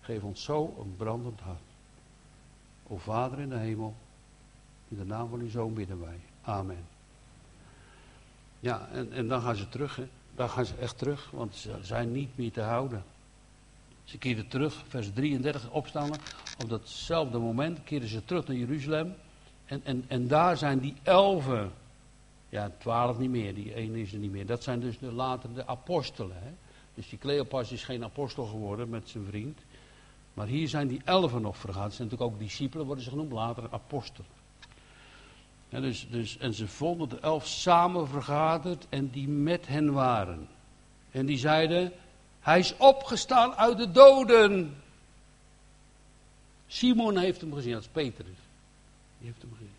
Geef 0.00 0.22
ons 0.22 0.42
zo 0.44 0.74
een 0.78 0.94
brandend 0.96 1.40
hart. 1.40 1.60
O 2.86 2.96
Vader 2.96 3.38
in 3.38 3.48
de 3.48 3.56
hemel, 3.56 3.94
in 4.88 4.96
de 4.96 5.04
naam 5.04 5.28
van 5.28 5.40
uw 5.40 5.50
Zoon 5.50 5.74
bidden 5.74 6.00
wij. 6.00 6.20
Amen. 6.42 6.86
Ja, 8.60 8.88
en, 8.92 9.12
en 9.12 9.28
dan 9.28 9.42
gaan 9.42 9.56
ze 9.56 9.68
terug. 9.68 9.96
Hè. 9.96 10.08
Dan 10.34 10.50
gaan 10.50 10.66
ze 10.66 10.74
echt 10.74 10.98
terug, 10.98 11.30
want 11.30 11.54
ze 11.54 11.78
zijn 11.82 12.12
niet 12.12 12.36
meer 12.36 12.52
te 12.52 12.60
houden. 12.60 13.04
Ze 14.04 14.18
keerden 14.18 14.48
terug, 14.48 14.84
vers 14.88 15.12
33 15.12 15.70
opstaan. 15.70 16.10
Op 16.62 16.68
datzelfde 16.68 17.38
moment 17.38 17.84
keerden 17.84 18.08
ze 18.08 18.24
terug 18.24 18.46
naar 18.46 18.56
Jeruzalem. 18.56 19.14
En, 19.64 19.80
en, 19.84 20.04
en 20.08 20.28
daar 20.28 20.56
zijn 20.56 20.78
die 20.78 20.94
elfen. 21.02 21.72
Ja, 22.48 22.70
twaalf 22.78 23.18
niet 23.18 23.30
meer, 23.30 23.54
die 23.54 23.74
ene 23.74 24.00
is 24.00 24.12
er 24.12 24.18
niet 24.18 24.30
meer. 24.30 24.46
Dat 24.46 24.62
zijn 24.62 24.80
dus 24.80 24.98
de, 24.98 25.12
later 25.12 25.54
de 25.54 25.66
apostelen. 25.66 26.36
Hè? 26.42 26.50
Dus 26.98 27.08
die 27.08 27.18
Cleopas 27.18 27.72
is 27.72 27.84
geen 27.84 28.04
apostel 28.04 28.46
geworden 28.46 28.88
met 28.88 29.08
zijn 29.08 29.24
vriend. 29.24 29.58
Maar 30.34 30.46
hier 30.46 30.68
zijn 30.68 30.88
die 30.88 31.00
elfen 31.04 31.42
nog 31.42 31.56
vergaan. 31.56 31.82
Het 31.82 31.94
zijn 31.94 32.08
natuurlijk 32.08 32.34
ook 32.34 32.40
discipelen, 32.40 32.86
worden 32.86 33.04
ze 33.04 33.10
genoemd, 33.10 33.32
later 33.32 33.64
apostelen. 33.70 34.30
Ja, 35.68 35.80
dus, 35.80 36.06
dus, 36.10 36.38
en 36.38 36.54
ze 36.54 36.68
vonden 36.68 37.08
de 37.08 37.18
elf 37.18 37.46
samen 37.46 38.08
vergaderd 38.08 38.86
en 38.88 39.10
die 39.10 39.28
met 39.28 39.66
hen 39.66 39.92
waren. 39.92 40.48
En 41.10 41.26
die 41.26 41.38
zeiden, 41.38 41.92
hij 42.40 42.58
is 42.58 42.76
opgestaan 42.76 43.54
uit 43.54 43.78
de 43.78 43.90
doden. 43.90 44.76
Simon 46.66 47.16
heeft 47.16 47.40
hem 47.40 47.54
gezien, 47.54 47.72
dat 47.72 47.82
is 47.82 47.88
Petrus. 47.88 48.36
Die 49.18 49.26
heeft 49.26 49.42
hem 49.42 49.52
gezien. 49.52 49.74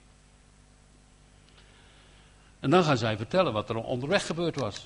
En 2.60 2.70
dan 2.70 2.84
gaan 2.84 2.98
zij 2.98 3.18
vertellen 3.18 3.54
wat 3.54 3.70
er 3.70 3.76
onderweg 3.76 4.26
gebeurd 4.26 4.56
was. 4.56 4.84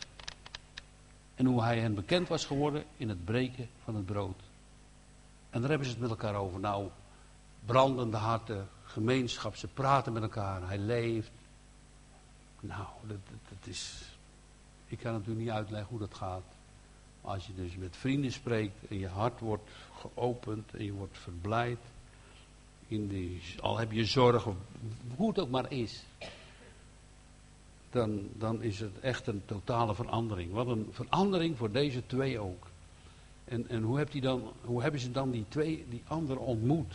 En 1.36 1.46
hoe 1.46 1.64
hij 1.64 1.80
hen 1.80 1.96
bekend 1.96 2.28
was 2.28 2.46
geworden 2.46 2.84
in 2.98 3.10
het 3.10 3.26
breken 3.26 3.70
van 3.84 3.96
het 3.96 4.06
brood. 4.06 4.40
En 5.50 5.60
daar 5.60 5.70
hebben 5.70 5.88
ze 5.88 5.94
het 5.94 6.02
met 6.02 6.10
elkaar 6.10 6.36
over. 6.36 6.60
Nou, 6.60 6.90
brandende 7.66 8.18
harten, 8.18 8.68
gemeenschap, 8.84 9.56
ze 9.56 9.68
praten 9.68 10.14
met 10.14 10.22
elkaar, 10.22 10.68
hij 10.68 10.78
leeft. 10.78 11.32
Nou, 12.60 12.88
dat, 13.08 13.18
dat, 13.50 13.68
is. 13.68 14.02
Ik 14.86 14.98
kan 14.98 15.12
natuurlijk 15.12 15.40
niet 15.40 15.56
uitleggen 15.56 15.90
hoe 15.90 16.00
dat 16.00 16.14
gaat. 16.14 16.44
Als 17.22 17.48
je 17.48 17.56
dus 17.56 17.76
met 17.76 17.98
vrienden 17.98 18.32
spreekt 18.32 18.88
en 18.90 19.00
je 19.00 19.08
hart 19.08 19.40
wordt 19.40 19.70
geopend 20.00 20.74
en 20.74 20.86
je 20.86 20.94
wordt 20.94 21.18
verblijd. 21.18 21.80
In 22.88 23.08
die, 23.08 23.42
al 23.60 23.78
heb 23.78 23.92
je 23.92 24.06
zorg, 24.06 24.46
of 24.46 24.56
hoe 25.16 25.30
het 25.30 25.40
ook 25.40 25.50
maar 25.50 25.72
is. 25.72 26.04
Dan, 27.94 28.30
dan 28.38 28.62
is 28.62 28.80
het 28.80 29.00
echt 29.00 29.28
een 29.28 29.42
totale 29.46 29.96
verandering. 29.96 30.52
Wat 30.52 30.68
een 30.68 30.88
verandering 30.92 31.58
voor 31.58 31.72
deze 31.72 32.06
twee 32.06 32.40
ook. 32.40 32.68
En, 33.46 33.70
en 33.70 33.82
hoe, 33.82 33.98
hebt 33.98 34.22
dan, 34.22 34.52
hoe 34.62 34.82
hebben 34.82 35.00
ze 35.00 35.12
dan 35.12 35.32
die 35.32 35.46
twee, 35.48 35.86
die 35.90 36.02
anderen 36.08 36.44
ontmoet? 36.44 36.94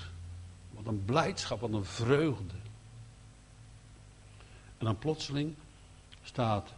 Wat 0.71 0.87
een 0.87 1.05
blijdschap, 1.05 1.61
wat 1.61 1.73
een 1.73 1.85
vreugde. 1.85 2.55
En 4.79 4.85
dan 4.85 4.99
plotseling 4.99 5.55
staat 6.23 6.73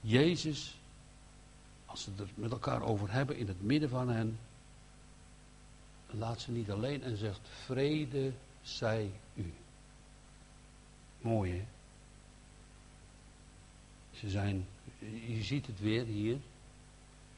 Jezus 0.00 0.78
als 1.84 2.02
ze 2.02 2.10
er 2.18 2.28
met 2.34 2.50
elkaar 2.50 2.82
over 2.82 3.12
hebben 3.12 3.36
in 3.36 3.48
het 3.48 3.62
midden 3.62 3.88
van 3.88 4.08
hen, 4.08 4.38
laat 6.06 6.40
ze 6.40 6.50
niet 6.50 6.70
alleen 6.70 7.02
en 7.02 7.16
zegt: 7.16 7.40
Vrede 7.64 8.32
zij 8.62 9.10
u. 9.34 9.52
Mooi 11.20 11.52
hè? 11.52 11.73
Ze 14.24 14.30
zijn, 14.30 14.66
je 15.26 15.42
ziet 15.42 15.66
het 15.66 15.80
weer 15.80 16.04
hier. 16.04 16.36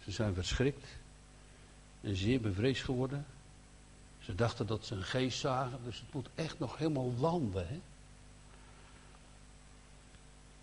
Ze 0.02 0.10
zijn 0.10 0.34
verschrikt 0.34 0.86
en 2.00 2.16
zeer 2.16 2.40
bevreesd 2.40 2.84
geworden. 2.84 3.26
Ze 4.18 4.34
dachten 4.34 4.66
dat 4.66 4.86
ze 4.86 4.94
een 4.94 5.02
geest 5.02 5.38
zagen, 5.38 5.78
dus 5.84 6.00
het 6.00 6.12
moet 6.12 6.28
echt 6.34 6.58
nog 6.58 6.78
helemaal 6.78 7.12
landen. 7.18 7.68
Hè? 7.68 7.80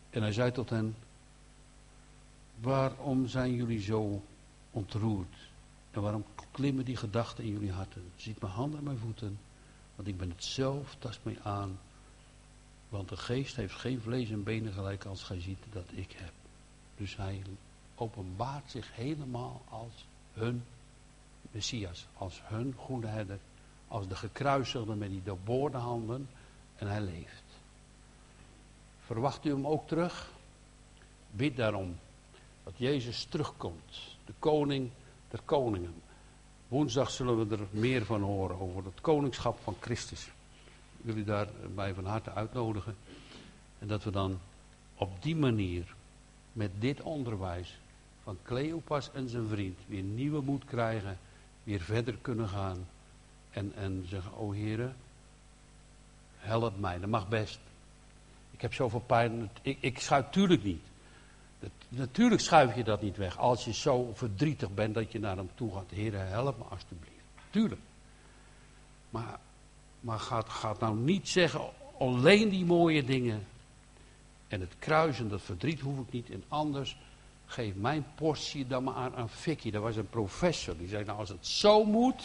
En 0.10 0.22
hij 0.22 0.32
zei 0.32 0.52
tot 0.52 0.70
hen: 0.70 0.96
Waarom 2.60 3.28
zijn 3.28 3.56
jullie 3.56 3.82
zo 3.82 4.24
ontroerd? 4.72 5.36
En 5.92 6.02
waarom 6.02 6.26
klimmen 6.52 6.86
die 6.86 6.96
gedachten 6.98 7.44
in 7.44 7.52
jullie 7.52 7.72
harten? 7.72 8.12
Ziet 8.16 8.42
mijn 8.42 8.54
handen 8.54 8.78
en 8.80 8.86
mijn 8.86 8.98
voeten, 8.98 9.40
want 9.96 10.08
ik 10.08 10.18
ben 10.18 10.30
het 10.30 10.44
zelf, 10.44 10.96
tast 11.00 11.20
mij 11.24 11.38
aan. 11.42 11.80
Want 12.94 13.10
de 13.10 13.18
geest 13.18 13.56
heeft 13.56 13.76
geen 13.76 14.02
vlees 14.02 14.30
en 14.30 14.44
benen 14.44 14.74
gelijk 14.74 15.06
als 15.06 15.24
gij 15.24 15.42
ziet 15.42 15.64
dat 15.72 15.86
ik 15.92 16.12
heb. 16.12 16.32
Dus 16.98 17.16
hij 17.16 17.42
openbaart 17.96 18.72
zich 18.72 18.96
helemaal 18.96 19.62
als 19.70 20.06
hun 20.34 20.64
Messias, 21.52 22.06
als 22.18 22.42
hun 22.44 22.74
goede 22.78 23.08
herder, 23.08 23.40
als 23.88 24.08
de 24.08 24.16
gekruisigde 24.16 24.96
met 24.96 25.10
die 25.10 25.24
doorboorde 25.24 25.78
handen 25.78 26.30
en 26.76 26.88
hij 26.88 27.02
leeft. 27.02 27.44
Verwacht 29.06 29.46
u 29.46 29.50
hem 29.50 29.68
ook 29.68 29.88
terug? 29.88 30.32
Bid 31.32 31.56
daarom 31.56 32.00
dat 32.64 32.74
Jezus 32.78 33.24
terugkomt, 33.24 34.18
de 34.26 34.34
koning 34.40 34.90
der 35.30 35.42
koningen. 35.46 36.02
Woensdag 36.68 37.12
zullen 37.12 37.48
we 37.48 37.56
er 37.56 37.68
meer 37.70 38.06
van 38.06 38.22
horen 38.22 38.60
over 38.60 38.86
het 38.86 39.02
koningschap 39.02 39.60
van 39.64 39.76
Christus. 39.80 40.32
Wil 41.04 41.18
u 41.18 41.24
daarbij 41.24 41.94
van 41.94 42.06
harte 42.06 42.32
uitnodigen. 42.32 42.96
En 43.80 43.88
dat 43.88 44.04
we 44.04 44.12
dan 44.12 44.40
op 44.96 45.24
die 45.24 45.36
manier, 45.36 45.96
met 46.54 46.72
dit 46.80 47.02
onderwijs 47.02 47.78
van 48.24 48.38
Cleopas 48.44 49.12
en 49.12 49.30
zijn 49.30 49.48
vriend, 49.48 49.80
weer 49.88 50.02
nieuwe 50.02 50.42
moed 50.42 50.66
krijgen, 50.66 51.18
weer 51.64 51.82
verder 51.82 52.18
kunnen 52.22 52.50
gaan. 52.50 52.88
En, 53.50 53.72
en 53.76 54.06
zeggen, 54.08 54.38
o 54.38 54.52
heren, 54.52 54.96
help 56.38 56.80
mij, 56.80 57.00
dat 57.00 57.10
mag 57.10 57.28
best. 57.28 57.60
Ik 58.52 58.62
heb 58.62 58.74
zoveel 58.74 59.00
pijn, 59.00 59.50
ik, 59.62 59.78
ik 59.80 60.00
schuif 60.00 60.30
tuurlijk 60.30 60.64
niet. 60.64 60.84
Natuurlijk 61.90 62.42
schuif 62.42 62.76
je 62.76 62.84
dat 62.84 63.02
niet 63.02 63.18
weg. 63.18 63.38
Als 63.38 63.66
je 63.66 63.74
zo 63.74 64.12
verdrietig 64.14 64.74
bent 64.74 64.94
dat 64.94 65.12
je 65.12 65.20
naar 65.20 65.38
hem 65.38 65.50
toe 65.56 65.74
gaat. 65.74 65.90
Heer, 65.90 66.14
help 66.18 66.58
me 66.58 66.64
alstublieft. 66.64 67.24
Tuurlijk. 67.50 67.82
Maar, 69.10 69.40
maar 70.04 70.20
gaat, 70.20 70.50
gaat 70.50 70.80
nou 70.80 70.96
niet 70.96 71.30
zeggen, 71.30 71.62
alleen 72.00 72.50
die 72.50 72.66
mooie 72.66 73.04
dingen. 73.04 73.48
En 74.48 74.62
het 74.62 74.74
kruisen, 74.80 75.30
dat 75.30 75.42
verdriet 75.42 75.80
hoef 75.80 76.00
ik 76.00 76.12
niet. 76.12 76.30
En 76.30 76.44
anders, 76.48 76.98
geef 77.46 77.76
mijn 77.76 78.06
portie 78.16 78.68
dan 78.68 78.84
maar 78.84 79.16
aan 79.16 79.30
Vicky. 79.30 79.72
Dat 79.72 79.82
was 79.82 79.96
een 79.96 80.10
professor. 80.10 80.78
Die 80.78 80.88
zei, 80.88 81.04
nou 81.04 81.20
als 81.20 81.30
het 81.30 81.48
zo 81.48 81.84
moet, 81.84 82.24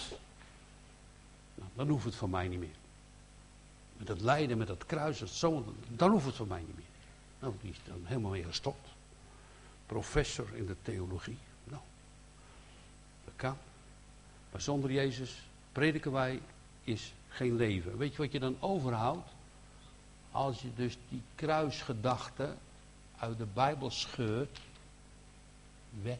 nou, 1.54 1.70
dan 1.74 1.88
hoeft 1.88 2.04
het 2.04 2.14
voor 2.14 2.30
mij 2.30 2.48
niet 2.48 2.60
meer. 2.60 2.76
Met 3.96 4.06
dat 4.06 4.20
lijden, 4.20 4.58
met 4.58 4.66
dat 4.66 4.86
kruisen, 4.86 5.28
zo, 5.28 5.74
dan 5.88 6.10
hoeft 6.10 6.26
het 6.26 6.34
voor 6.34 6.46
mij 6.46 6.62
niet 6.66 6.76
meer. 6.76 6.84
Nou, 7.40 7.54
die 7.60 7.70
is 7.70 7.78
dan 7.84 8.00
helemaal 8.04 8.30
mee 8.30 8.44
gestopt 8.44 8.88
professor 9.88 10.46
in 10.54 10.66
de 10.66 10.76
theologie. 10.82 11.38
Nou, 11.64 11.82
dat 13.24 13.34
kan. 13.36 13.56
Maar 14.50 14.60
zonder 14.60 14.92
Jezus 14.92 15.42
prediken 15.72 16.12
wij 16.12 16.40
is 16.84 17.12
geen 17.38 17.56
leven. 17.56 17.96
Weet 17.96 18.12
je 18.12 18.18
wat 18.22 18.32
je 18.32 18.38
dan 18.38 18.56
overhoudt? 18.60 19.28
Als 20.30 20.62
je 20.62 20.74
dus 20.74 20.98
die 21.08 21.22
kruisgedachte 21.34 22.54
uit 23.18 23.38
de 23.38 23.46
Bijbel 23.54 23.90
scheurt, 23.90 24.60
wet. 26.02 26.18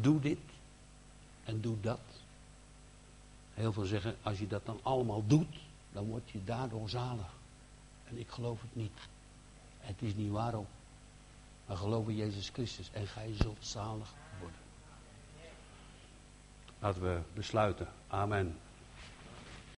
Doe 0.00 0.20
dit 0.20 0.38
en 1.44 1.60
doe 1.60 1.80
dat. 1.80 2.00
Heel 3.54 3.72
veel 3.72 3.84
zeggen, 3.84 4.16
als 4.22 4.38
je 4.38 4.46
dat 4.46 4.66
dan 4.66 4.78
allemaal 4.82 5.26
doet, 5.26 5.56
dan 5.92 6.04
word 6.04 6.30
je 6.30 6.44
daardoor 6.44 6.88
zalig. 6.88 7.32
En 8.08 8.18
ik 8.18 8.28
geloof 8.28 8.60
het 8.60 8.76
niet. 8.76 8.98
Het 9.78 10.02
is 10.02 10.14
niet 10.14 10.30
waarom. 10.30 10.66
Maar 11.66 11.76
geloof 11.76 12.08
in 12.08 12.16
Jezus 12.16 12.48
Christus 12.48 12.90
en 12.92 13.06
gij 13.06 13.34
zult 13.38 13.66
zalig. 13.66 14.14
Laten 16.82 17.02
we 17.02 17.22
besluiten. 17.34 17.86
Amen. 18.10 18.56